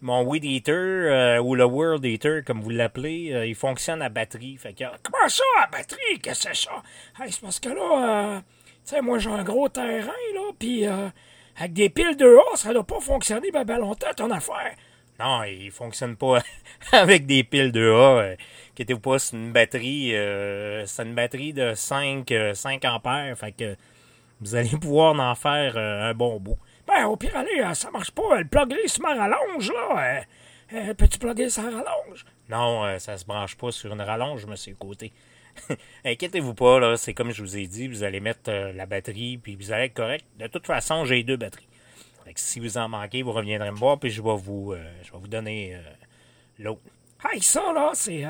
Mon 0.02 0.24
Weed 0.24 0.44
Eater, 0.44 0.74
euh, 0.74 1.39
ou 1.39 1.56
le 1.56 1.63
World 1.63 2.04
Eater, 2.04 2.44
comme 2.44 2.62
vous 2.62 2.70
l'appelez, 2.70 3.46
il 3.48 3.56
fonctionne 3.56 4.02
à 4.02 4.10
batterie. 4.10 4.58
Fait 4.58 4.74
que... 4.74 4.84
Comment 5.02 5.30
ça, 5.30 5.44
à 5.63 5.68
batterie? 5.68 6.20
Qu'est-ce 6.22 6.50
que 6.50 6.54
c'est 6.54 6.68
ça? 6.68 6.84
c'est 7.30 7.39
parce 7.39 7.60
que 7.62 7.70
là, 7.70 8.44
tu 8.65 8.74
sais, 8.84 9.02
moi, 9.02 9.20
j'ai 9.20 9.30
un 9.30 9.44
gros 9.44 9.70
terrain, 9.70 10.12
là, 10.34 10.52
puis 10.60 10.86
avec 11.58 11.74
des 11.74 11.89
piles 11.89 12.18
de 12.18 12.26
a 12.26 12.58
ça 12.58 12.74
doit 12.74 12.84
pas 12.84 13.00
fonctionner 13.00 13.52
ben, 13.52 13.63
ben 13.63 13.80
longtemps, 13.80 14.13
ton 14.15 14.30
affaire. 14.32 14.76
Non, 15.20 15.44
il 15.44 15.72
fonctionne 15.72 16.18
pas 16.18 16.41
avec 16.91 17.26
des 17.26 17.44
piles 17.44 17.72
de 17.72 17.89
a 17.89 18.22
Euh, 18.22 18.36
Inquiétez-vous 18.72 19.00
pas, 19.00 19.20
c'est 19.20 19.38
une 19.38 19.54
batterie, 19.54 20.13
euh, 20.13 20.86
c'est 20.86 21.04
une 21.04 21.15
batterie 21.15 21.54
de 21.54 21.74
5, 21.74 22.34
5 22.54 22.84
euh, 22.84 22.89
ampères. 22.89 23.38
Fait 23.38 23.54
que 23.54 23.76
vous 24.41 24.56
allez 24.56 24.78
pouvoir 24.82 25.18
en 25.18 25.36
faire 25.36 25.78
euh, 25.78 26.10
un 26.10 26.13
bon 26.13 26.39
bout. 26.41 26.58
Ben, 26.86 27.06
au 27.06 27.15
pire, 27.15 27.38
allez, 27.38 27.63
ça 27.74 27.89
marche 27.89 28.12
pas. 28.12 28.39
Le 28.39 28.46
plugger 28.46 28.88
sur 28.88 29.04
ma 29.04 29.15
rallonge, 29.15 29.72
là. 29.72 30.24
Peux-tu 30.96 31.18
plugger 31.18 31.50
sa 31.50 31.63
rallonge? 31.63 32.26
Non, 32.50 33.00
ça 33.00 33.18
se 33.18 33.26
branche 33.26 33.56
pas 33.56 33.72
sur 33.72 33.94
une 33.94 34.02
rallonge, 34.02 34.46
monsieur 34.46 34.76
Côté. 34.76 35.12
Inquiétez-vous 36.06 36.54
pas, 36.54 36.80
là, 36.80 36.98
c'est 36.98 37.13
comme 37.13 37.32
je 37.32 37.41
vous 37.41 37.58
ai 37.58 37.68
dit, 37.68 37.88
vous 37.88 38.04
allez 38.04 38.20
mettre 38.20 38.50
euh, 38.50 38.74
la 38.74 38.86
batterie, 38.86 39.38
puis 39.38 39.56
vous 39.56 39.72
allez 39.72 39.86
être 39.86 39.94
correct. 39.94 40.26
De 40.38 40.48
toute 40.48 40.65
façon, 40.65 41.06
j'ai 41.06 41.24
deux 41.24 41.38
batteries. 41.38 41.68
si 42.36 42.60
vous 42.60 42.78
en 42.78 42.89
manquez, 42.89 43.24
vous 43.24 43.32
reviendrez 43.32 43.72
me 43.72 43.78
voir, 43.78 43.99
puis 43.99 44.10
je 44.10 44.22
vais 44.22 44.36
vous, 44.36 44.74
euh, 44.74 44.84
je 45.03 45.12
vais 45.12 45.18
vous 45.18 45.28
donner 45.28 45.76
euh, 45.76 45.82
l'autre. 46.60 46.82
Hey, 47.24 47.41
ça, 47.41 47.74
là, 47.74 47.91
c'est... 47.93 48.24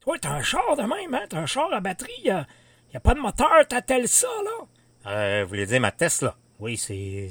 Toi, 0.00 0.18
t'as 0.20 0.32
un 0.32 0.42
char 0.42 0.76
de 0.76 0.82
même, 0.82 1.14
hein? 1.14 1.24
T'as 1.28 1.38
un 1.38 1.46
char 1.46 1.72
à 1.72 1.80
batterie, 1.80 2.12
il 2.24 2.30
a, 2.30 2.46
a, 2.92 3.00
pas 3.00 3.14
de 3.14 3.20
moteur, 3.20 3.66
t'as 3.66 3.80
tel 3.80 4.06
ça, 4.06 4.28
là? 4.44 5.42
vous 5.42 5.48
voulez 5.48 5.66
dire 5.66 5.80
ma 5.80 5.92
Tesla? 5.92 6.36
Oui, 6.58 6.76
c'est... 6.76 7.30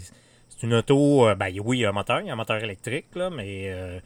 Une 0.64 0.76
auto, 0.76 1.36
ben 1.36 1.54
oui, 1.60 1.80
il 1.80 1.82
y 1.82 1.86
a 1.86 1.90
un 1.90 1.92
moteur, 1.92 2.22
il 2.22 2.28
y 2.28 2.30
a 2.30 2.34
un 2.34 2.38
moteur 2.38 2.64
électrique, 2.64 3.08
là, 3.16 3.30
mais 3.30 3.70
euh, 3.70 4.00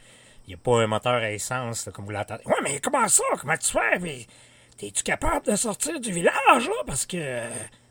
il 0.47 0.51
n'y 0.51 0.53
a 0.55 0.57
pas 0.57 0.81
un 0.81 0.87
moteur 0.87 1.13
à 1.13 1.31
essence, 1.31 1.85
là, 1.85 1.91
comme 1.91 2.05
vous 2.05 2.11
l'entendez. 2.11 2.41
Ouais, 2.45 2.55
mais 2.63 2.79
comment 2.79 3.07
ça? 3.07 3.23
Comment 3.39 3.57
tu 3.57 3.71
fais? 3.71 4.25
T'es-tu 4.77 5.03
capable 5.03 5.45
de 5.45 5.55
sortir 5.55 5.99
du 5.99 6.11
village, 6.11 6.67
là? 6.67 6.83
Parce 6.85 7.05
que 7.05 7.17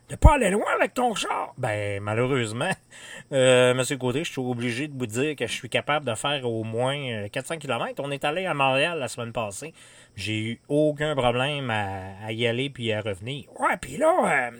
de 0.09 0.15
pas 0.15 0.35
aller 0.35 0.49
loin 0.49 0.65
avec 0.73 0.93
ton 0.93 1.13
char. 1.15 1.53
Ben, 1.57 2.01
malheureusement, 2.01 2.71
euh, 3.33 3.73
Monsieur 3.73 3.97
Côté, 3.97 4.23
je 4.23 4.31
suis 4.31 4.41
obligé 4.41 4.87
de 4.87 4.97
vous 4.97 5.05
dire 5.05 5.35
que 5.35 5.45
je 5.45 5.51
suis 5.51 5.67
capable 5.69 6.05
de 6.05 6.15
faire 6.15 6.49
au 6.49 6.63
moins 6.63 6.97
euh, 6.97 7.27
400 7.27 7.57
km. 7.57 8.01
On 8.01 8.11
est 8.11 8.23
allé 8.23 8.45
à 8.45 8.53
Montréal 8.53 8.99
la 8.99 9.09
semaine 9.09 9.33
passée. 9.33 9.73
J'ai 10.15 10.39
eu 10.39 10.61
aucun 10.69 11.13
problème 11.13 11.69
à, 11.69 12.25
à 12.25 12.31
y 12.31 12.47
aller 12.47 12.69
puis 12.69 12.93
à 12.93 13.01
revenir. 13.01 13.45
Ouais, 13.59 13.75
puis 13.81 13.97
là, 13.97 14.47
euh, 14.47 14.57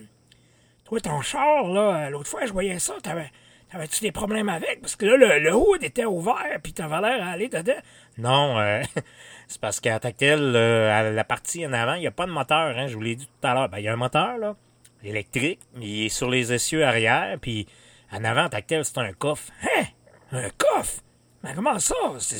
toi, 0.83 0.99
ton 0.99 1.21
char, 1.21 1.69
là, 1.69 2.09
l'autre 2.09 2.27
fois, 2.27 2.45
je 2.45 2.51
voyais 2.51 2.79
ça, 2.79 2.95
t'avais... 3.01 3.31
T'avais-tu 3.69 3.99
des 3.99 4.13
problèmes 4.13 4.47
avec? 4.47 4.79
Parce 4.79 4.95
que 4.95 5.05
là, 5.05 5.17
le, 5.17 5.39
le 5.39 5.53
hood 5.53 5.83
était 5.83 6.05
ouvert, 6.05 6.57
puis 6.63 6.71
t'avais 6.71 7.01
l'air 7.01 7.21
à 7.27 7.31
aller 7.31 7.49
dedans. 7.49 7.73
Non, 8.17 8.57
euh, 8.59 8.81
c'est 9.47 9.61
parce 9.61 9.79
qu'à 9.79 9.99
tactile, 9.99 10.53
euh, 10.55 10.91
à 10.91 11.09
la 11.09 11.23
partie 11.23 11.65
en 11.65 11.73
avant, 11.73 11.93
il 11.93 12.01
n'y 12.01 12.07
a 12.07 12.11
pas 12.11 12.25
de 12.25 12.31
moteur, 12.31 12.77
hein, 12.77 12.87
je 12.87 12.95
vous 12.95 13.01
l'ai 13.01 13.15
dit 13.15 13.25
tout 13.25 13.47
à 13.47 13.53
l'heure. 13.53 13.69
Ben, 13.69 13.79
il 13.79 13.85
y 13.85 13.87
a 13.87 13.93
un 13.93 13.97
moteur, 13.97 14.37
là, 14.37 14.55
électrique, 15.03 15.59
il 15.79 16.05
est 16.05 16.09
sur 16.09 16.29
les 16.29 16.53
essieux 16.53 16.85
arrière, 16.85 17.37
puis 17.39 17.67
en 18.11 18.23
avant, 18.23 18.49
tactile, 18.49 18.83
c'est 18.83 18.97
un 18.97 19.13
coffre. 19.13 19.51
Hein? 19.63 19.85
Un 20.31 20.49
coffre? 20.57 21.01
Mais 21.43 21.53
comment 21.53 21.79
ça? 21.79 21.95
Ça 22.19 22.35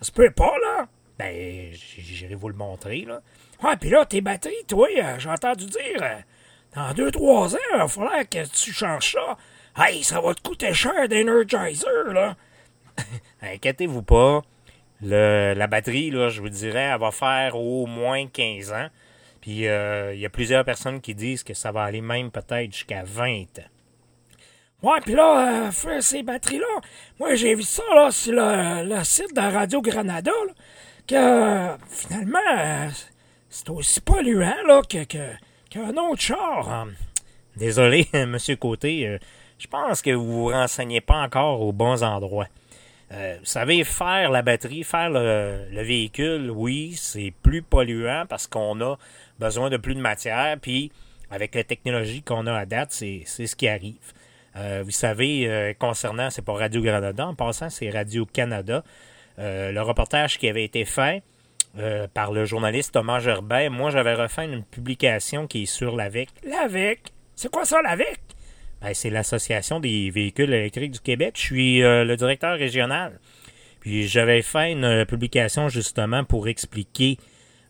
se 0.00 0.12
peut 0.12 0.30
pas, 0.30 0.52
là? 0.60 0.88
Ben, 1.18 1.70
j'irai 1.72 2.34
vous 2.34 2.48
le 2.48 2.56
montrer, 2.56 3.04
là. 3.06 3.20
Ouais, 3.62 3.76
puis 3.76 3.90
là, 3.90 4.04
tes 4.04 4.20
batteries, 4.20 4.64
toi, 4.66 4.88
euh, 4.96 5.18
j'ai 5.18 5.30
entendu 5.30 5.66
dire, 5.66 6.02
euh, 6.02 6.18
dans 6.74 6.92
deux, 6.92 7.10
trois 7.10 7.54
ans, 7.54 7.58
il 7.72 7.78
va 7.78 7.88
falloir 7.88 8.28
que 8.28 8.44
tu 8.46 8.72
changes 8.72 9.12
ça. 9.12 9.38
Hey, 9.76 10.02
ça 10.02 10.20
va 10.20 10.34
te 10.34 10.42
coûter 10.42 10.74
cher 10.74 11.08
d'Energizer, 11.08 12.12
là. 12.12 12.36
Inquiétez-vous 13.42 14.02
pas. 14.02 14.42
La 15.04 15.66
batterie, 15.66 16.10
là, 16.10 16.28
je 16.28 16.40
vous 16.40 16.48
dirais, 16.48 16.90
elle 16.92 17.00
va 17.00 17.10
faire 17.10 17.56
au 17.56 17.86
moins 17.86 18.26
15 18.26 18.72
ans. 18.72 18.88
Puis 19.44 19.68
euh, 19.68 20.14
il 20.14 20.20
y 20.20 20.24
a 20.24 20.30
plusieurs 20.30 20.64
personnes 20.64 21.02
qui 21.02 21.14
disent 21.14 21.42
que 21.42 21.52
ça 21.52 21.70
va 21.70 21.82
aller 21.82 22.00
même 22.00 22.30
peut-être 22.30 22.72
jusqu'à 22.72 23.02
20 23.04 23.42
ans. 23.58 23.70
Ouais, 24.82 25.00
puis 25.02 25.12
là, 25.12 25.68
euh, 25.68 26.00
ces 26.00 26.22
batteries-là, 26.22 26.80
moi, 27.20 27.34
j'ai 27.34 27.54
vu 27.54 27.62
ça, 27.62 27.82
là, 27.94 28.10
sur 28.10 28.32
le, 28.34 29.04
site 29.04 29.34
de 29.34 29.40
Radio-Granada, 29.40 30.30
là, 30.30 30.52
que, 31.06 31.84
finalement, 31.90 32.38
euh, 32.58 32.88
c'est 33.50 33.68
aussi 33.68 34.00
polluant, 34.00 34.56
là, 34.66 34.80
que, 34.88 35.04
qu'un 35.04 35.96
autre 35.96 36.22
char. 36.22 36.66
Ah, 36.70 36.84
désolé, 37.54 38.08
Monsieur 38.26 38.56
Côté, 38.56 39.18
je 39.58 39.66
pense 39.66 40.00
que 40.00 40.10
vous 40.10 40.44
vous 40.44 40.48
renseignez 40.48 41.02
pas 41.02 41.20
encore 41.20 41.60
aux 41.60 41.72
bons 41.72 42.02
endroits. 42.02 42.48
Euh, 43.14 43.36
vous 43.38 43.46
savez, 43.46 43.84
faire 43.84 44.30
la 44.30 44.42
batterie, 44.42 44.82
faire 44.82 45.08
le, 45.08 45.66
le 45.70 45.82
véhicule, 45.82 46.50
oui, 46.50 46.94
c'est 46.96 47.32
plus 47.42 47.62
polluant 47.62 48.24
parce 48.28 48.46
qu'on 48.48 48.80
a 48.80 48.96
besoin 49.38 49.70
de 49.70 49.76
plus 49.76 49.94
de 49.94 50.00
matière, 50.00 50.58
puis 50.60 50.90
avec 51.30 51.54
la 51.54 51.62
technologie 51.62 52.22
qu'on 52.22 52.46
a 52.46 52.54
à 52.54 52.66
date, 52.66 52.90
c'est 52.90 53.24
ce 53.26 53.54
qui 53.54 53.68
arrive. 53.68 54.12
Euh, 54.56 54.82
vous 54.84 54.90
savez, 54.90 55.48
euh, 55.48 55.74
concernant, 55.78 56.30
c'est 56.30 56.44
pas 56.44 56.54
Radio-Granada, 56.54 57.26
en 57.26 57.34
passant, 57.34 57.70
c'est 57.70 57.90
Radio-Canada, 57.90 58.82
le 59.38 59.80
reportage 59.80 60.38
qui 60.38 60.48
avait 60.48 60.64
été 60.64 60.84
fait 60.84 61.22
par 62.14 62.30
le 62.32 62.44
journaliste 62.44 62.92
Thomas 62.92 63.18
Gerbet, 63.18 63.68
moi 63.68 63.90
j'avais 63.90 64.14
refait 64.14 64.44
une 64.44 64.62
publication 64.62 65.48
qui 65.48 65.64
est 65.64 65.66
sur 65.66 65.96
l'AVEC. 65.96 66.28
L'AVEC? 66.44 67.12
C'est 67.34 67.50
quoi 67.50 67.64
ça, 67.64 67.82
l'AVEC? 67.82 68.20
Ben, 68.84 68.92
c'est 68.92 69.08
l'Association 69.08 69.80
des 69.80 70.10
véhicules 70.10 70.52
électriques 70.52 70.90
du 70.90 71.00
Québec. 71.00 71.36
Je 71.36 71.40
suis 71.40 71.82
euh, 71.82 72.04
le 72.04 72.18
directeur 72.18 72.58
régional. 72.58 73.18
Puis 73.80 74.06
j'avais 74.06 74.42
fait 74.42 74.72
une 74.72 74.84
euh, 74.84 75.04
publication 75.06 75.70
justement 75.70 76.22
pour 76.22 76.48
expliquer 76.48 77.16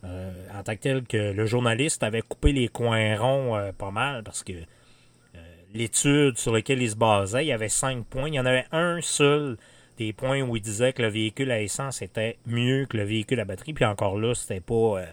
euh, 0.02 0.32
en 0.52 0.64
tant 0.64 0.74
que 0.74 0.80
tel 0.80 1.04
que 1.04 1.32
le 1.32 1.46
journaliste 1.46 2.02
avait 2.02 2.22
coupé 2.22 2.50
les 2.50 2.66
coins 2.66 3.16
ronds 3.16 3.72
pas 3.78 3.92
mal 3.92 4.24
parce 4.24 4.42
que 4.42 4.54
l'étude 5.72 6.36
sur 6.36 6.52
laquelle 6.52 6.82
il 6.82 6.90
se 6.90 6.96
basait, 6.96 7.44
il 7.44 7.48
y 7.48 7.52
avait 7.52 7.68
cinq 7.68 8.04
points. 8.06 8.26
Il 8.26 8.34
y 8.34 8.40
en 8.40 8.46
avait 8.46 8.66
un 8.72 9.00
seul 9.00 9.56
des 9.98 10.12
points 10.12 10.42
où 10.42 10.56
il 10.56 10.62
disait 10.62 10.92
que 10.92 11.02
le 11.02 11.08
véhicule 11.08 11.52
à 11.52 11.60
essence 11.60 12.02
était 12.02 12.38
mieux 12.44 12.86
que 12.86 12.96
le 12.96 13.04
véhicule 13.04 13.38
à 13.38 13.44
batterie. 13.44 13.72
Puis 13.72 13.84
encore 13.84 14.18
là, 14.18 14.34
c'était 14.34 14.60
pas, 14.60 15.04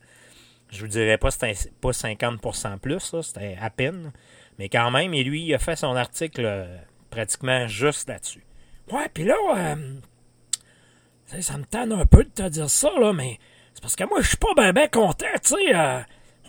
je 0.71 0.81
vous 0.81 0.87
dirais 0.87 1.19
pas, 1.19 1.29
c'était 1.29 1.69
pas 1.79 1.91
50% 1.91 2.79
plus, 2.79 3.15
c'était 3.21 3.55
à 3.61 3.69
peine. 3.69 4.11
Mais 4.61 4.69
quand 4.69 4.91
même, 4.91 5.11
et 5.15 5.23
lui, 5.23 5.41
il 5.41 5.55
a 5.55 5.57
fait 5.57 5.75
son 5.75 5.95
article 5.95 6.43
euh, 6.45 6.77
pratiquement 7.09 7.65
juste 7.65 8.07
là-dessus. 8.07 8.43
Ouais, 8.91 9.09
puis 9.11 9.23
là, 9.23 9.33
euh, 9.57 11.41
ça 11.41 11.57
me 11.57 11.63
tanne 11.63 11.91
un 11.91 12.05
peu 12.05 12.23
de 12.23 12.29
te 12.29 12.47
dire 12.47 12.69
ça, 12.69 12.91
là, 12.99 13.11
mais 13.11 13.39
c'est 13.73 13.81
parce 13.81 13.95
que 13.95 14.03
moi, 14.03 14.21
je 14.21 14.27
suis 14.27 14.37
pas 14.37 14.53
ben 14.55 14.71
ben 14.71 14.87
content, 14.87 15.25
tu 15.43 15.55
sais. 15.55 15.75
euh, 15.75 16.01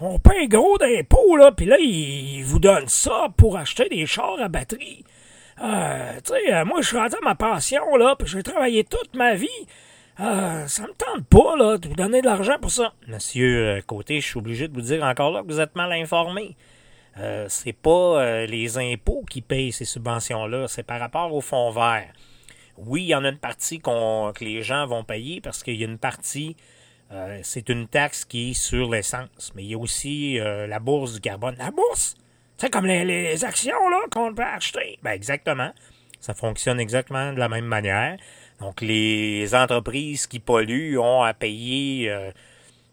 on 0.03 0.19
paye 0.19 0.47
gros 0.47 0.77
d'impôts, 0.77 1.37
là, 1.39 1.53
puis 1.53 1.65
là, 1.65 1.79
ils 1.81 2.41
ils 2.41 2.45
vous 2.45 2.59
donnent 2.59 2.87
ça 2.87 3.29
pour 3.35 3.57
acheter 3.57 3.89
des 3.89 4.05
chars 4.05 4.39
à 4.43 4.49
batterie. 4.49 5.07
Tu 5.57 5.65
sais, 5.65 6.65
moi, 6.67 6.83
je 6.83 6.89
suis 6.89 6.99
rendu 6.99 7.15
à 7.15 7.25
ma 7.25 7.35
pension, 7.35 7.97
là, 7.97 8.15
puis 8.19 8.29
j'ai 8.29 8.43
travaillé 8.43 8.85
toute 8.85 9.17
ma 9.17 9.37
vie. 9.37 9.49
Ça 10.19 10.83
me 10.83 10.93
tente 10.93 11.25
pas, 11.31 11.57
là, 11.57 11.79
de 11.79 11.89
vous 11.89 11.95
donner 11.95 12.21
de 12.21 12.27
l'argent 12.27 12.59
pour 12.61 12.73
ça. 12.73 12.93
Monsieur 13.09 13.81
Côté, 13.87 14.21
je 14.21 14.27
suis 14.27 14.39
obligé 14.39 14.69
de 14.69 14.75
vous 14.75 14.83
dire 14.83 15.03
encore 15.03 15.31
là 15.31 15.41
que 15.41 15.47
vous 15.47 15.61
êtes 15.61 15.75
mal 15.77 15.93
informé. 15.93 16.59
Euh, 17.19 17.47
c'est 17.49 17.75
pas 17.75 17.91
euh, 18.23 18.47
les 18.47 18.79
impôts 18.79 19.25
qui 19.29 19.43
payent 19.43 19.73
ces 19.73 19.85
subventions-là, 19.85 20.67
c'est 20.69 20.83
par 20.83 20.99
rapport 20.99 21.33
au 21.35 21.41
fonds 21.41 21.71
vert. 21.71 22.11
Oui, 22.79 23.03
il 23.03 23.09
y 23.09 23.15
en 23.15 23.25
a 23.25 23.29
une 23.29 23.39
partie 23.39 23.81
qu'on- 23.81 24.33
que 24.35 24.45
les 24.45 24.63
gens 24.63 24.87
vont 24.87 25.05
payer 25.05 25.41
parce 25.43 25.63
qu'il 25.63 25.77
y 25.77 25.85
a 25.85 25.87
une 25.87 25.99
partie, 25.99 26.57
euh, 27.13 27.39
c'est 27.43 27.69
une 27.69 27.87
taxe 27.87 28.25
qui 28.25 28.51
est 28.51 28.55
sur 28.55 28.91
l'essence, 28.91 29.53
mais 29.55 29.63
il 29.63 29.71
y 29.73 29.75
a 29.75 29.79
aussi 29.79 30.41
euh, 30.41 30.67
la 30.67 30.79
bourse 30.81 31.13
du 31.15 31.21
carbone. 31.21 31.55
La 31.59 31.71
bourse, 31.71 32.15
sais, 32.57 32.71
comme 32.71 32.87
les, 32.87 33.05
les 33.05 33.45
actions, 33.45 33.89
là, 33.91 33.99
qu'on 34.11 34.35
peut 34.35 34.43
acheter. 34.43 34.99
Ben 35.03 35.11
exactement. 35.11 35.73
Ça 36.21 36.33
fonctionne 36.35 36.81
exactement 36.81 37.33
de 37.33 37.39
la 37.39 37.49
même 37.49 37.65
manière. 37.67 38.17
Donc 38.61 38.81
les 38.81 39.55
entreprises 39.55 40.27
qui 40.27 40.39
polluent 40.39 40.97
ont 40.99 41.23
à 41.23 41.35
payer 41.35 42.09
euh, 42.11 42.31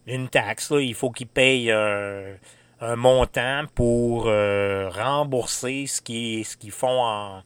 une 0.07 0.27
taxe. 0.27 0.71
là. 0.71 0.81
Il 0.81 0.95
faut 0.95 1.11
qu'ils 1.11 1.27
payent 1.27 1.71
euh, 1.71 2.35
un 2.81 2.95
montant 2.95 3.63
pour 3.75 4.27
euh, 4.27 4.89
rembourser 4.89 5.85
ce 5.87 6.01
qu'ils 6.01 6.45
ce 6.45 6.55
qu'ils 6.57 6.71
font 6.71 7.03
en, 7.03 7.43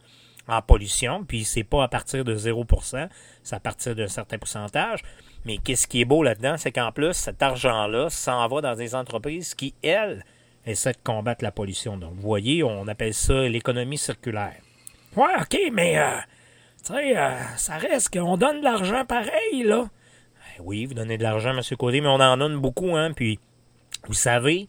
en 0.48 0.62
pollution. 0.62 1.24
Puis 1.24 1.44
c'est 1.44 1.64
pas 1.64 1.84
à 1.84 1.88
partir 1.88 2.24
de 2.24 2.36
0%, 2.36 3.08
c'est 3.42 3.56
à 3.56 3.60
partir 3.60 3.94
d'un 3.94 4.08
certain 4.08 4.38
pourcentage. 4.38 5.00
Mais 5.44 5.58
qu'est-ce 5.58 5.86
qui 5.86 6.00
est 6.00 6.06
beau 6.06 6.22
là-dedans, 6.22 6.56
c'est 6.56 6.72
qu'en 6.72 6.90
plus, 6.90 7.12
cet 7.12 7.42
argent-là 7.42 8.08
s'en 8.08 8.46
va 8.48 8.60
dans 8.62 8.74
des 8.74 8.94
entreprises 8.94 9.54
qui, 9.54 9.74
elles, 9.82 10.24
essaient 10.64 10.92
de 10.92 10.98
combattre 11.04 11.44
la 11.44 11.52
pollution. 11.52 11.98
Donc, 11.98 12.14
vous 12.14 12.22
voyez, 12.22 12.62
on 12.64 12.88
appelle 12.88 13.12
ça 13.12 13.42
l'économie 13.42 13.98
circulaire. 13.98 14.56
Ouais, 15.16 15.34
OK, 15.40 15.58
mais, 15.72 15.98
euh, 15.98 16.16
tu 16.84 16.94
sais, 16.94 17.16
euh, 17.16 17.38
ça 17.56 17.76
reste 17.76 18.14
qu'on 18.14 18.38
donne 18.38 18.60
de 18.60 18.64
l'argent 18.64 19.04
pareil, 19.04 19.64
là. 19.64 19.84
Ben 19.86 20.64
oui, 20.64 20.86
vous 20.86 20.94
donnez 20.94 21.18
de 21.18 21.22
l'argent, 21.22 21.50
M. 21.50 21.60
Côté, 21.76 22.00
mais 22.00 22.08
on 22.08 22.20
en 22.20 22.36
donne 22.38 22.56
beaucoup, 22.56 22.96
hein. 22.96 23.12
Puis, 23.12 23.38
vous 24.06 24.14
savez, 24.14 24.66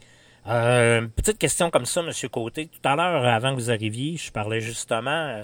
euh, 0.48 1.08
petite 1.16 1.38
question 1.38 1.70
comme 1.70 1.86
ça, 1.86 2.02
M. 2.02 2.12
Côté. 2.30 2.68
Tout 2.68 2.88
à 2.88 2.96
l'heure, 2.96 3.26
avant 3.26 3.52
que 3.52 3.56
vous 3.60 3.72
arriviez, 3.72 4.18
je 4.18 4.32
parlais 4.32 4.62
justement 4.62 5.42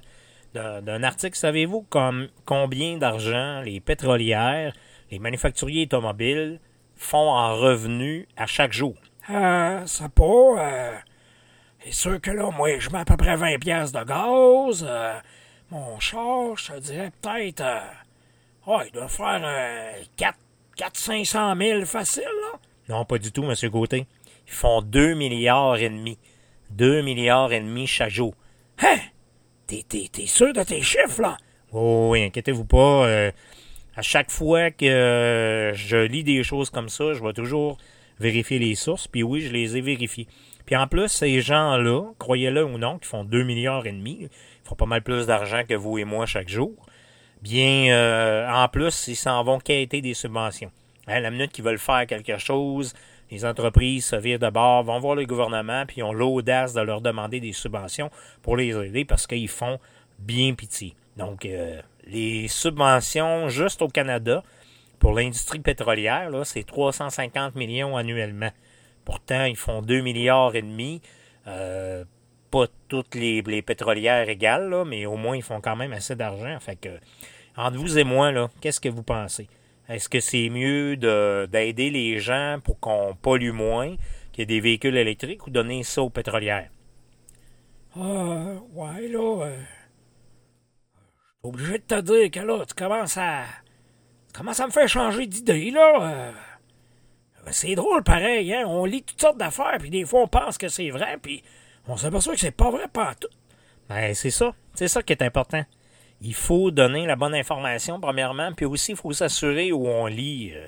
euh, 0.56 0.82
d'un- 0.82 1.04
article. 1.04 1.36
Savez-vous 1.38 1.82
comme 1.90 2.28
combien 2.46 2.98
d'argent 2.98 3.62
les 3.62 3.80
pétrolières, 3.80 4.74
les 5.10 5.20
manufacturiers 5.20 5.84
automobiles 5.86 6.60
font 6.96 7.30
en 7.30 7.56
revenus 7.56 8.28
à 8.38 8.46
chaque 8.46 8.74
jour? 8.74 8.96
Euh, 9.30 9.86
ça 9.86 10.10
pas, 10.10 10.24
euh, 10.24 10.96
c'est 11.84 11.94
sûr 11.94 12.22
que 12.22 12.32
là, 12.32 12.50
moi, 12.52 12.78
je 12.80 12.90
mets 12.90 13.00
à 13.00 13.06
peu 13.06 13.18
près 13.18 13.36
20 13.36 13.60
pièces 13.60 13.92
de 13.92 14.04
gaz, 14.04 14.86
euh, 14.88 15.14
mon 15.72 16.00
char, 16.00 16.56
je 16.58 16.74
te 16.74 16.80
dirais 16.80 17.12
peut-être, 17.22 17.62
euh, 17.62 17.80
ouais, 18.68 18.88
il 18.88 18.92
doit 18.92 19.08
faire, 19.08 19.42
euh, 19.44 19.94
4, 20.18 20.38
4 20.76 20.98
500 20.98 21.56
000 21.58 21.86
facile, 21.86 22.24
là. 22.24 22.60
Non, 22.90 23.06
pas 23.06 23.18
du 23.20 23.32
tout, 23.32 23.44
M. 23.44 23.54
Côté. 23.72 24.06
Ils 24.48 24.54
font 24.54 24.82
2 24.82 25.14
milliards 25.14 25.78
et 25.78 25.90
demi. 25.90 26.18
2 26.72 27.02
milliards 27.02 27.52
et 27.54 27.60
demi 27.60 27.88
chaque 27.88 28.12
jour. 28.12 28.34
Hein? 28.80 28.98
T'es, 29.68 29.84
t'es, 29.88 30.26
sûr 30.26 30.54
de 30.54 30.64
tes 30.64 30.82
chiffres, 30.82 31.22
là? 31.22 31.38
Oh 31.72 32.10
oui, 32.12 32.24
inquiétez-vous 32.24 32.66
pas. 32.66 33.06
euh, 33.06 33.32
à 33.96 34.02
chaque 34.02 34.32
fois 34.32 34.72
que 34.72 34.86
euh, 34.86 35.74
je 35.74 35.98
lis 35.98 36.24
des 36.24 36.44
choses 36.44 36.70
comme 36.70 36.90
ça, 36.90 37.14
je 37.14 37.24
vais 37.24 37.34
toujours 37.34 37.78
vérifier 38.20 38.60
les 38.60 38.76
sources. 38.76 39.08
Puis 39.08 39.24
oui, 39.24 39.42
je 39.42 39.52
les 39.52 39.78
ai 39.78 39.82
vérifiées. 39.82 40.28
Puis 40.66 40.76
en 40.76 40.88
plus, 40.88 41.08
ces 41.08 41.42
gens-là, 41.42 42.12
croyez-le 42.20 42.64
ou 42.64 42.78
non, 42.78 43.00
qui 43.00 43.08
font 43.08 43.24
2 43.24 43.44
milliards 43.44 43.86
et 43.86 43.92
demi, 43.92 44.20
ils 44.22 44.30
font 44.68 44.76
pas 44.76 44.86
mal 44.86 45.02
plus 45.02 45.26
d'argent 45.26 45.64
que 45.68 45.74
vous 45.74 45.98
et 45.98 46.06
moi 46.06 46.26
chaque 46.26 46.50
jour. 46.50 46.72
Bien, 47.42 47.94
euh, 47.94 48.48
en 48.50 48.68
plus, 48.68 49.08
ils 49.08 49.16
s'en 49.16 49.44
vont 49.44 49.60
quêter 49.60 50.02
des 50.02 50.14
subventions. 50.14 50.72
Hein, 51.08 51.20
la 51.20 51.32
minute 51.32 51.52
qu'ils 51.52 51.66
veulent 51.66 51.80
faire 51.80 52.06
quelque 52.06 52.38
chose, 52.38 52.94
les 53.32 53.46
entreprises 53.46 54.06
se 54.06 54.16
virent 54.18 54.40
de 54.40 54.50
bord, 54.50 54.84
vont 54.84 55.00
voir 55.00 55.16
le 55.16 55.26
gouvernement, 55.26 55.86
puis 55.88 56.04
ont 56.04 56.14
l'audace 56.14 56.74
de 56.74 56.82
leur 56.82 57.02
demander 57.02 57.40
des 57.40 57.54
subventions 57.54 58.12
pour 58.42 58.58
les 58.58 58.76
aider 58.76 59.06
parce 59.06 59.26
qu'ils 59.26 59.48
font 59.48 59.80
bien 60.20 60.54
pitié. 60.54 60.94
Donc, 61.16 61.46
euh, 61.46 61.82
les 62.06 62.48
subventions 62.50 63.48
juste 63.48 63.82
au 63.82 63.88
Canada 63.88 64.44
pour 65.00 65.14
l'industrie 65.14 65.60
pétrolière, 65.60 66.30
c'est 66.44 66.66
350 66.66 67.56
millions 67.56 67.96
annuellement. 67.98 68.52
Pourtant, 69.06 69.46
ils 69.46 69.56
font 69.56 69.82
2 69.82 70.02
milliards 70.02 70.56
et 70.56 70.62
demi. 70.62 71.02
Euh, 71.48 72.04
pas 72.52 72.66
toutes 72.90 73.16
les, 73.16 73.42
pétrolières 73.62 74.28
égales, 74.28 74.84
mais 74.86 75.06
au 75.06 75.16
moins 75.16 75.38
ils 75.38 75.42
font 75.42 75.62
quand 75.62 75.78
même 75.78 75.94
assez 75.94 76.16
d'argent. 76.16 76.60
Fait 76.60 76.78
entre 77.56 77.78
vous 77.78 77.98
et 77.98 78.04
moi, 78.04 78.50
qu'est-ce 78.60 78.80
que 78.80 78.90
vous 78.90 79.04
pensez? 79.04 79.48
Est-ce 79.92 80.08
que 80.08 80.22
c'est 80.22 80.48
mieux 80.50 80.96
d'aider 80.96 81.90
les 81.90 82.20
gens 82.20 82.60
pour 82.64 82.80
qu'on 82.80 83.14
pollue 83.22 83.52
moins, 83.52 83.98
qu'il 84.32 84.40
y 84.40 84.42
ait 84.44 84.46
des 84.46 84.62
véhicules 84.62 84.96
électriques 84.96 85.46
ou 85.48 85.50
donner 85.50 85.84
ça 85.84 86.02
aux 86.02 86.10
pétrolières? 86.10 86.70
Euh, 87.98 88.58
ouais, 88.72 89.10
là, 89.10 89.46
euh, 89.48 89.58
je 89.58 90.96
suis 90.96 91.44
obligé 91.44 91.74
de 91.74 91.84
te 91.84 92.00
dire 92.00 92.32
que 92.32 92.40
là, 92.40 92.66
tu 92.66 92.74
commences 92.74 93.18
à. 93.18 93.44
Tu 94.32 94.40
commences 94.40 94.62
à 94.62 94.68
me 94.68 94.72
faire 94.72 94.88
changer 94.88 95.28
d'idée, 95.28 95.72
là. 95.72 96.02
Euh, 96.02 96.32
c'est 97.52 97.76
drôle, 97.76 98.02
pareil, 98.04 98.54
hein. 98.54 98.64
On 98.68 98.86
lit 98.86 99.04
toutes 99.04 99.20
sortes 99.20 99.38
d'affaires, 99.38 99.78
puis 99.78 99.90
des 99.90 100.06
fois, 100.06 100.22
on 100.22 100.28
pense 100.30 100.58
que 100.58 100.70
c'est 100.70 100.90
vrai, 100.90 101.18
puis 101.22 101.44
on 101.86 101.98
s'aperçoit 101.98 102.36
que 102.36 102.40
c'est 102.40 102.52
pas 102.52 102.72
vrai 102.72 102.88
pas 102.88 103.14
tout. 103.16 103.28
Ben, 103.90 104.14
c'est 104.14 104.30
ça. 104.30 104.56
C'est 104.74 104.88
ça 104.88 105.04
qui 105.04 105.12
est 105.12 105.22
important. 105.22 105.66
Il 106.22 106.36
faut 106.36 106.72
donner 106.72 107.06
la 107.06 107.16
bonne 107.16 107.34
information, 107.34 108.00
premièrement, 108.00 108.54
puis 108.54 108.66
aussi, 108.66 108.92
il 108.92 108.98
faut 108.98 109.12
s'assurer 109.12 109.72
où 109.72 109.88
on 109.88 110.06
lit, 110.06 110.52
euh, 110.56 110.68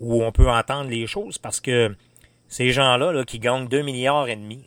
où 0.00 0.22
on 0.22 0.32
peut 0.32 0.50
entendre 0.50 0.90
les 0.90 1.06
choses, 1.06 1.38
parce 1.38 1.60
que 1.60 1.94
ces 2.48 2.70
gens-là, 2.70 3.12
là, 3.12 3.24
qui 3.24 3.38
gagnent 3.38 3.68
2 3.68 3.82
milliards 3.82 4.28
et 4.28 4.36
demi, 4.36 4.64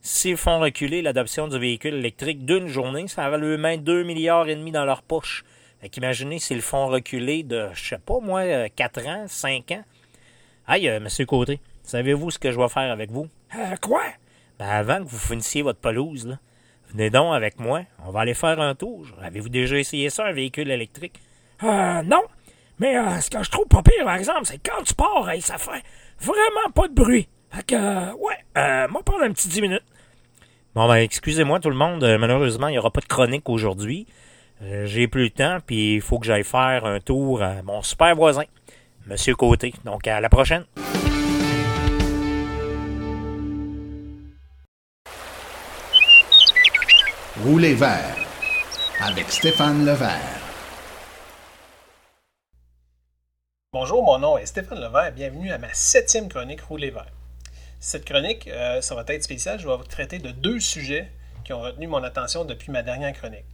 s'ils 0.00 0.36
font 0.36 0.58
reculer 0.58 1.00
l'adoption 1.00 1.46
du 1.46 1.58
véhicule 1.58 1.94
électrique 1.94 2.44
d'une 2.44 2.66
journée, 2.66 3.06
ça 3.06 3.30
va 3.30 3.38
leur 3.38 3.58
mettre 3.58 3.84
2 3.84 4.02
milliards 4.02 4.48
et 4.48 4.56
demi 4.56 4.72
dans 4.72 4.84
leur 4.84 5.02
poche. 5.02 5.44
Fait 5.80 5.88
qu'imaginez 5.88 6.38
s'ils 6.38 6.56
le 6.56 6.62
font 6.62 6.86
reculer 6.88 7.42
de, 7.42 7.68
je 7.72 7.90
sais 7.90 7.98
pas 7.98 8.18
moi, 8.20 8.68
4 8.68 8.98
euh, 8.98 9.08
ans, 9.08 9.24
5 9.28 9.72
ans. 9.72 9.84
Aïe, 10.66 10.88
euh, 10.88 11.00
monsieur 11.00 11.26
Côté, 11.26 11.60
savez-vous 11.82 12.30
ce 12.30 12.38
que 12.38 12.50
je 12.50 12.58
vais 12.58 12.68
faire 12.68 12.90
avec 12.90 13.10
vous? 13.10 13.28
Euh, 13.56 13.76
quoi? 13.80 14.02
Ben, 14.58 14.68
avant 14.68 14.98
que 14.98 15.08
vous 15.08 15.18
finissiez 15.18 15.62
votre 15.62 15.80
pelouse, 15.80 16.26
là, 16.26 16.38
venez 16.92 17.10
donc 17.10 17.34
avec 17.34 17.58
moi. 17.58 17.82
On 18.06 18.10
va 18.10 18.20
aller 18.20 18.34
faire 18.34 18.60
un 18.60 18.74
tour. 18.74 19.06
Avez-vous 19.22 19.48
déjà 19.48 19.76
essayé 19.76 20.10
ça, 20.10 20.26
un 20.26 20.32
véhicule 20.32 20.70
électrique? 20.70 21.20
Euh, 21.62 22.02
non. 22.02 22.22
Mais 22.78 22.96
euh, 22.96 23.20
ce 23.20 23.30
que 23.30 23.42
je 23.42 23.50
trouve 23.50 23.66
pas 23.66 23.82
pire, 23.82 24.04
par 24.04 24.16
exemple, 24.16 24.40
c'est 24.44 24.58
quand 24.58 24.82
tu 24.82 24.94
pars, 24.94 25.28
ça 25.40 25.58
fait 25.58 25.82
vraiment 26.20 26.70
pas 26.74 26.88
de 26.88 26.94
bruit. 26.94 27.28
Fait 27.50 27.64
que, 27.64 27.74
euh, 27.74 28.12
ouais, 28.14 28.34
euh, 28.58 28.88
moi, 28.88 29.02
prendre 29.04 29.22
un 29.22 29.30
petit 29.30 29.48
10 29.48 29.62
minutes. 29.62 29.84
Bon, 30.74 30.88
ben, 30.88 30.96
excusez-moi 30.96 31.60
tout 31.60 31.70
le 31.70 31.76
monde. 31.76 32.02
Malheureusement, 32.18 32.68
il 32.68 32.72
n'y 32.72 32.78
aura 32.78 32.90
pas 32.90 33.00
de 33.00 33.06
chronique 33.06 33.48
aujourd'hui. 33.48 34.06
J'ai 34.84 35.06
plus 35.08 35.24
le 35.24 35.30
temps, 35.30 35.58
puis 35.66 35.94
il 35.94 36.00
faut 36.00 36.18
que 36.18 36.26
j'aille 36.26 36.44
faire 36.44 36.86
un 36.86 37.00
tour 37.00 37.42
à 37.42 37.62
mon 37.62 37.82
super 37.82 38.14
voisin, 38.14 38.44
Monsieur 39.06 39.34
Côté. 39.34 39.74
Donc, 39.84 40.06
à 40.06 40.20
la 40.20 40.28
prochaine. 40.28 40.64
Rouler 47.44 47.74
vert 47.74 48.16
avec 49.00 49.28
Stéphane 49.28 49.84
Levert. 49.84 50.40
Bonjour, 53.72 54.04
mon 54.04 54.20
nom 54.20 54.38
est 54.38 54.46
Stéphane 54.46 54.78
Levert. 54.78 55.10
Bienvenue 55.12 55.50
à 55.50 55.58
ma 55.58 55.74
septième 55.74 56.28
chronique 56.28 56.60
Rouler 56.60 56.90
vert. 56.90 57.10
Cette 57.80 58.04
chronique, 58.04 58.46
euh, 58.46 58.80
ça 58.80 58.94
va 58.94 59.02
être 59.08 59.24
spécial. 59.24 59.58
Je 59.58 59.66
vais 59.66 59.76
vous 59.76 59.82
traiter 59.82 60.20
de 60.20 60.30
deux 60.30 60.60
sujets 60.60 61.10
qui 61.44 61.52
ont 61.52 61.60
retenu 61.60 61.88
mon 61.88 62.04
attention 62.04 62.44
depuis 62.44 62.70
ma 62.70 62.84
dernière 62.84 63.12
chronique. 63.12 63.46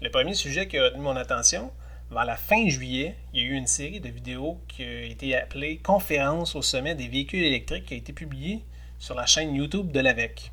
Le 0.00 0.10
premier 0.10 0.34
sujet 0.34 0.68
qui 0.68 0.78
a 0.78 0.84
retenu 0.84 1.00
mon 1.00 1.16
attention, 1.16 1.72
vers 2.12 2.24
la 2.24 2.36
fin 2.36 2.68
juillet, 2.68 3.16
il 3.32 3.42
y 3.42 3.44
a 3.44 3.48
eu 3.48 3.54
une 3.54 3.66
série 3.66 3.98
de 3.98 4.10
vidéos 4.10 4.60
qui 4.68 4.84
a 4.84 5.02
été 5.02 5.34
appelée 5.36 5.78
Conférence 5.78 6.54
au 6.54 6.62
sommet 6.62 6.94
des 6.94 7.08
véhicules 7.08 7.42
électriques 7.42 7.86
qui 7.86 7.94
a 7.94 7.96
été 7.96 8.12
publiée 8.12 8.64
sur 9.00 9.16
la 9.16 9.26
chaîne 9.26 9.56
YouTube 9.56 9.90
de 9.90 9.98
l'AVEC. 9.98 10.52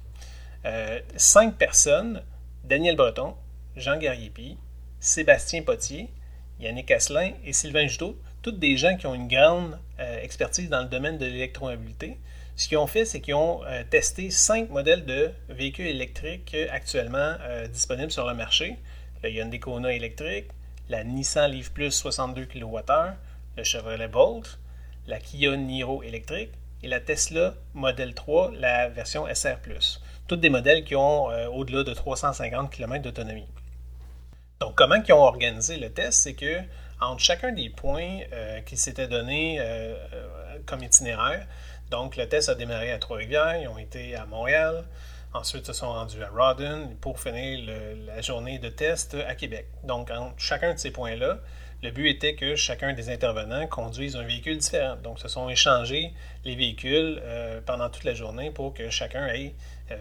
Euh, 0.66 1.00
cinq 1.16 1.58
personnes, 1.58 2.24
Daniel 2.68 2.96
Breton, 2.96 3.36
Jean 3.76 3.98
Garriépi, 3.98 4.58
Sébastien 5.00 5.62
Potier, 5.62 6.10
Yannick 6.60 6.90
Asselin 6.90 7.34
et 7.46 7.54
Sylvain 7.54 7.86
Juteau, 7.86 8.18
toutes 8.42 8.58
des 8.58 8.76
gens 8.76 8.98
qui 8.98 9.06
ont 9.06 9.14
une 9.14 9.28
grande 9.28 9.80
euh, 10.00 10.20
expertise 10.24 10.68
dans 10.68 10.82
le 10.82 10.88
domaine 10.88 11.20
de 11.20 11.28
l'électromobilité. 11.28 12.18
Ce 12.56 12.68
qu'ils 12.68 12.80
ont 12.80 12.88
fait, 12.88 13.06
c'est 13.06 13.22
qu'ils 13.22 13.36
ont 13.36 13.64
euh, 13.66 13.84
testé 13.88 14.32
cinq 14.32 14.72
modèles 14.72 15.06
de 15.06 15.30
véhicules 15.48 15.86
électriques 15.86 16.56
actuellement 16.72 17.36
euh, 17.42 17.68
disponibles 17.68 18.12
sur 18.12 18.26
le 18.26 18.34
marché. 18.34 18.78
Le 19.22 19.30
Hyundai 19.30 19.60
Kona 19.60 19.94
électrique, 19.94 20.48
la 20.90 21.04
Nissan 21.04 21.52
Leaf 21.52 21.72
Plus 21.72 21.92
62 21.92 22.46
kWh, 22.46 23.14
le 23.58 23.64
Chevrolet 23.64 24.08
Bolt, 24.08 24.58
la 25.06 25.20
Kia 25.20 25.56
Niro 25.56 26.02
électrique 26.02 26.50
et 26.82 26.88
la 26.88 27.00
Tesla 27.00 27.54
Model 27.76 28.16
3, 28.16 28.54
la 28.58 28.90
version 28.90 29.28
SR+. 29.32 29.60
Toutes 30.28 30.40
des 30.40 30.50
modèles 30.50 30.84
qui 30.84 30.96
ont 30.96 31.30
euh, 31.30 31.48
au-delà 31.48 31.84
de 31.84 31.94
350 31.94 32.72
km 32.72 33.04
d'autonomie. 33.04 33.46
Donc, 34.60 34.74
comment 34.74 34.96
ils 34.96 35.14
ont 35.14 35.22
organisé 35.22 35.78
le 35.78 35.92
test, 35.92 36.24
c'est 36.24 36.34
que 36.34 36.62
entre 37.00 37.22
chacun 37.22 37.52
des 37.52 37.70
points 37.70 38.22
euh, 38.34 38.62
qui 38.62 38.76
s'étaient 38.76 39.08
donnés 39.08 39.58
euh, 39.60 39.94
comme 40.66 40.82
itinéraire, 40.82 41.46
donc 41.92 42.18
le 42.18 42.28
test 42.28 42.50
a 42.50 42.56
démarré 42.56 42.92
à 42.92 42.98
Trois-Rivières, 42.98 43.58
ils 43.62 43.68
ont 43.68 43.78
été 43.78 44.16
à 44.16 44.26
Montréal, 44.26 44.86
ensuite 45.34 45.68
se 45.68 45.74
sont 45.74 45.90
rendus 45.90 46.24
à 46.24 46.30
Rawdon 46.30 46.96
pour 47.02 47.20
finir 47.20 47.70
la 48.08 48.22
journée 48.22 48.58
de 48.58 48.70
test 48.70 49.16
à 49.28 49.36
Québec. 49.36 49.68
Donc, 49.84 50.10
entre 50.10 50.34
chacun 50.38 50.74
de 50.74 50.80
ces 50.80 50.90
points-là, 50.90 51.38
le 51.84 51.92
but 51.92 52.10
était 52.10 52.34
que 52.34 52.56
chacun 52.56 52.94
des 52.94 53.10
intervenants 53.10 53.68
conduise 53.68 54.16
un 54.16 54.24
véhicule 54.24 54.58
différent. 54.58 54.96
Donc, 55.04 55.20
se 55.20 55.28
sont 55.28 55.50
échangés 55.50 56.14
les 56.46 56.56
véhicules 56.56 57.22
pendant 57.66 57.90
toute 57.90 58.06
la 58.06 58.16
journée 58.16 58.50
pour 58.50 58.74
que 58.74 58.90
chacun 58.90 59.28
ait 59.28 59.54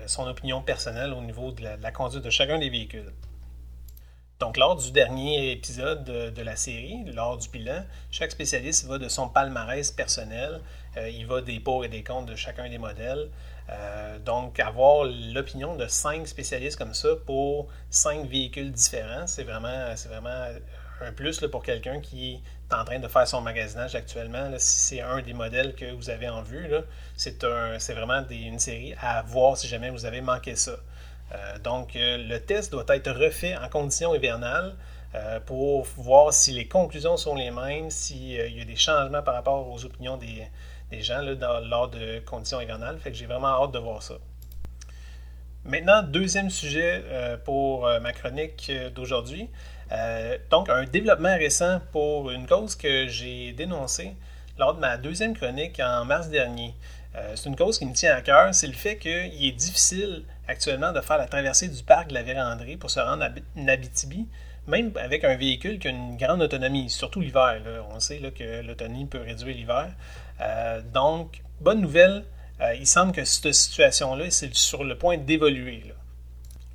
son 0.07 0.26
opinion 0.26 0.62
personnelle 0.62 1.12
au 1.12 1.20
niveau 1.20 1.53
de 1.53 1.62
la, 1.62 1.93
conduite 1.93 2.24
de 2.24 2.30
chacun 2.30 2.59
des 2.59 2.70
véhicules. 2.70 3.12
Donc, 4.41 4.57
lors 4.57 4.76
du 4.76 4.91
dernier 4.91 5.53
épisode 5.53 6.05
de, 6.05 6.43
la 6.43 6.57
série, 6.57 7.05
lors 7.12 7.39
du 7.39 7.49
bilan, 7.49 7.85
chaque 8.11 8.32
spécialiste 8.32 8.87
va 8.87 8.99
de 8.99 9.09
son 9.09 9.28
palmarès 9.28 9.93
personnel. 9.93 10.61
Euh, 10.97 11.09
il 11.09 11.26
va 11.26 11.41
des 11.41 11.61
pour 11.61 11.85
et 11.85 11.89
des 11.89 12.03
contre 12.03 12.26
de 12.26 12.37
chacun 12.37 12.68
des 12.68 12.78
modèles. 12.78 13.30
Euh, 13.70 14.18
donc, 14.18 14.59
avoir 14.61 15.05
l'opinion 15.05 15.76
de 15.76 15.87
cinq 15.87 16.26
spécialistes 16.26 16.76
comme 16.76 16.95
ça 16.95 17.09
pour 17.26 17.68
cinq 17.91 18.26
véhicules 18.26 18.72
différents, 18.72 19.26
c'est 19.26 19.45
vraiment, 19.45 19.95
un 21.01 21.12
plus 21.12 21.41
pour 21.51 21.62
quelqu'un 21.62 22.01
qui 22.01 22.43
en 22.73 22.85
train 22.85 22.99
de 22.99 23.09
faire 23.09 23.29
son 23.29 23.41
magasinage 23.41 23.95
actuellement. 23.95 24.51
si 24.59 24.77
c'est 24.77 25.01
un 25.01 25.21
des 25.21 25.35
modèles 25.35 25.75
que 25.75 25.93
vous 25.93 26.11
avez 26.11 26.29
en 26.29 26.43
vue, 26.43 26.69
c'est, 27.17 27.45
un, 27.45 27.77
vraiment 27.77 28.23
une 28.31 28.59
série 28.59 28.95
à 29.01 29.23
voir 29.23 29.57
si 29.57 29.69
jamais 29.69 29.91
vous 29.91 30.07
avez 30.07 30.21
manqué 30.21 30.57
ça. 30.57 30.77
Euh, 31.33 31.59
donc, 31.59 31.97
euh, 31.97 32.19
le 32.19 32.39
test 32.41 32.73
doit 32.73 32.85
être 32.89 33.11
refait 33.11 33.57
en 33.57 33.69
conditions 33.69 34.15
hivernales 34.15 34.75
euh, 35.15 35.41
pour 35.41 35.85
voir 35.97 36.33
si 36.33 36.53
les 36.53 36.69
conclusions 36.69 37.17
sont 37.17 37.35
les 37.35 37.51
mêmes, 37.51 37.91
s'il 37.91 38.33
y 38.33 38.61
a 38.61 38.65
des 38.65 38.77
changements 38.77 39.23
par 39.23 39.35
rapport 39.35 39.69
aux 39.69 39.85
opinions 39.85 40.17
des, 40.17 40.49
gens 41.03 41.23
dans- 41.35 41.61
lors 41.61 41.89
de 41.89 42.21
conditions 42.21 42.61
hivernales. 42.61 42.99
Fait 42.99 43.11
que 43.11 43.17
j'ai 43.17 43.27
vraiment 43.27 43.62
hâte 43.62 43.73
de 43.73 43.79
voir 43.79 44.03
ça. 44.03 44.15
Maintenant, 45.65 46.03
deuxième 46.03 46.51
sujet 46.51 47.03
pour 47.47 47.89
ma 48.03 48.12
chronique 48.12 48.71
d'aujourd'hui. 48.95 49.49
Euh, 49.93 50.39
donc, 50.51 50.68
un 50.68 50.85
développement 50.85 51.37
récent 51.37 51.80
pour 51.93 52.30
une 52.30 52.47
cause 52.47 52.74
que 52.76 53.07
j'ai 53.09 53.53
dénoncée 53.53 54.14
lors 54.59 54.74
de 54.74 54.80
ma 54.80 54.97
deuxième 54.97 55.37
chronique 55.37 55.80
en 55.80 56.05
mars 56.05 56.28
dernier. 56.28 56.74
Euh, 57.16 57.32
c'est 57.37 57.49
une 57.49 57.57
cause 57.57 57.78
qui 57.78 57.87
me 57.87 57.93
tient 57.95 58.14
à 58.14 58.22
cœur, 58.22 58.55
c'est 58.55 58.66
le 58.66 58.72
fait 58.72 58.97
qu'il 58.97 59.11
est 59.47 59.53
difficile 59.53 60.24
actuellement 60.49 60.93
de 60.93 61.01
faire 61.01 61.18
la 61.18 61.26
traversée 61.26 61.68
du 61.68 61.82
parc 61.82 62.09
de 62.09 62.14
la 62.14 62.22
Vérandrie 62.22 62.76
pour 62.76 62.91
se 62.91 62.99
rendre 63.01 63.22
à 63.22 63.28
Bi- 63.28 63.43
Abitibi, 63.68 64.26
même 64.66 64.93
avec 64.97 65.22
un 65.24 65.37
véhicule 65.37 65.78
qui 65.78 65.89
a 65.89 65.91
une 65.91 66.16
grande 66.16 66.43
autonomie, 66.43 66.91
surtout 66.91 67.20
l'hiver. 67.20 67.61
On 67.95 68.01
sait 68.01 68.18
que 68.37 68.62
l'autonomie 68.62 69.07
peut 69.07 69.20
réduire 69.20 69.55
l'hiver. 69.57 69.89
Euh, 70.41 70.80
donc, 70.93 71.43
bonne 71.61 71.80
nouvelle, 71.82 72.24
il 72.78 72.87
semble 72.87 73.12
que 73.12 73.24
cette 73.24 73.53
situation-là, 73.53 74.30
c'est 74.30 74.55
sur 74.55 74.85
le 74.85 74.97
point 74.97 75.18
d'évoluer. 75.18 75.82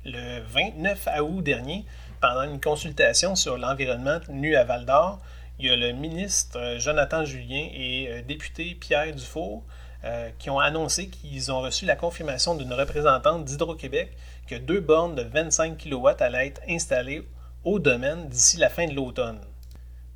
Le 0.04 0.40
29 0.48 1.08
août 1.20 1.42
dernier, 1.42 1.84
pendant 2.20 2.42
une 2.42 2.60
consultation 2.60 3.34
sur 3.34 3.56
l'environnement 3.56 4.20
tenue 4.20 4.54
à 4.54 4.64
Val 4.64 4.84
d'Or, 4.84 5.20
il 5.58 5.66
y 5.66 5.70
a 5.70 5.76
le 5.76 5.92
ministre 5.92 6.58
euh, 6.58 6.78
Jonathan 6.78 7.24
Julien 7.24 7.68
et 7.74 8.08
euh, 8.08 8.22
député 8.22 8.74
Pierre 8.74 9.14
Dufour 9.14 9.62
euh, 10.04 10.30
qui 10.38 10.48
ont 10.48 10.58
annoncé 10.58 11.08
qu'ils 11.08 11.52
ont 11.52 11.60
reçu 11.60 11.84
la 11.84 11.96
confirmation 11.96 12.54
d'une 12.54 12.72
représentante 12.72 13.44
d'Hydro-Québec 13.44 14.16
que 14.46 14.54
deux 14.54 14.80
bornes 14.80 15.14
de 15.14 15.22
25 15.22 15.76
kW 15.76 16.08
allaient 16.20 16.46
être 16.48 16.62
installées 16.68 17.26
au 17.64 17.78
domaine 17.78 18.28
d'ici 18.28 18.56
la 18.56 18.70
fin 18.70 18.86
de 18.86 18.94
l'automne. 18.94 19.40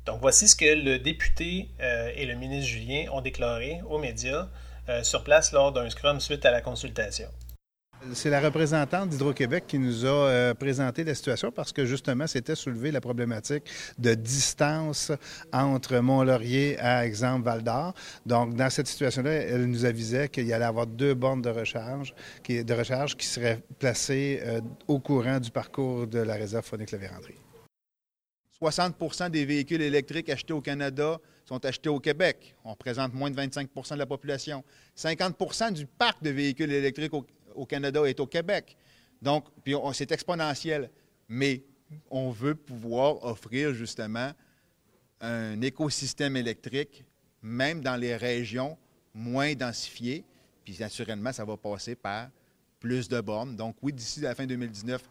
Donc 0.05 0.19
voici 0.21 0.47
ce 0.47 0.55
que 0.55 0.65
le 0.65 0.99
député 0.99 1.69
et 1.79 2.25
le 2.25 2.35
ministre 2.35 2.69
Julien 2.69 3.05
ont 3.11 3.21
déclaré 3.21 3.81
aux 3.87 3.97
médias 3.97 4.47
sur 5.01 5.23
place 5.23 5.51
lors 5.51 5.71
d'un 5.71 5.89
scrum 5.89 6.19
suite 6.19 6.45
à 6.45 6.51
la 6.51 6.61
consultation. 6.61 7.27
C'est 8.13 8.29
la 8.29 8.39
représentante 8.39 9.09
d'Hydro-Québec 9.09 9.65
qui 9.67 9.79
nous 9.79 10.05
a 10.05 10.09
euh, 10.09 10.53
présenté 10.53 11.03
la 11.03 11.15
situation 11.15 11.51
parce 11.51 11.73
que 11.73 11.85
justement, 11.85 12.27
c'était 12.27 12.55
soulevé 12.55 12.91
la 12.91 13.01
problématique 13.01 13.63
de 13.97 14.13
distance 14.13 15.11
entre 15.51 15.97
Mont-Laurier 15.97 16.79
à 16.79 17.05
exemple 17.05 17.45
Val-d'Or. 17.45 17.93
Donc, 18.25 18.55
dans 18.55 18.69
cette 18.69 18.87
situation-là, 18.87 19.31
elle 19.31 19.65
nous 19.65 19.85
avisait 19.85 20.29
qu'il 20.29 20.45
y 20.45 20.53
allait 20.53 20.65
avoir 20.65 20.87
deux 20.87 21.13
bornes 21.13 21.41
de 21.41 21.49
recharge 21.49 22.13
qui, 22.43 22.63
de 22.63 22.73
recharge 22.73 23.15
qui 23.15 23.25
seraient 23.25 23.61
placées 23.79 24.41
euh, 24.43 24.61
au 24.87 24.99
courant 24.99 25.39
du 25.39 25.51
parcours 25.51 26.07
de 26.07 26.19
la 26.19 26.35
réserve 26.35 26.65
phonique 26.65 26.91
La 26.91 26.99
Vérandrie. 26.99 27.35
60 28.59 29.31
des 29.31 29.45
véhicules 29.45 29.81
électriques 29.81 30.29
achetés 30.29 30.53
au 30.53 30.61
Canada 30.61 31.17
sont 31.43 31.63
achetés 31.65 31.89
au 31.89 31.99
Québec. 31.99 32.55
On 32.63 32.71
représente 32.71 33.13
moins 33.13 33.29
de 33.29 33.35
25 33.35 33.69
de 33.91 33.95
la 33.95 34.05
population. 34.05 34.63
50 34.95 35.73
du 35.73 35.85
parc 35.85 36.23
de 36.23 36.29
véhicules 36.29 36.71
électriques 36.71 37.13
au, 37.13 37.25
Canada 37.63 38.03
est 38.03 38.19
au 38.19 38.27
Québec. 38.27 38.75
Donc, 39.21 39.45
puis 39.63 39.75
c'est 39.93 40.11
exponentiel. 40.11 40.89
Mais 41.29 41.63
on 42.09 42.29
veut 42.31 42.55
pouvoir 42.55 43.23
offrir 43.23 43.73
justement 43.73 44.31
un 45.21 45.61
écosystème 45.61 46.35
électrique, 46.35 47.05
même 47.41 47.81
dans 47.81 47.95
les 47.95 48.17
régions 48.17 48.77
moins 49.13 49.53
densifiées. 49.53 50.25
Puis 50.65 50.75
naturellement, 50.79 51.31
ça 51.31 51.45
va 51.45 51.55
passer 51.55 51.95
par 51.95 52.27
plus 52.79 53.07
de 53.07 53.21
bornes. 53.21 53.55
Donc 53.55 53.77
oui, 53.81 53.93
d'ici 53.93 54.19
la 54.19 54.35
fin 54.35 54.45
2019, 54.45 55.01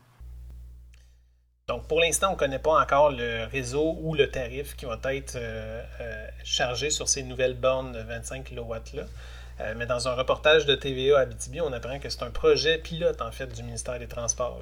donc, 1.66 1.88
pour 1.88 1.98
l'instant, 1.98 2.28
on 2.28 2.32
ne 2.32 2.36
connaît 2.36 2.58
pas 2.58 2.78
encore 2.78 3.10
le 3.10 3.46
réseau 3.46 3.96
ou 4.02 4.14
le 4.14 4.30
tarif 4.30 4.76
qui 4.76 4.84
va 4.84 5.00
être 5.14 5.36
euh, 5.36 5.82
euh, 6.00 6.28
chargé 6.44 6.90
sur 6.90 7.08
ces 7.08 7.22
nouvelles 7.22 7.54
bornes 7.54 7.92
de 7.92 8.00
25 8.00 8.50
kW-là. 8.50 9.04
Euh, 9.60 9.74
mais 9.76 9.86
dans 9.86 10.08
un 10.08 10.14
reportage 10.14 10.66
de 10.66 10.74
TVA 10.74 11.18
à 11.18 11.20
Abitibi, 11.22 11.60
on 11.60 11.72
apprend 11.72 11.98
que 11.98 12.08
c'est 12.08 12.22
un 12.22 12.30
projet 12.30 12.78
pilote, 12.78 13.22
en 13.22 13.30
fait, 13.30 13.46
du 13.46 13.62
ministère 13.62 13.98
des 13.98 14.08
Transports. 14.08 14.60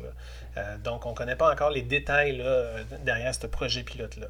donc, 0.85 1.07
on 1.07 1.11
ne 1.11 1.15
connaît 1.15 1.37
pas 1.37 1.51
encore 1.51 1.71
les 1.71 1.83
détails 1.83 2.45
derrière 3.01 3.35
ce 3.35 3.47
projet 3.47 3.83
pilote-là. 3.83 4.29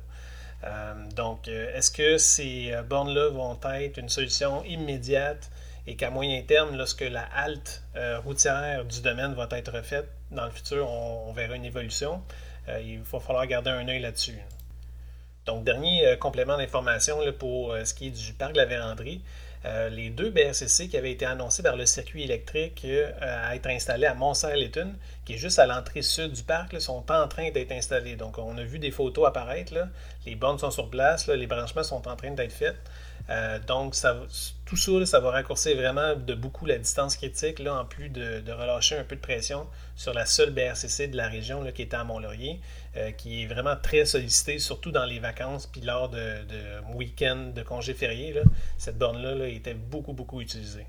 donc, 1.17 1.49
est-ce 1.49 1.91
que 1.91 2.17
ces 2.17 2.73
bornes-là 2.89 3.31
vont 3.31 3.59
être 3.75 3.99
une 3.99 4.09
solution 4.09 4.63
immédiate 4.65 5.51
et 5.89 5.97
qu'à 5.97 6.11
moyen 6.11 6.41
terme, 6.43 6.77
lorsque 6.77 7.01
la 7.01 7.25
halte 7.35 7.83
routière 8.25 8.85
du 8.85 9.01
domaine 9.01 9.35
va 9.35 9.49
être 9.51 9.73
refaite, 9.73 10.09
dans 10.31 10.45
le 10.45 10.53
futur, 10.53 10.89
on 10.89 11.33
verra 11.33 11.57
une 11.57 11.65
évolution? 11.65 12.23
Euh, 12.69 12.81
il 12.81 13.01
va 13.01 13.21
falloir 13.21 13.47
garder 13.47 13.71
un 13.71 13.87
œil 13.89 14.01
là-dessus. 14.01 14.39
Donc, 15.47 15.65
dernier 15.65 16.07
euh, 16.07 16.17
complément 16.17 16.57
d'information 16.57 17.19
pour 17.39 17.73
euh, 17.73 17.85
ce 17.85 17.95
qui 17.95 18.09
est 18.09 18.11
du 18.11 18.33
parc 18.35 18.53
de 18.53 18.59
la 18.59 18.67
Vérandrie. 19.63 19.97
les 19.97 20.11
deux 20.11 20.31
BRCC 20.31 20.89
qui 20.89 20.97
avaient 20.97 21.13
été 21.13 21.25
annoncés 21.25 21.63
par 21.63 21.77
le 21.77 21.87
circuit 21.87 22.25
électrique 22.25 22.87
à 23.21 23.55
être 23.55 23.69
installés 23.69 24.07
à 24.07 24.15
Mont-Saint-Létune, 24.15 24.97
qui 25.25 25.35
est 25.35 25.39
juste 25.39 25.59
à 25.59 25.67
l'entrée 25.67 26.03
sud 26.03 26.33
du 26.33 26.43
parc, 26.43 26.81
sont 26.81 27.05
en 27.11 27.29
train 27.29 27.51
d'être 27.51 27.73
installés. 27.73 28.17
Donc, 28.17 28.39
on 28.39 28.57
a 28.59 28.65
vu 28.65 28.79
des 28.79 28.91
photos 28.91 29.29
apparaître. 29.29 29.75
Les 30.27 30.35
bornes 30.35 30.59
sont 30.59 30.71
sur 30.71 30.91
place, 30.91 31.29
les 31.29 31.47
branchements 31.47 31.83
sont 31.83 32.07
en 32.09 32.17
train 32.17 32.33
d'être 32.33 32.53
faits. 32.53 32.77
Euh, 33.31 33.59
donc, 33.61 33.95
tout 34.65 34.77
ça, 34.77 35.07
ça 35.07 35.21
va 35.21 35.31
raccourcir 35.31 35.77
vraiment 35.77 36.15
de 36.17 36.35
beaucoup 36.35 36.67
la 36.67 36.79
distance 36.79 37.17
critique, 37.17 37.59
là, 37.59 37.75
en 37.75 37.85
plus 37.85 38.09
de, 38.09 38.43
relâcher 38.53 38.97
un 38.97 39.05
peu 39.05 39.17
de 39.17 39.21
pression 39.21 39.67
sur 39.97 40.13
la 40.13 40.27
seule 40.27 40.51
BRCC 40.51 41.09
de 41.09 41.17
la 41.17 41.29
région 41.29 41.65
qui 41.73 41.83
était 41.83 41.97
à 41.97 42.05
Mont-Laurier, 42.05 42.61
euh, 42.97 43.11
qui 43.13 43.43
est 43.43 43.47
vraiment 43.47 43.77
très 43.77 44.05
sollicitée, 44.05 44.59
surtout 44.59 44.91
dans 44.91 45.05
les 45.05 45.19
vacances, 45.19 45.67
puis 45.67 45.81
lors 45.81 46.09
de, 46.09 46.19
de 46.19 46.95
week-ends 46.95 47.53
de 47.55 47.63
congés 47.63 47.95
fériés. 47.95 48.35
cette 48.79 48.99
borne-là 48.99 49.47
était 49.47 49.75
beaucoup, 49.75 50.13
beaucoup 50.13 50.41
utilisée. 50.41 50.87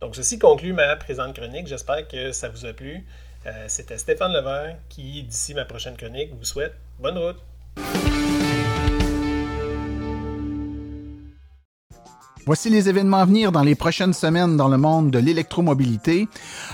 Donc, 0.00 0.14
ceci 0.14 0.38
conclut 0.38 0.72
ma 0.72 0.94
présente 0.96 1.34
chronique. 1.34 1.66
J'espère 1.66 2.06
que 2.06 2.32
ça 2.32 2.48
vous 2.48 2.66
a 2.66 2.72
plu. 2.72 3.04
Euh, 3.46 3.64
c'était 3.68 3.98
Stéphane 3.98 4.32
Levert 4.32 4.76
qui, 4.88 5.22
d'ici 5.22 5.54
ma 5.54 5.64
prochaine 5.64 5.96
chronique, 5.96 6.30
vous 6.34 6.44
souhaite 6.44 6.74
bonne 6.98 7.18
route. 7.18 7.38
Voici 12.48 12.70
les 12.70 12.88
événements 12.88 13.18
à 13.18 13.26
venir 13.26 13.52
dans 13.52 13.60
les 13.62 13.74
prochaines 13.74 14.14
semaines 14.14 14.56
dans 14.56 14.68
le 14.68 14.78
monde 14.78 15.10
de 15.10 15.18
l'électromobilité. 15.18 16.28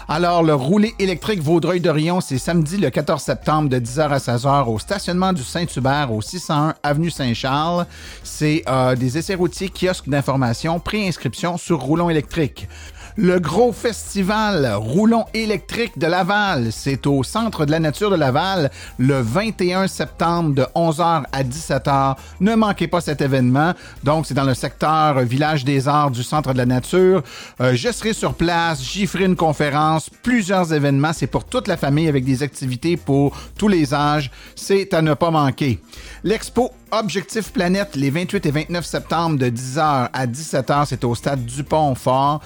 Alors, 0.07 0.45
le 0.45 0.55
roulé 0.55 0.95
électrique 1.01 1.43
Vaudreuil-Dorion, 1.43 2.21
c'est 2.21 2.39
samedi 2.39 2.77
le 2.77 2.91
14 2.91 3.21
septembre 3.21 3.69
de 3.69 3.81
10h 3.81 4.03
à 4.03 4.19
16h 4.19 4.69
au 4.69 4.79
stationnement 4.79 5.33
du 5.33 5.43
Saint-Hubert 5.43 6.13
au 6.13 6.23
601 6.23 6.75
Avenue 6.85 7.11
Saint-Charles. 7.11 7.87
C'est 8.23 8.63
euh, 8.69 8.95
des 8.95 9.19
essais 9.19 9.35
routiers, 9.35 9.69
kiosques 9.69 10.09
d'information, 10.09 10.79
pré-inscription 10.79 11.57
sur 11.57 11.81
roulon 11.81 12.09
électrique. 12.09 12.69
Le 13.17 13.39
gros 13.39 13.71
festival 13.71 14.75
Roulon 14.75 15.25
électrique 15.35 15.97
de 15.99 16.09
Laval, 16.09 16.73
c'est 16.73 17.07
au 17.07 17.23
Centre 17.23 17.65
de 17.65 17.71
la 17.71 17.79
nature 17.79 18.11
de 18.11 18.17
Laval 18.17 18.73
le 18.99 19.21
21 19.21 19.87
septembre 19.87 20.53
de 20.53 20.63
11h 20.75 21.23
à 21.31 21.45
17h. 21.45 22.17
Ne 22.41 22.57
manquez 22.57 22.89
pas 22.89 23.01
cet 23.01 23.21
événement. 23.21 23.73
Donc, 24.03 24.27
c'est 24.27 24.35
dans 24.35 24.43
le 24.43 24.55
secteur 24.55 25.21
Village 25.21 25.65
des 25.65 25.87
Arts 25.87 26.11
du 26.11 26.25
Centre 26.25 26.55
de 26.55 26.59
la 26.59 26.67
nature. 26.67 27.23
Euh, 27.61 27.77
je 27.77 27.93
serai 27.93 28.15
sur 28.15 28.35
place, 28.35 28.83
j'y 28.83 29.07
ferai 29.07 29.27
une 29.27 29.37
conférence, 29.37 30.11
plusieurs 30.25 30.73
événements. 30.73 31.13
C'est 31.13 31.29
pour 31.29 31.45
toute 31.45 31.69
la 31.69 31.77
famille 31.77 32.09
avec 32.09 32.25
des 32.25 32.43
activités 32.43 32.97
pour 32.97 33.37
tous 33.57 33.69
les 33.69 33.95
âges. 33.95 34.33
C'est 34.57 34.93
à 34.93 35.03
ne 35.03 35.15
pas 35.15 35.31
manquer. 35.31 35.81
L'expo 36.25 36.73
Objectif 36.97 37.53
Planète 37.53 37.97
les 37.97 38.11
28 38.11 38.47
et 38.47 38.51
29 38.53 38.85
septembre 38.85 39.37
de 39.37 39.47
10h 39.47 40.11
à 40.13 40.27
17h, 40.29 40.87
c'est 40.87 41.03
au 41.03 41.17
stade 41.17 41.45
Dupont-Fort, 41.45 42.41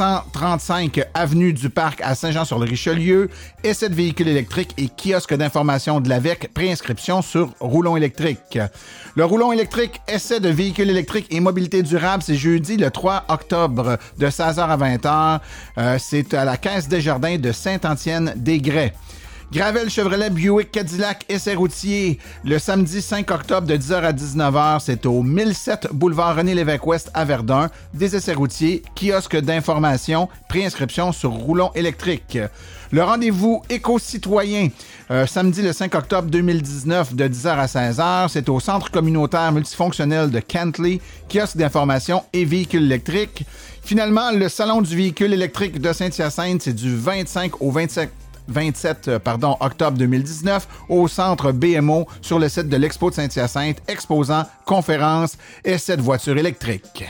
335 0.00 1.04
avenue 1.12 1.52
du 1.52 1.68
Parc 1.68 2.00
à 2.00 2.14
Saint-Jean-sur-le-Richelieu, 2.14 3.28
essai 3.62 3.90
de 3.90 3.94
véhicules 3.94 4.28
électriques 4.28 4.72
et 4.78 4.88
kiosque 4.88 5.34
d'information 5.34 6.00
de 6.00 6.08
l'AVEC, 6.08 6.54
préinscription 6.54 7.20
sur 7.20 7.50
Roulon 7.60 7.98
électrique. 7.98 8.58
Le 9.14 9.26
Roulon 9.26 9.52
électrique, 9.52 10.00
essai 10.08 10.40
de 10.40 10.48
véhicules 10.48 10.88
électriques 10.88 11.26
et 11.28 11.38
mobilité 11.40 11.82
durable, 11.82 12.22
c'est 12.22 12.34
jeudi 12.34 12.78
le 12.78 12.90
3 12.90 13.26
octobre 13.28 13.98
de 14.16 14.26
16h 14.26 14.60
à 14.60 14.76
20h. 14.78 15.40
Euh, 15.76 15.98
c'est 15.98 16.32
à 16.32 16.46
la 16.46 16.56
Caisse 16.56 16.88
des 16.88 17.02
Jardins 17.02 17.36
de 17.36 17.52
Saint-Antienne-des-Grès. 17.52 18.94
Gravel 19.52 19.90
Chevrolet 19.90 20.30
Buick 20.30 20.70
Cadillac 20.70 21.24
essai 21.28 21.56
routier 21.56 22.20
le 22.44 22.60
samedi 22.60 23.02
5 23.02 23.28
octobre 23.32 23.66
de 23.66 23.76
10h 23.76 23.94
à 23.94 24.12
19h. 24.12 24.78
C'est 24.78 25.06
au 25.06 25.24
1007 25.24 25.88
boulevard 25.92 26.36
René 26.36 26.54
Lévesque 26.54 26.86
Ouest 26.86 27.10
à 27.14 27.24
Verdun. 27.24 27.68
Des 27.92 28.14
essais 28.14 28.34
routiers, 28.34 28.84
kiosque 28.94 29.36
d'information, 29.36 30.28
préinscription 30.48 31.10
sur 31.10 31.32
roulon 31.32 31.72
électrique. 31.74 32.38
Le 32.92 33.02
rendez-vous 33.02 33.60
éco-citoyen, 33.68 34.68
euh, 35.10 35.26
samedi 35.26 35.62
le 35.62 35.72
5 35.72 35.96
octobre 35.96 36.30
2019 36.30 37.16
de 37.16 37.24
10h 37.24 37.48
à 37.48 37.66
16h, 37.66 38.28
c'est 38.28 38.48
au 38.48 38.60
Centre 38.60 38.92
communautaire 38.92 39.50
multifonctionnel 39.50 40.30
de 40.30 40.38
Kentley, 40.38 41.00
kiosque 41.28 41.56
d'information 41.56 42.22
et 42.32 42.44
véhicules 42.44 42.84
électriques. 42.84 43.44
Finalement, 43.82 44.30
le 44.30 44.48
Salon 44.48 44.80
du 44.80 44.94
véhicule 44.94 45.32
électrique 45.32 45.80
de 45.80 45.92
Saint-Hyacinthe, 45.92 46.62
c'est 46.62 46.72
du 46.72 46.94
25 46.94 47.60
au 47.60 47.72
27 47.72 48.10
27 48.48 49.08
euh, 49.08 49.18
octobre 49.60 49.96
2019 49.98 50.68
au 50.88 51.08
centre 51.08 51.52
BMO 51.52 52.06
sur 52.22 52.38
le 52.38 52.48
site 52.48 52.68
de 52.68 52.76
l'Expo 52.76 53.10
de 53.10 53.14
Saint-Hyacinthe, 53.16 53.82
exposant 53.88 54.44
conférences 54.64 55.36
et 55.64 55.78
cette 55.78 56.00
voiture 56.00 56.38
électrique. 56.38 57.04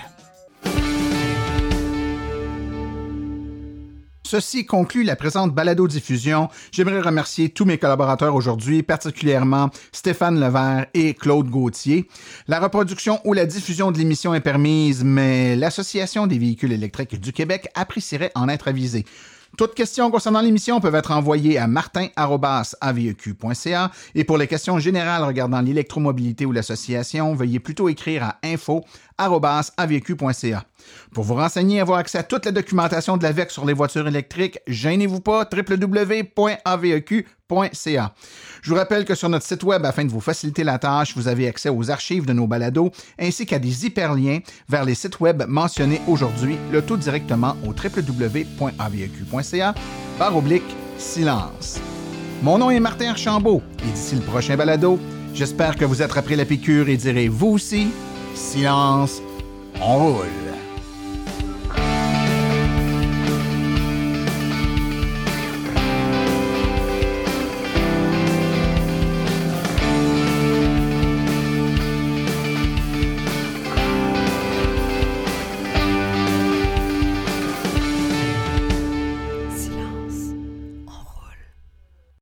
Ceci 4.30 4.64
conclut 4.64 5.02
la 5.02 5.16
présente 5.16 5.52
balado-diffusion. 5.52 6.50
J'aimerais 6.70 7.00
remercier 7.00 7.48
tous 7.48 7.64
mes 7.64 7.78
collaborateurs 7.78 8.36
aujourd'hui, 8.36 8.84
particulièrement 8.84 9.70
Stéphane 9.90 10.38
Levert 10.38 10.86
et 10.94 11.14
Claude 11.14 11.50
Gauthier. 11.50 12.06
La 12.46 12.60
reproduction 12.60 13.18
ou 13.24 13.32
la 13.32 13.44
diffusion 13.44 13.90
de 13.90 13.98
l'émission 13.98 14.32
est 14.32 14.40
permise, 14.40 15.02
mais 15.02 15.56
l'Association 15.56 16.28
des 16.28 16.38
véhicules 16.38 16.70
électriques 16.70 17.18
du 17.18 17.32
Québec 17.32 17.70
apprécierait 17.74 18.30
en 18.36 18.48
être 18.48 18.68
avisée. 18.68 19.04
Toutes 19.60 19.74
questions 19.74 20.10
concernant 20.10 20.40
l'émission 20.40 20.80
peuvent 20.80 20.94
être 20.94 21.10
envoyées 21.10 21.58
à 21.58 21.66
martin.aveq.ca 21.66 23.90
et 24.14 24.24
pour 24.24 24.38
les 24.38 24.46
questions 24.46 24.78
générales 24.78 25.22
regardant 25.22 25.60
l'électromobilité 25.60 26.46
ou 26.46 26.52
l'association, 26.52 27.34
veuillez 27.34 27.60
plutôt 27.60 27.90
écrire 27.90 28.24
à 28.24 28.38
Pour 31.12 31.24
vous 31.24 31.34
renseigner 31.34 31.76
et 31.76 31.80
avoir 31.80 31.98
accès 31.98 32.18
à 32.18 32.22
toute 32.22 32.46
la 32.46 32.52
documentation 32.52 33.16
de 33.16 33.22
l'AVEC 33.22 33.50
sur 33.50 33.64
les 33.64 33.72
voitures 33.72 34.06
électriques, 34.06 34.58
gênez-vous 34.66 35.20
pas, 35.20 35.48
www.aveq.ca. 35.50 37.24
Je 38.62 38.70
vous 38.70 38.76
rappelle 38.76 39.04
que 39.04 39.14
sur 39.14 39.28
notre 39.28 39.44
site 39.44 39.64
web, 39.64 39.84
afin 39.84 40.04
de 40.04 40.10
vous 40.10 40.20
faciliter 40.20 40.64
la 40.64 40.78
tâche, 40.78 41.16
vous 41.16 41.28
avez 41.28 41.48
accès 41.48 41.68
aux 41.68 41.90
archives 41.90 42.26
de 42.26 42.32
nos 42.32 42.46
balados 42.46 42.90
ainsi 43.18 43.46
qu'à 43.46 43.58
des 43.58 43.86
hyperliens 43.86 44.40
vers 44.68 44.84
les 44.84 44.94
sites 44.94 45.20
web 45.20 45.42
mentionnés 45.48 46.00
aujourd'hui, 46.06 46.58
le 46.70 46.82
tout 46.82 46.96
directement 46.96 47.56
au 47.64 47.70
www.aveq.ca 47.70 49.74
par 50.18 50.36
oblique 50.36 50.76
silence. 50.98 51.80
Mon 52.42 52.58
nom 52.58 52.70
est 52.70 52.80
Martin 52.80 53.10
Archambault 53.10 53.62
et 53.82 53.92
d'ici 53.92 54.14
le 54.14 54.22
prochain 54.22 54.56
balado, 54.56 54.98
j'espère 55.34 55.76
que 55.76 55.84
vous 55.84 56.02
attraperez 56.02 56.36
la 56.36 56.44
piqûre 56.44 56.88
et 56.88 56.96
direz 56.96 57.28
vous 57.28 57.48
aussi 57.48 57.88
silence, 58.34 59.20
on 59.80 60.14
roule. 60.14 60.49